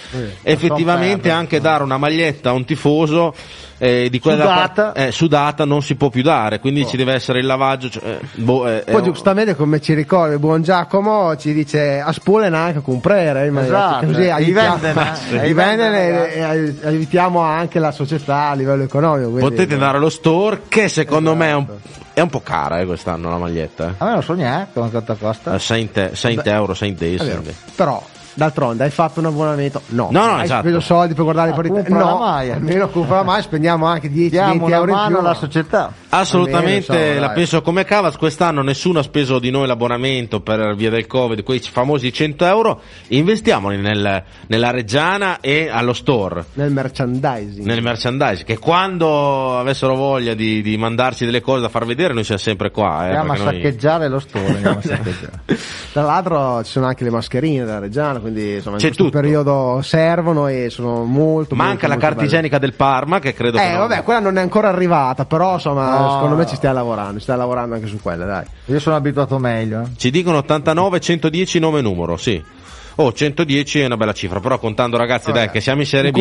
[0.43, 1.35] Effettivamente perdere.
[1.35, 3.35] anche dare una maglietta a un tifoso
[3.83, 4.91] eh, di quella Sudata.
[4.93, 7.89] par- eh, sudata non si può più dare, quindi ci deve essere il lavaggio.
[7.89, 11.99] cioè, eh, boh, eh, Poi un- giustamente come ci ricorda il buon Giacomo ci dice
[12.01, 18.55] a spulen anche comprare Esatto, così i aiutiamo, eh, e aiutiamo anche la società a
[18.55, 19.31] livello economico.
[19.31, 21.81] quindi- Potete andare allo store, che secondo me è un, Esatto.
[22.13, 23.89] è un po' cara eh, quest'anno la maglietta.
[23.89, 23.95] Eh.
[23.99, 25.55] A me non so neanche quanto costa.
[25.55, 27.21] Eh, 6 te- 6 euro, 6 days.
[27.23, 27.43] È vero.
[27.75, 28.03] Però
[28.35, 29.81] d'altronde hai fatto un abbonamento?
[29.89, 30.09] No.
[30.11, 30.61] No, no, hai esatto.
[30.69, 31.89] speso soldi per guardare Ah, le partite?
[31.89, 32.55] compra No, maglia.
[32.55, 35.19] almeno compra maglia, spendiamo anche 10-20 Diamo una euro in mano più.
[35.19, 35.93] alla società.
[36.09, 37.35] Assolutamente, Almeno, insomma, la dai.
[37.37, 38.17] penso come Cavas.
[38.17, 42.81] Quest'anno nessuno ha speso di noi l'abbonamento per via del Covid, quei famosi 100 euro.
[43.09, 46.45] Investiamoli nel- nella Reggiana e allo store.
[46.55, 47.65] Nel merchandising.
[47.65, 52.25] Nel merchandise, che quando avessero voglia di, di mandarci delle cose da far vedere, noi
[52.25, 53.03] siamo sempre qua.
[53.05, 54.47] Eh, Andiamo a noi- saccheggiare lo store.
[54.47, 55.33] andiamo a saccheggiare.
[55.93, 59.19] Tra l'altro ci sono anche le mascherine della Reggiana, quindi insomma in C'è questo tutto.
[59.21, 63.59] periodo servono e sono molto Manca molto, la molto carta igienica del Parma, che credo
[63.59, 66.11] che Eh non- vabbè, quella non è ancora arrivata, però insomma No.
[66.13, 68.45] secondo me ci stiamo lavorando, ci stiamo lavorando anche su quella, dai.
[68.67, 69.81] Io sono abituato meglio.
[69.83, 69.87] eh.
[69.97, 72.43] Ci dicono 89 110 nome numero, sì.
[72.97, 76.11] Oh, 110 è una bella cifra, però contando ragazzi, Vabbè, dai, che siamo in Serie
[76.11, 76.17] B.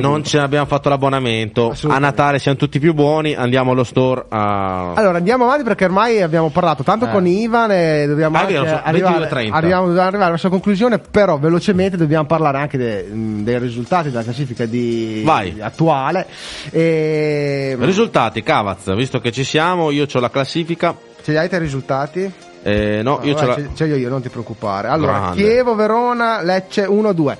[0.00, 1.74] Non ce l'abbiamo fatto l'abbonamento.
[1.88, 1.98] A.
[1.98, 4.92] Natale siamo tutti più buoni, andiamo allo store a...
[4.94, 7.10] Allora andiamo avanti perché ormai abbiamo parlato tanto Eh.
[7.10, 9.52] con Ivan e dobbiamo Ah, vero, arrivare, 22:30.
[9.52, 13.08] arriviamo, dobbiamo arrivare alla sua conclusione, però velocemente dobbiamo parlare anche de-
[13.42, 16.26] dei risultati della classifica di, di attuale.
[16.70, 17.76] E...
[17.80, 20.96] Risultati, Cavaz, visto che ci siamo, io ho la classifica.
[21.22, 22.32] Ce li hai i risultati?
[22.62, 23.68] Eh, no, io Vabbè, ce la...
[23.74, 24.88] ce, io, non ti preoccupare.
[24.88, 25.42] Allora, Grande.
[25.42, 27.36] Chievo, Verona, Lecce 1-2.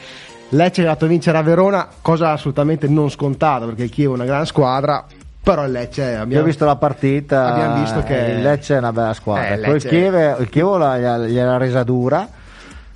[0.50, 4.16] Lecce è andato a vincere a Verona, cosa assolutamente non scontata perché il Chievo è
[4.16, 5.04] una gran squadra,
[5.42, 7.52] però il Lecce Io abbiamo ho visto la partita.
[7.54, 9.46] abbiamo visto che- il Lecce è una bella squadra.
[9.48, 12.28] Eh, Poi Lecce- il Chievo, il Chievo la- gliela- gliel'ha resa dura.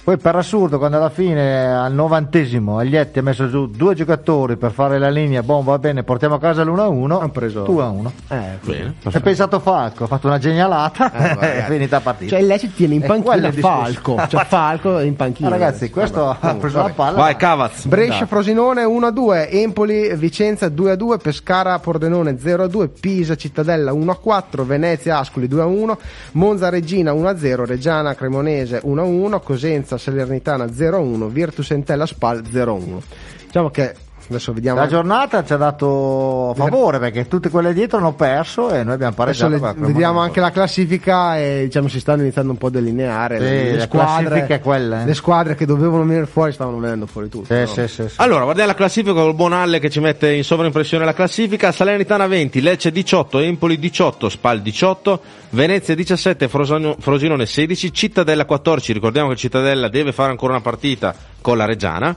[0.05, 4.71] Poi per assurdo, quando alla fine al novantesimo Aglietti ha messo giù due giocatori per
[4.71, 8.13] fare la linea, boh, va bene, portiamo a casa l'1-1, Han preso- 2-1.
[8.29, 12.33] Eh, Bene, È pensato Falco, ha fatto una genialata Eh, è finita la partita.
[12.33, 13.67] Cioè il Lecce tiene in E quello è panchina.
[13.67, 15.49] Falco, cioè Falco in panchina.
[15.49, 16.95] Ah, ragazzi, questo Vabbè, ha preso la vabbè.
[16.95, 17.17] palla.
[17.17, 17.87] Vai, Cavaz.
[17.87, 25.97] Brescia Frosinone 1-2, Empoli Vicenza 2-2, Pescara Pordenone 0-2, Pisa Cittadella 1-4, Venezia Ascoli 2-1,
[26.33, 33.03] Monza Regina 1-0, Reggiana Cremonese 1-1, Cosenza Salernitana 0-1, Virtus Entella Spal 0-1.
[33.47, 33.95] Diciamo che
[34.29, 38.83] adesso vediamo La giornata ci ha dato favore perché tutte quelle dietro hanno perso e
[38.85, 39.81] noi abbiamo Adesso pareggiato.
[39.81, 43.43] le- vediamo anche la classifica e diciamo si stanno iniziando un po' a delineare Sì,
[43.45, 45.05] le, le la squadre, classifica è quella, eh.
[45.07, 47.67] le squadre che dovevano venire fuori stavano venendo fuori tutte.
[47.67, 47.87] Sì, no?
[47.87, 48.15] sì, sì, sì.
[48.21, 51.71] Allora, guardiamo la classifica col buon Alle che ci mette in sovraimpressione la classifica.
[51.73, 55.21] Salernitana 20, Lecce 18, Empoli 18, Spal 18,
[55.51, 58.93] Venezia 17, Frosano- Frosinone 16, Cittadella 14.
[58.93, 62.17] Ricordiamo che Cittadella deve fare ancora una partita con la Reggiana.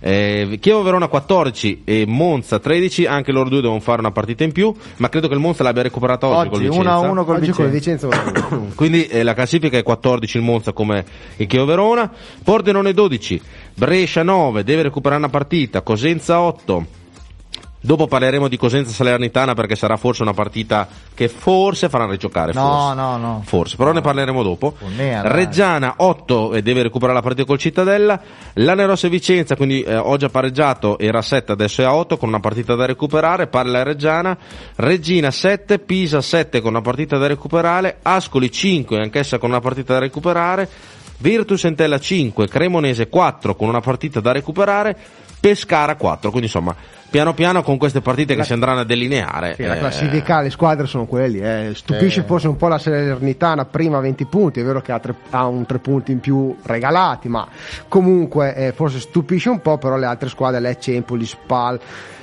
[0.00, 3.06] Eh, Chievo Verona 14 e Monza 13.
[3.06, 4.74] Anche loro due devono fare una partita in più.
[4.96, 7.00] Ma credo che il Monza l'abbia recuperata oggi, Oggi Vicenza.
[7.00, 8.08] 1-1 col Oggi con il Vicenza.
[8.08, 8.74] Vicenza 1-1.
[8.74, 11.04] Quindi eh, la classifica è 14 il Monza come
[11.36, 12.10] il Chievo Verona,
[12.42, 13.40] Pordenone 12,
[13.74, 16.98] Brescia 9, deve recuperare una partita, Cosenza 8.
[17.82, 22.52] Dopo parleremo di Cosenza Salernitana perché sarà forse una partita che forse faranno rigiocare.
[22.52, 22.94] No, forse.
[22.94, 23.42] no, no.
[23.42, 24.74] Forse, però ne parleremo dopo.
[24.94, 25.20] Dai.
[25.22, 28.20] Reggiana 8 e deve recuperare la partita col Cittadella.
[28.54, 32.18] Lanerosa e Vicenza, quindi eh, oggi ha pareggiato, era a 7, adesso è a 8
[32.18, 33.46] con una partita da recuperare.
[33.46, 34.36] Parla la Reggiana.
[34.76, 37.98] Regina 7, Pisa 7 con una partita da recuperare.
[38.02, 40.68] Ascoli 5, anch'essa con una partita da recuperare.
[41.16, 44.96] Virtus Entella 5, Cremonese 4 con una partita da recuperare.
[45.40, 46.76] Pescara 4, quindi insomma,
[47.10, 49.54] piano piano con queste partite che si andranno a delineare.
[49.54, 51.40] Sì, la eh, classifica, le squadre sono quelle lì.
[51.40, 51.72] eh.
[51.74, 52.24] Stupisce Eh.
[52.24, 55.66] forse un po' la Salernitana, prima 20 punti, è vero che ha, tre- ha un
[55.66, 57.46] 3 punti in più regalati, ma
[57.88, 61.80] comunque eh, forse stupisce un po', però le altre squadre, Lecce, Empoli, Spal,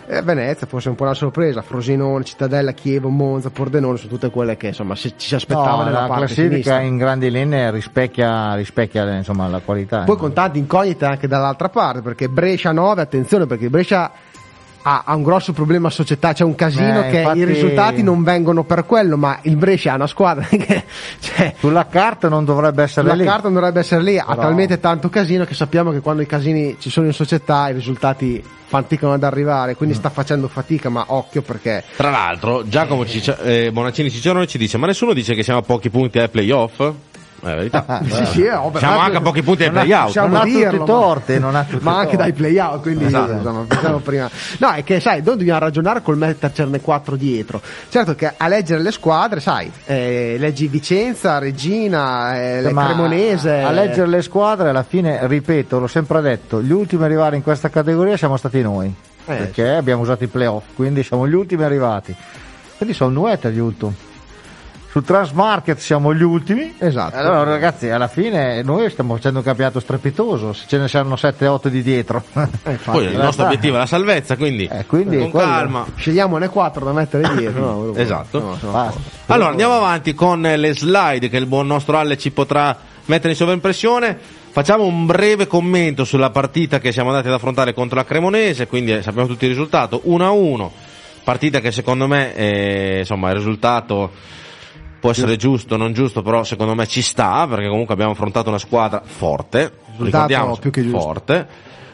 [0.09, 4.55] eh, Venezia forse un po' una sorpresa, Frosinone, Cittadella, Chievo, Monza, Pordenone, sono tutte quelle
[4.55, 6.79] che insomma si- ci si aspettava No, nella la parte classifica sinistra.
[6.81, 10.03] in grandi linee rispecchia, rispecchia insomma, la qualità.
[10.03, 14.09] Poi con tante incognite anche dall'altra parte, perché Brescia 9, attenzione perché Brescia
[14.89, 18.23] ha, ha un grosso problema società, c'è un casino Eh, che infatti- i risultati non
[18.23, 20.83] vengono per quello, ma il Brescia ha una squadra che
[21.19, 23.25] cioè, Sulla carta non dovrebbe essere la lì.
[23.25, 26.25] carta non dovrebbe essere lì, ha Però- talmente tanto casino che sappiamo che quando i
[26.25, 29.99] casini ci sono in società i risultati faticano ad arrivare, quindi Mm.
[29.99, 34.77] sta facendo fatica, ma occhio perché Tra l'altro, Giacomo Cicia- eh, Bonaccini Cicerone ci dice:
[34.77, 36.81] Ma nessuno dice che siamo a pochi punti ai playoff?
[37.51, 38.01] Eh, verità.
[38.07, 40.05] Sì, sì, eh, oh, Siamo ma- anche a pochi punti ai non ha- playout.
[40.05, 43.65] possiamo non tutti dirlo, i torti, non ha tutti ma anche dai playout, quindi Esatto.
[43.67, 44.29] pensiamo prima.
[44.59, 47.61] No, è che sai, noi dobbiamo ragionare col mettercene quattro dietro.
[47.89, 53.61] Certo che a leggere le squadre, sai, eh, leggi Vicenza, Regina, eh, Ma Cremonese.
[53.61, 57.43] a leggere le squadre alla fine ripeto l'ho sempre detto gli ultimi a arrivare in
[57.43, 58.93] questa categoria siamo stati noi
[59.25, 62.15] perché abbiamo usato i playoff, quindi siamo gli ultimi arrivati.
[62.77, 63.93] Quindi sono Nueta gli ultimi.
[64.89, 66.73] Sul Transmarket siamo gli ultimi.
[66.79, 67.15] Esatto.
[67.17, 71.67] Allora ragazzi, alla fine noi stiamo facendo un campionato strepitoso, se ce ne saranno 7-8
[71.67, 72.23] di dietro.
[72.33, 72.89] Eh, infatti.
[72.97, 75.85] Poi il nostro obiettivo è la salvezza, quindi, Eh, quindi con quello- calma.
[75.95, 77.61] Scegliamone quattro da mettere dietro.
[77.91, 77.95] no?
[77.95, 78.39] Esatto.
[78.39, 78.71] No, no.
[78.71, 78.99] Basta.
[79.27, 83.35] Allora andiamo avanti con le slide che il buon nostro Alle ci potrà mettere in
[83.35, 84.17] sovraimpressione.
[84.49, 88.93] Facciamo un breve commento sulla partita che siamo andati ad affrontare contro la Cremonese, quindi
[88.93, 90.71] eh, sappiamo tutti il risultato 1-1.
[91.23, 94.11] Partita che secondo me, eh, insomma, il risultato
[95.07, 98.57] può essere giusto, non giusto, però secondo me ci sta, perché comunque abbiamo affrontato una
[98.57, 100.99] squadra forte, ricordiamo, più che giusto.
[100.99, 101.47] forte,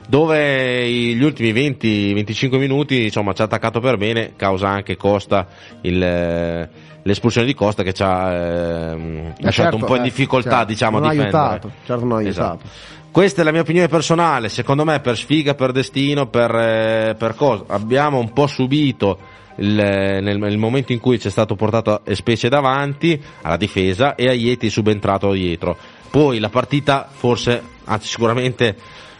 [0.07, 5.47] dove gli ultimi 20-25 minuti insomma, ci ha attaccato per bene, causa anche Costa
[5.81, 6.69] il, eh,
[7.03, 10.65] l'espulsione di Costa che ci ha ehm, lasciato certo, un po' in eh, difficoltà certo,
[10.65, 11.37] diciamo, a non ha difendere.
[11.43, 12.49] aiutato, certo non ha Esatto.
[12.51, 12.69] aiutato.
[13.11, 17.35] Questa è la mia opinione personale, secondo me per sfiga, per destino, per, eh, per
[17.35, 17.65] cosa.
[17.67, 19.19] Abbiamo un po' subito
[19.57, 24.27] il, nel, nel momento in cui ci è stato portato Specie davanti alla difesa e
[24.27, 25.77] Aieti subentrato dietro.
[26.09, 28.75] Poi la partita forse, anzi sicuramente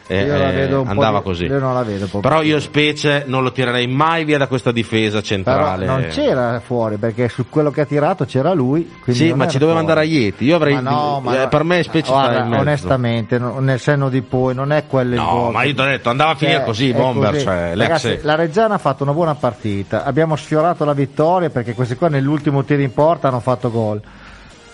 [0.07, 1.45] eh, Io la vedo un po' andava così.
[1.45, 5.17] io non la vedo Però io Specie non lo tirerei mai via da questa difesa
[5.17, 5.85] Però centrale.
[5.85, 8.91] non c'era fuori perché su quello che ha tirato c'era lui.
[9.07, 9.91] Sì, ma ci doveva fuori.
[9.91, 10.45] andare Aieti.
[10.45, 14.21] Io avrei Ma no, ma eh, per me Specie guarda, onestamente, no- nel senno di
[14.21, 16.65] poi non è quello il No, ma io ti ho detto, andava a finire Cioè,
[16.65, 17.43] così, Bomber, così.
[17.43, 20.03] cioè, Ragazzi, la Reggiana ha fatto una buona partita.
[20.03, 24.01] Abbiamo sfiorato la vittoria perché questi qua nell'ultimo tiro in porta hanno fatto gol.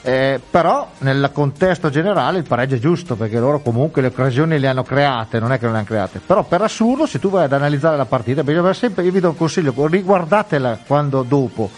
[0.02, 4.68] Eh, però nel contesto generale il pareggio è giusto perché loro comunque le occasioni le
[4.68, 6.22] hanno create, non è che non le hanno create.
[6.26, 8.44] Però per assurdo, se tu vai ad analizzare la partita,
[8.74, 11.70] sempre, io vi do un consiglio, riguardatela quando dopo.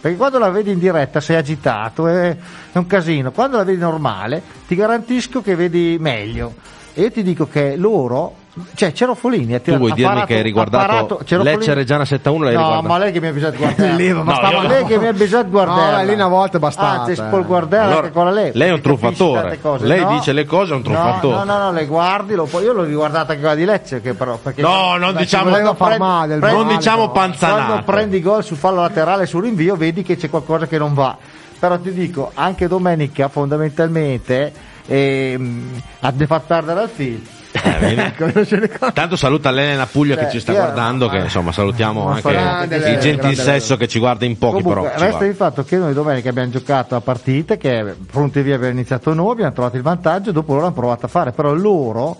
[0.00, 2.36] Perché quando la vedi in diretta sei agitato, è,
[2.72, 3.32] è un casino.
[3.32, 6.54] Quando la vedi normale, ti garantisco che vedi meglio.
[6.94, 8.34] E io ti dico che loro,
[8.74, 12.04] cioè Cerofolini ha Tu tirato- vuoi ha dirmi parato- che hai ha riguardato Lecce Reggiana
[12.04, 12.86] 7-1 l'hai no, riguardato?
[12.86, 13.92] ma lei che mi ha bisogno di guardare.
[13.94, 15.96] Lì bastava- lei che mi ha bisogno di guardare.
[16.04, 17.42] No, lì una volta è bastata, Anzi, si eh.
[17.44, 18.50] guardare Allora, anche con la lei.
[18.54, 19.58] lei è un truffatore.
[19.80, 21.36] Lei No, dice le cose, è un no, truffatore.
[21.36, 24.14] No, no, no, le guardi, lo, poi io l'ho riguardata anche quella di Lecce, che
[24.14, 27.10] però, perché No, non diciamo- voleva far prendi- male, prendi- non diciamo no.
[27.12, 27.64] panzanate.
[27.64, 31.16] quando prendi gol sul fallo laterale sul rinvio vedi che c'è qualcosa che non va
[31.58, 34.52] però ti dico anche domenica fondamentalmente
[34.86, 37.20] ehm, ha fatto perdere al film
[37.62, 38.68] Eh, vedi?
[38.92, 42.74] Tanto saluta l'Elena Puglia che Cioè, ci sta io- guardando, che insomma salutiamo anche niente,
[42.74, 45.04] il grande gentil sesso che ci guarda in pochi Comunque, però.
[45.04, 49.12] resta il fatto che noi domenica abbiamo giocato a partite che pronti via abbiamo iniziato
[49.14, 52.16] noi, abbiamo trovato il vantaggio, dopo loro hanno provato a fare, però loro,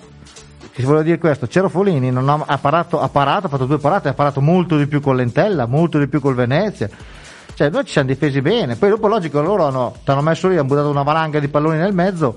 [0.75, 4.09] ti volevo dire questo, Cerofolini non ha, ha, parato, ha parato, ha fatto due parate,
[4.09, 6.89] ha parato molto di più con l'Entella, molto di più col Venezia.
[7.55, 8.77] Cioè, noi ci siamo difesi bene.
[8.77, 11.79] Poi, dopo, logico, loro hanno, ti hanno messo lì, hanno buttato una valanga di palloni
[11.79, 12.37] nel mezzo,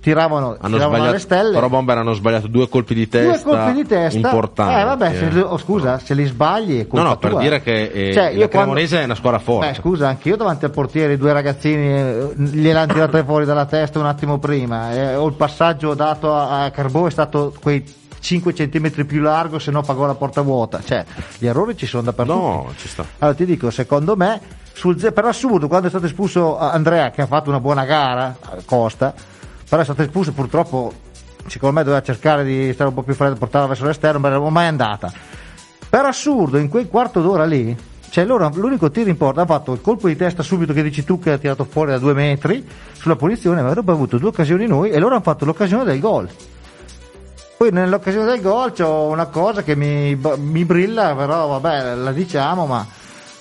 [0.00, 1.52] tiravano, Hanno tiravano sbagliato, stelle.
[1.52, 4.18] però Bomber hanno sbagliato due colpi di Due testa, colpi di testa.
[4.18, 4.80] importanti.
[4.80, 7.40] Eh, vabbè, se li- oh, scusa, se li sbagli No, no, per tua.
[7.40, 9.68] dire che eh, Cioè, la io quando- Cremonese è una squadra forte.
[9.68, 13.66] Beh, scusa, anche io davanti al portiere, i due ragazzini eh, gliel'hanno tirate fuori dalla
[13.66, 14.92] testa un attimo prima.
[14.92, 19.58] eh, o il passaggio dato a, a Carbò è stato quei 5 cm più largo,
[19.58, 20.80] se no pagò la porta vuota.
[20.84, 21.04] Cioè,
[21.38, 22.38] gli errori ci sono dappertutto.
[22.38, 23.04] No, ci sta.
[23.18, 24.40] Allora ti dico, secondo me,
[24.72, 28.36] sul per assurdo, quando è stato espulso Andrea, che ha fatto una buona gara,
[28.66, 29.14] Costa,
[29.70, 30.92] però è stato espulso purtroppo,
[31.46, 34.44] secondo me doveva cercare di stare un po' più freddo, portarla verso l'esterno, ma non
[34.44, 35.12] è mai andata.
[35.88, 37.76] Per assurdo, in quel quarto d'ora lì,
[38.10, 41.04] cioè loro l'unico tiro in porta ha fatto il colpo di testa subito che dici
[41.04, 44.66] tu che ha tirato fuori da due metri sulla punizione, ma dopo avuto due occasioni
[44.66, 46.28] noi e loro hanno fatto l'occasione del gol.
[47.56, 52.66] Poi nell'occasione del gol c'ho una cosa che mi, mi brilla, però vabbè, la diciamo,
[52.66, 52.84] ma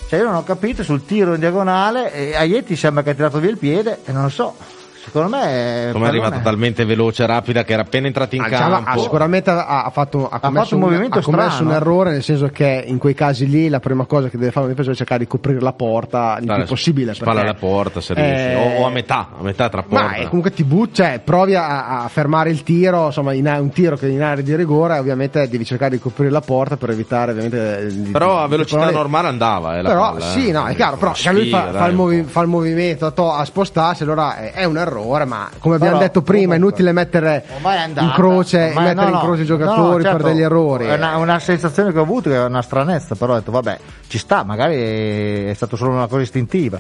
[0.08, 3.40] cioè io non ho capito sul tiro in diagonale e Aieti sembra che ha tirato
[3.40, 4.78] via il piede e non lo so.
[5.12, 5.44] Secondo me
[5.90, 8.74] è, Come è arrivata talmente veloce e rapida che era appena entrato in Ah, diciamo,
[8.76, 8.90] campo.
[8.90, 12.24] ha sicuramente ha, ha fatto, ha commesso, fatto un movimento ha commesso un errore nel
[12.24, 14.98] senso che in quei casi lì la prima cosa che deve fare un difensore è
[15.00, 18.78] cercare di coprire la porta il Dare più possibile spalla alla porta se Eh, riesci
[18.78, 20.06] o, o a metà a metà tra porta.
[20.06, 23.60] ma eh, comunque ti butti, cioè, provi a, a fermare il tiro, insomma, in a-
[23.60, 26.90] un tiro che in area di rigore, ovviamente devi cercare di coprire la porta per
[26.92, 30.52] evitare ovviamente di- però a velocità di- normale andava eh, la però palla, sì, eh.
[30.52, 33.44] no, è chiaro, però se lui fa, fa il, movi- fa il movimento to- a
[33.46, 36.92] spostarsi, allora è, è un errore, ma come abbiamo Però, detto prima, è comunque, inutile
[36.92, 38.06] mettere è andata.
[38.06, 39.16] in croce, Ormai- mettere no, no.
[39.16, 40.86] in croce i No, no, giocatori certo, per degli errori.
[40.86, 43.78] È una, una sensazione che ho avuto che è una stranezza, però ho detto vabbè,
[44.08, 46.80] ci sta, magari è stato solo una cosa istintiva.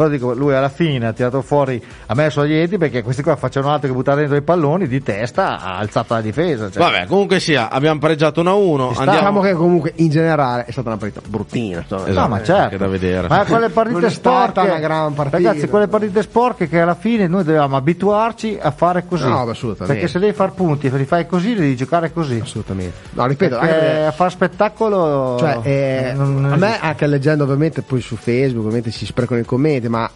[0.00, 3.36] Però dico, lui alla fine ha tirato fuori, ha messo gli enti perché questi qua
[3.36, 6.70] facevano altro che buttare dentro i palloni, di testa ha alzato la difesa.
[6.70, 6.82] Cioè.
[6.82, 8.88] Vabbè, comunque sia, abbiamo pareggiato 1-1.
[8.88, 9.00] Ci sta.
[9.02, 11.80] Andiamo Diciamo che comunque in generale è stata una partita bruttina.
[11.80, 12.06] insomma.
[12.08, 12.20] Esatto.
[12.20, 12.76] No, ma certo.
[12.78, 13.28] da vedere.
[13.28, 15.36] Ma quelle partite Non è stata sporche, una gran partita.
[15.36, 19.28] ragazzi, quelle partite sporche che alla fine noi dobbiamo abituarci a fare così.
[19.28, 19.92] No, assolutamente.
[19.92, 22.38] Perché se devi far punti e li fai così, devi giocare così.
[22.42, 22.94] Assolutamente.
[23.10, 25.36] No, ripeto, Perché anche perché- a fare spettacolo.
[25.38, 29.40] Cioè, eh, non- non a me anche leggendo ovviamente poi su Facebook, ovviamente si sprecano
[29.40, 30.10] i commenti, ma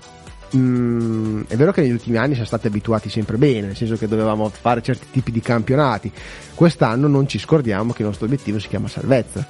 [0.57, 4.09] mm, è vero che negli ultimi anni siamo stati abituati sempre bene, nel senso che
[4.09, 6.11] dovevamo fare certi tipi di campionati.
[6.55, 9.45] Quest'anno non ci scordiamo che il nostro obiettivo si chiama salvezza.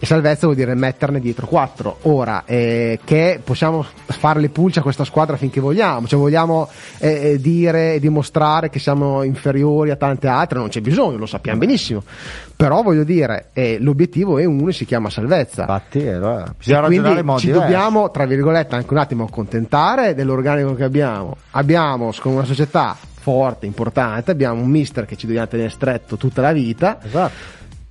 [0.00, 1.98] E salvezza vuol dire metterne dietro quattro.
[2.02, 6.68] Ora, eh, che possiamo fare le pulce a questa squadra finché vogliamo, cioè vogliamo
[6.98, 11.26] eh, eh, dire e dimostrare che siamo inferiori a tante altre, non c'è bisogno, lo
[11.26, 12.02] sappiamo benissimo.
[12.56, 15.62] Però voglio dire, eh, l'obiettivo è uno e si chiama salvezza.
[15.62, 19.24] Infatti, allora, E bisogna ragionare in quindi modi ci dobbiamo, tra virgolette, anche un attimo
[19.24, 21.36] accontentare dell'organico che abbiamo.
[21.50, 26.40] Abbiamo con una società forte, importante, abbiamo un mister che ci dobbiamo tenere stretto tutta
[26.40, 26.98] la vita.
[27.02, 27.34] Esatto.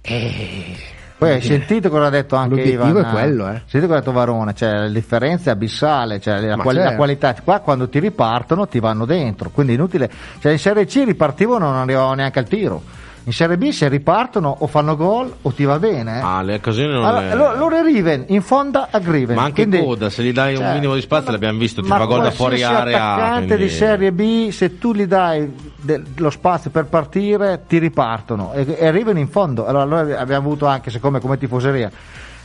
[0.01, 0.75] E...
[1.17, 3.05] Poi hai sentito cosa ha detto anche L'obiettivo Ivan?
[3.05, 3.61] è quello, eh.
[3.65, 6.97] Sentite cosa ha detto Varone, cioè la differenza è abissale, cioè la, quali- la certo.
[6.97, 7.35] qualità.
[7.43, 10.11] Qua quando ti ripartono ti vanno dentro, quindi è inutile.
[10.39, 12.83] Cioè in Serie C ripartivano non arrivavano neanche al tiro.
[13.27, 16.19] In Serie B se ripartono o fanno gol o ti va bene.
[16.19, 16.21] eh.
[16.21, 19.35] Ah, le occasioni non Allora, le- lo- loro arriven in fonda a Griven.
[19.35, 21.81] Ma anche quindi, Coda, se gli dai un cioè, minimo di spazio, ma- l'abbiamo visto,
[21.81, 23.13] ti ma fa gol da fuori area.
[23.15, 27.79] attaccante quindi- di Serie B, se tu gli dai de- lo spazio per partire, ti
[27.79, 29.65] ripartono e, e arrivano in fondo.
[29.65, 31.91] Allora, noi abbiamo avuto anche, siccome come tifoseria,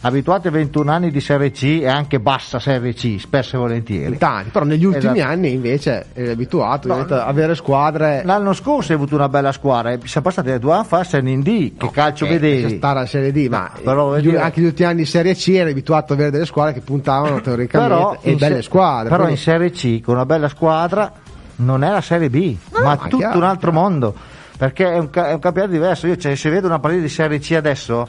[0.05, 4.19] abituati a 21 anni di Serie C e anche bassa Serie C, spesso e volentieri.
[4.19, 5.31] Tanti, però negli ultimi Esatto.
[5.33, 9.93] anni invece è abituato No, a avere squadre L'anno scorso hai avuto una bella squadra,
[9.93, 12.77] e siamo passati due anni fa a Serie D, che calcio eh, vedevi?
[12.77, 15.35] stare alla Serie D, ma No, però eh, gli- anche gli ultimi anni di Serie
[15.35, 19.05] C eri abituato ad avere delle squadre che puntavano teoricamente e in belle se- squadre.
[19.09, 21.13] Però quindi- in Serie C con una bella squadra
[21.57, 24.15] non è la Serie B, ma ma tutto chiaro, un altro mondo.
[24.57, 26.07] Perché è un, ca- è un campionato diverso.
[26.09, 28.09] Io cioè, se vedo una partita di Serie C adesso,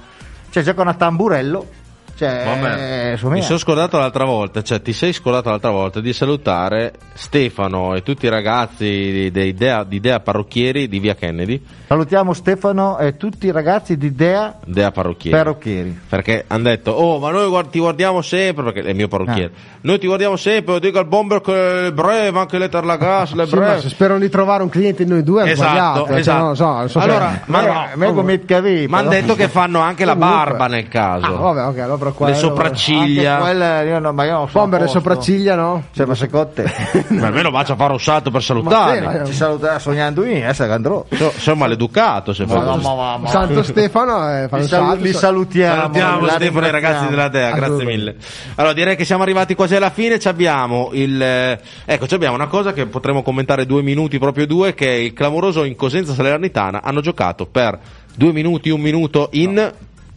[0.49, 1.68] cioè giocano a tamburello.
[2.15, 6.94] Cioè, insomma, mi sono scordato l'altra volta, cioè ti sei scordato l'altra volta di salutare
[7.15, 11.60] Stefano e tutti i ragazzi di, Idea, di Idea Parrucchieri di Via Kennedy.
[11.88, 15.35] salutiamo Stefano e tutti i ragazzi di Dea Idea Parrucchieri.
[15.38, 15.99] Perocchieri.
[16.07, 19.45] Perché hanno detto, oh, ma noi guard- ti guardiamo sempre, perché è il mio parrucchiere.
[19.53, 19.77] Ah.
[19.81, 21.52] Noi ti guardiamo sempre, dico al bomber che
[21.84, 23.81] le breve, anche le Terlagas, le Sì, ma breve.
[23.81, 26.40] se sperano di trovare un cliente in noi due è Esatto, cioè, esatto.
[26.40, 29.22] non lo so, non so Allora, ma Ma me come il cavi, Ma hanno però.
[29.22, 30.38] detto che fanno anche la Comunque.
[30.38, 31.26] barba nel caso.
[31.26, 33.31] Ah, vabbè, ok, allora però quello- le sopracciglia.
[33.34, 35.84] Anche quella, io non, ma io non so Bomber a le sopracciglia, no?
[35.93, 36.71] Cioè, ma secondo te?
[37.09, 39.01] Ma almeno faccia fare un salto per salutare.
[39.01, 41.05] Ma sì, ma- Ci saluterà sognando in, eh, se andrò.
[41.11, 43.27] So- Sono maleducato se fa Ma, ma, ma, ma.
[43.27, 45.75] Santo Stefano eh, fa Li, un salu- salto, li salutiamo.
[45.81, 48.15] Salutiamo la Stefano e i ragazzi della Dea, grazie mille.
[48.55, 52.35] Allora direi che siamo arrivati quasi alla fine, ci abbiamo il eh, ecco, ci abbiamo
[52.35, 56.13] una cosa che potremo commentare due minuti proprio due che è il clamoroso in Cosenza
[56.13, 57.77] Salernitana hanno giocato per
[58.15, 59.71] due minuti, un minuto in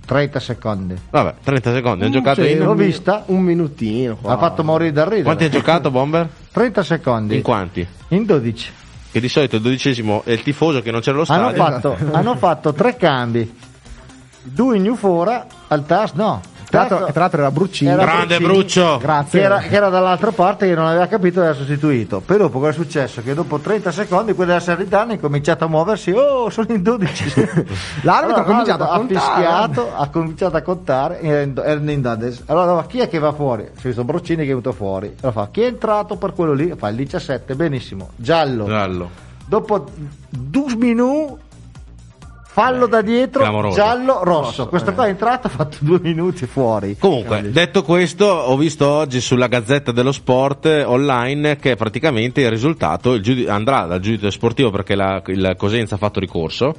[0.07, 0.95] 30 secondi.
[1.11, 3.25] vabbè, 30 secondi, hanno giocato Sì, in l'ho vista.
[3.27, 4.17] un minutino.
[4.17, 4.33] qua.
[4.35, 5.23] Ha fatto morire da ridere.
[5.25, 6.29] Quanti hai giocato Bomber?
[6.53, 7.35] 30 secondi.
[7.35, 7.87] In quanti?
[8.09, 8.71] In 12.
[9.13, 11.81] Che di solito il dodicesimo è il tifoso che non c'era lo Hanno stadio.
[11.81, 13.55] fatto, hanno fatto tre cambi.
[14.43, 16.41] Due in New Fora, al TAS no.
[16.69, 17.91] Tra l'altro, Terzo- tra l'altro era Bruccini.
[17.91, 18.53] Era Grande Bruccini.
[18.53, 18.99] Bruccio.
[18.99, 19.39] Grazie.
[19.39, 22.21] che era, che era dall'altra parte che non aveva capito e aveva sostituito.
[22.21, 23.23] Poi dopo cosa è successo?
[23.23, 27.35] Che dopo 30 secondi quelli della Salernitana hanno cominciato a muoversi, oh sono in 12.
[28.03, 29.21] L'arbitro ha cominciato a ha contare.
[29.21, 32.43] fischiato, ha cominciato a contare, era in- era in Dades.
[32.47, 33.69] Allora chi è che va fuori?
[33.75, 35.15] Si è visto Broccini che è venuto fuori.
[35.21, 36.73] Allora fa, chi è entrato per quello lì?
[36.77, 38.11] Fa il 17, benissimo.
[38.17, 38.67] Giallo.
[38.67, 39.11] Giallo.
[39.49, 39.87] Dopo
[40.29, 41.45] due minuti
[42.57, 43.77] fallo da dietro, Clamoroso.
[43.77, 44.67] giallo, rosso.
[44.69, 46.97] Questo qua è entrato, ha fatto due minuti fuori.
[46.99, 52.49] Comunque, detto questo, ho visto oggi sulla Gazzetta dello Sport eh, online che praticamente il
[52.49, 56.75] risultato il giudi- andrà dal giudice sportivo perché la- il Cosenza ha fatto ricorso.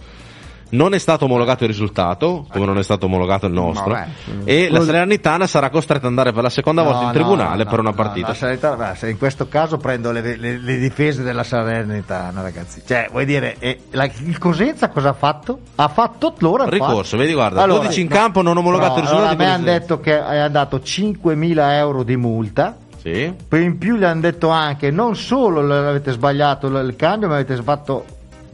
[0.69, 4.07] Non è stato omologato il risultato, come non è stato omologato il nostro, Vabbè.
[4.43, 7.63] e la Salernitana sarà costretta ad andare per la seconda volta No, in no, tribunale
[7.63, 9.07] no, per una no, partita.
[9.07, 12.81] in questo caso prendo le, le- le difese della Salernitana, ragazzi.
[12.85, 15.59] Cioè, vuoi dire, eh, la- il Cosenza cosa ha fatto?
[15.75, 17.17] Ha fatto loro Ricorso, fatto.
[17.17, 19.99] vedi, guarda, 12 in campo, non omologato no, il risultato allora, a me hanno detto
[20.01, 22.75] che è andato 5.000 euro di multa.
[23.01, 23.33] Sì.
[23.47, 27.35] Poi in più gli hanno detto anche non solo l- avete sbagliato il cambio, ma
[27.35, 28.03] avete fatto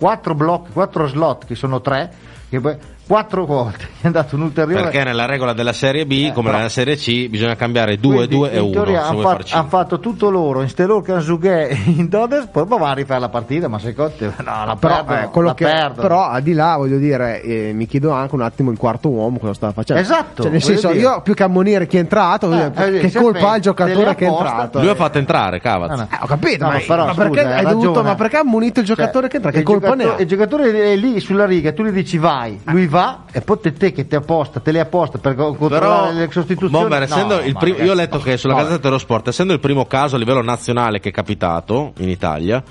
[0.04, 2.12] 4 blocchi, 4 slot, che sono 3,
[2.50, 6.46] che poi quattro volte è andato un ulteriore Perché nella regola della Serie B, come
[6.48, 8.72] però- nella Serie C, bisogna cambiare 2, Quindi, 2 e in 1.
[8.72, 12.90] teoria Se hanno fatto, han fatto tutto loro in Stelor Kansuge in Doders poi va
[12.90, 16.02] a rifare la partita ma secondo te no, la Però, perdono, eh, che- perdono.
[16.08, 19.38] però al di là voglio dire eh, mi chiedo anche un attimo il quarto uomo
[19.38, 21.00] cosa stava facendo Esatto, Cioè, nel senso dire.
[21.02, 24.16] io più che ammonire chi è entrato Eh, dire, eh, che colpa ha il giocatore
[24.16, 25.90] che è entrato Lui ha fatto entrare, Cavaz.
[25.92, 26.08] Ah, no.
[26.12, 28.40] Eh, ho capito, No, ma, però, ma perché scusa, hai hai dovuto, ma perché ha
[28.42, 29.52] ammonito il giocatore Cioè, che entra?
[29.52, 30.22] Che il colpa ne giocatore- ha?
[30.22, 33.74] Il giocatore è lì sulla riga, tu gli dici vai, lui va e poi te,
[33.74, 36.72] te che ti apposta, te le apposta per co- Però, controllare le sostituzioni.
[36.72, 38.66] Bomber, No, il primo- ragazzi, io ho letto che sulla vabbè.
[38.68, 42.64] Gazzetta dello Sport, essendo il primo caso a livello nazionale che è capitato in Italia,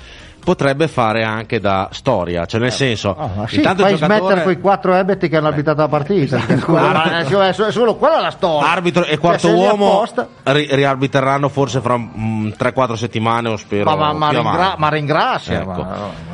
[0.43, 4.43] potrebbe fare anche da storia, cioè nel senso, Ah, ma sì, intanto fai giocatore smettere
[4.43, 6.37] quei quattro ebeti che hanno arbitrato la partita.
[6.45, 8.71] perché, scusa, ma è solo- quella la storia.
[8.71, 10.05] arbitro e Cioè, quarto li uomo
[10.45, 15.61] ri- riarbitreranno forse fra mm, 3-4 settimane o spero Ma, ma, ma, ringra- ma ringrazia.
[15.61, 15.85] Ecco.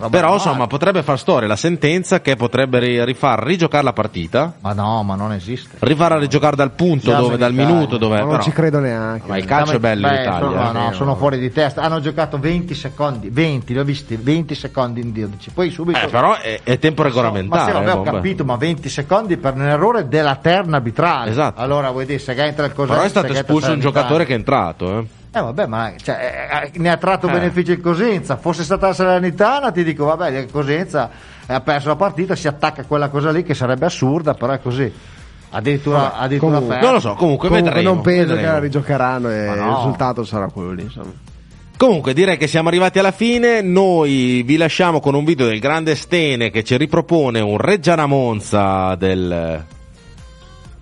[0.01, 4.55] ma- Però insomma potrebbe far storia la sentenza che potrebbe ri- rifar rigiocare la partita,
[4.61, 5.77] Ma no, ma non esiste.
[5.81, 7.73] rifar a rigiocare dal punto dove, in dal Italia.
[7.75, 10.21] minuto dove Ma non però- ci credo neanche Ma il calcio è bello in Beh,
[10.23, 10.39] Italia.
[10.49, 10.73] sono- no, eh.
[10.73, 11.83] no, sono fuori di testa.
[11.83, 15.51] Hanno giocato 20 secondi, 20, li ho visti, 20 secondi in 12.
[15.51, 15.99] Poi subito.
[15.99, 17.65] Eh, però è, è tempo Ma regolamentare.
[17.67, 21.31] sì, vabbè, eh, ho capito, ma 20 secondi per un errore della terna arbitrale.
[21.31, 21.61] Esatto.
[21.61, 22.95] Allora vuoi dire, se entra il Cosenza.
[22.95, 24.99] Però è stato espulso un giocatore che è entrato.
[24.99, 25.07] Eh.
[25.31, 27.33] Eh vabbè, ma cioè, eh, ne ha tratto Eh.
[27.33, 28.37] beneficio il Cosenza.
[28.37, 31.11] Fosse stata la Salernitana, ti dico, vabbè, il Cosenza
[31.47, 34.61] ha perso la partita, si attacca a quella cosa lì che sarebbe assurda, però è
[34.61, 34.91] così.
[35.51, 36.81] Addirittura, addirittura comunque-.
[36.81, 37.95] Non lo so, comunque, comunque vedremo.
[37.95, 38.41] non penso vedremo.
[38.47, 39.71] che la rigiocheranno e Ma no.
[39.71, 41.11] il risultato sarà quello lì insomma.
[41.79, 45.95] Comunque direi che siamo arrivati alla fine, noi vi lasciamo con un video del grande
[45.95, 49.65] Stene che ci ripropone un Reggiana Monza del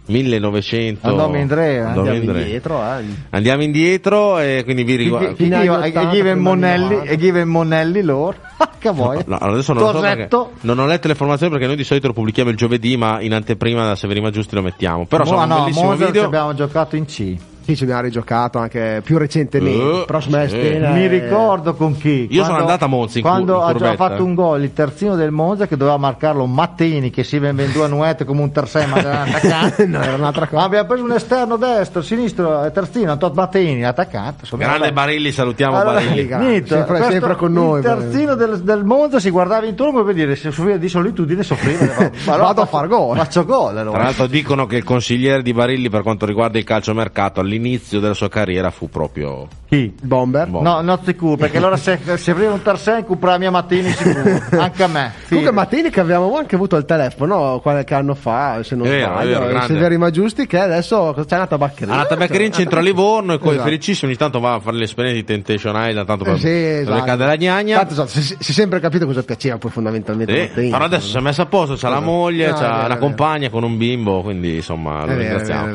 [0.07, 1.07] 1900.
[1.07, 1.79] Andiamo eh.
[1.81, 3.05] Andiamo indietro eh.
[3.29, 7.11] Andiamo indietro e quindi vi 80, chi, prima Monelli, anni 90.
[7.11, 8.37] e chi Monelli loro.
[8.79, 9.23] che vuoi?
[9.27, 12.15] No, adesso non lo so non ho letto le informazioni perché noi di solito lo
[12.15, 15.05] pubblichiamo il giovedì, ma in anteprima da Severima Giusti lo mettiamo.
[15.05, 16.27] Però Mo- insomma, no, un bellissimo Monza ci video.
[16.27, 17.37] abbiamo giocato in C.
[17.67, 20.51] Sì, ci abbiamo rigiocato anche più recentemente Eh, prossima sì.
[20.51, 22.29] Stena Mi ricordo con chi.
[22.31, 25.33] Io sono andato a Monza in quando in ha fatto un gol il terzino del
[25.33, 29.11] Monza che doveva marcarlo Mattini che si vendù a Nuete come un terzino ma era
[29.11, 29.87] un attaccante.
[29.91, 34.47] no era un'altra cosa abbiamo preso un esterno destro, sinistro, eh, terzino, Tot Mattini, attaccante.
[34.57, 34.93] Grande.
[34.93, 36.37] Barilli, salutiamo Allora, Barilli.
[36.37, 40.37] niente, sempre- sempre con noi, Il terzino del, del Monza si guardava intorno per dire
[40.37, 41.85] se soffriva di solitudine soffriva.
[41.99, 43.17] Ma allora Vado a far gol.
[43.17, 43.97] Faccio gol allora.
[43.97, 48.15] Tra l'altro dicono che il consigliere di Barilli per quanto riguarda il calciomercato all'inizio della
[48.15, 49.93] sua carriera fu proprio Chi?
[50.01, 50.63] Bomber Boh.
[50.63, 54.41] No, non sicuro, perché allora se, se apriva un Tarzan comprava la mia Mattini sicuro,
[54.63, 55.13] anche a me.
[55.29, 55.51] Comunque Fine.
[55.51, 59.45] Mattini che avevamo anche avuto al telefono qualche anno fa, se non vero, sbaglio, vero,
[59.45, 59.75] il grande.
[59.75, 61.95] Severi Maggiusti che adesso c'è una tabaccheria.
[61.95, 63.65] alla Tabaccheria in centro a Livorno e poi Esatto.
[63.65, 66.81] felicissimo ogni tanto va a fare l'esperienza di Temptation Island tanto per, Eh, sì, per
[66.83, 66.95] esatto.
[66.97, 70.33] le cade la gnagna Tanto, esatto, si, si è sempre capito cosa piaceva poi fondamentalmente
[70.33, 70.71] Sì, Mattini.
[70.71, 72.99] però adesso si è messo a posto, c'ha la moglie, No, è c'ha una vero.
[73.01, 75.73] compagna con un bimbo, quindi insomma lo ringraziamo.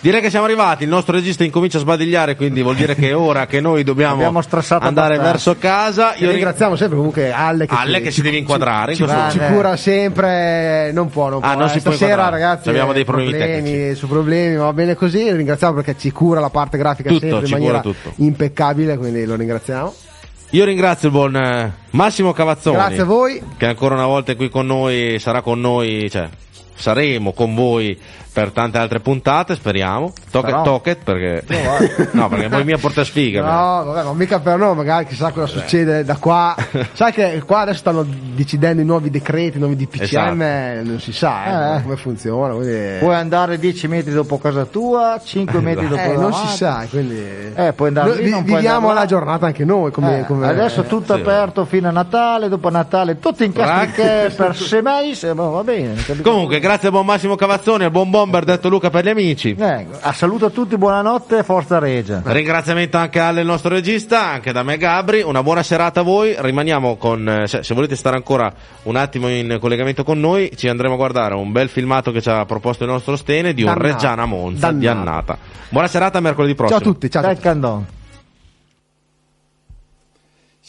[0.00, 3.16] Direi che siamo arrivati, il nostro regista incomincia a sbadigliare, quindi vuol dire che è
[3.16, 5.22] ora che noi dobbiamo andare abbastanza.
[5.22, 6.14] verso casa.
[6.16, 9.30] Io ringraziamo sempre comunque Alle che, Alle ci, che si deve inquadrare in ci, questo
[9.30, 11.58] ci cura sempre, non può, non Ah, può.
[11.60, 12.42] non eh, si può Stasera inquadrare.
[12.42, 16.50] ragazzi Abbiamo dei eh, problemi su problemi, va bene così, ringraziamo perché ci cura la
[16.50, 17.82] parte grafica Tutto, sempre in ci maniera
[18.16, 19.94] impeccabile, quindi lo ringraziamo.
[20.50, 22.76] Io ringrazio il buon eh, Massimo Cavazzoni.
[22.76, 23.42] Grazie a voi.
[23.56, 26.26] Che ancora una volta è qui con noi, sarà con noi, cioè
[26.74, 27.98] saremo con voi
[28.38, 30.12] per tante altre puntate, speriamo.
[30.30, 31.42] Tocket, Però- tocket perché
[32.12, 33.42] no, perché poi mia porta sfiga.
[33.42, 36.54] No, vabbè, ma mica per noi, magari chissà cosa succede da qua.
[36.92, 41.74] Sai che qua adesso stanno decidendo i nuovi decreti, i nuovi DPCM, non si sa
[41.74, 41.82] eh, Eh.
[41.82, 42.54] come funziona.
[42.54, 42.98] Quindi...
[43.00, 46.86] Puoi andare 10 metri dopo casa tua, 5 metri dopo Eh, la non si sa,
[46.88, 47.20] quindi
[47.56, 49.90] Eh, puoi andare Noi lì, vi- non puoi viviamo la giornata anche noi.
[49.90, 51.20] Come, Eh, come- adesso tutto sì.
[51.20, 55.96] aperto fino a Natale, dopo Natale tutto in castriche per sei mesi, ma va bene.
[56.22, 59.54] Comunque, grazie al buon Massimo Cavazzoni, al buon bomber detto Luca per gli amici.
[59.58, 62.22] Eh, a saluto a tutti, buonanotte, forza Regia.
[62.24, 66.96] Ringraziamento anche al nostro regista, anche da me Gabri, una buona serata a voi, rimaniamo
[66.96, 68.52] con, eh, se, se volete stare ancora
[68.84, 72.28] un attimo in collegamento con noi, ci andremo a guardare un bel filmato che ci
[72.28, 73.88] ha proposto il nostro Stene di un Dannata.
[73.88, 75.10] Reggiana Monza di Dannata.
[75.10, 75.38] annata.
[75.68, 76.78] Buona serata, mercoledì prossimo.
[76.78, 77.97] Ciao a tutti, ciao a tutti.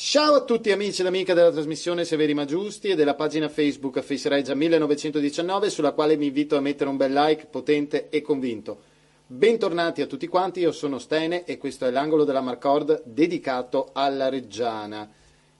[0.02, 4.00] Ciao a tutti amici ed amiche della trasmissione Severi Ma Giusti e della pagina Facebook
[4.00, 8.80] Face Regia 1919 sulla quale vi invito a mettere un bel like potente e convinto.
[9.28, 14.30] Bentornati a tutti quanti, io sono Stene e questo è l'angolo della Marcord dedicato alla
[14.30, 15.08] Reggiana.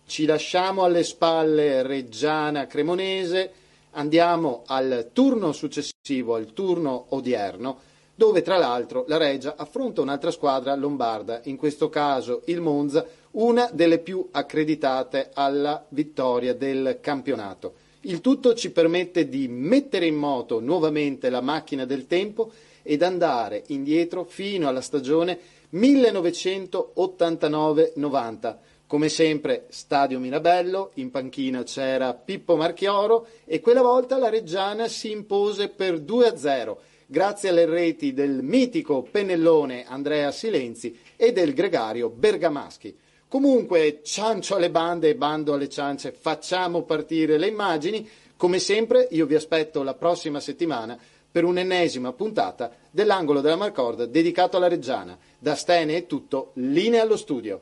[0.06, 3.52] Ci lasciamo alle spalle Reggiana Cremonese,
[3.92, 7.78] andiamo al turno successivo, al turno odierno,
[8.16, 13.70] dove tra l'altro la Regia affronta un'altra squadra lombarda, in questo caso il Monza, una
[13.72, 17.88] delle più accreditate alla vittoria del campionato.
[18.02, 22.52] Il tutto ci permette di mettere in moto nuovamente la macchina del tempo
[22.82, 25.38] ed andare indietro fino alla stagione
[25.74, 28.58] 1989-90.
[28.88, 35.12] Come sempre, Stadio Mirabello, in panchina c'era Pippo Marchioro e quella volta la Reggiana si
[35.12, 42.96] impose per 2-0 grazie alle reti del mitico pennellone Andrea Silenzi e del gregario Bergamaschi.
[43.30, 48.10] Comunque, ciancio alle bande e bando alle ciance, facciamo partire le immagini.
[48.36, 50.98] Come sempre, io vi aspetto la prossima settimana
[51.32, 55.16] per un'ennesima puntata dell'angolo della Marcord dedicato alla Reggiana.
[55.38, 57.62] Da Stene è tutto, linea allo studio.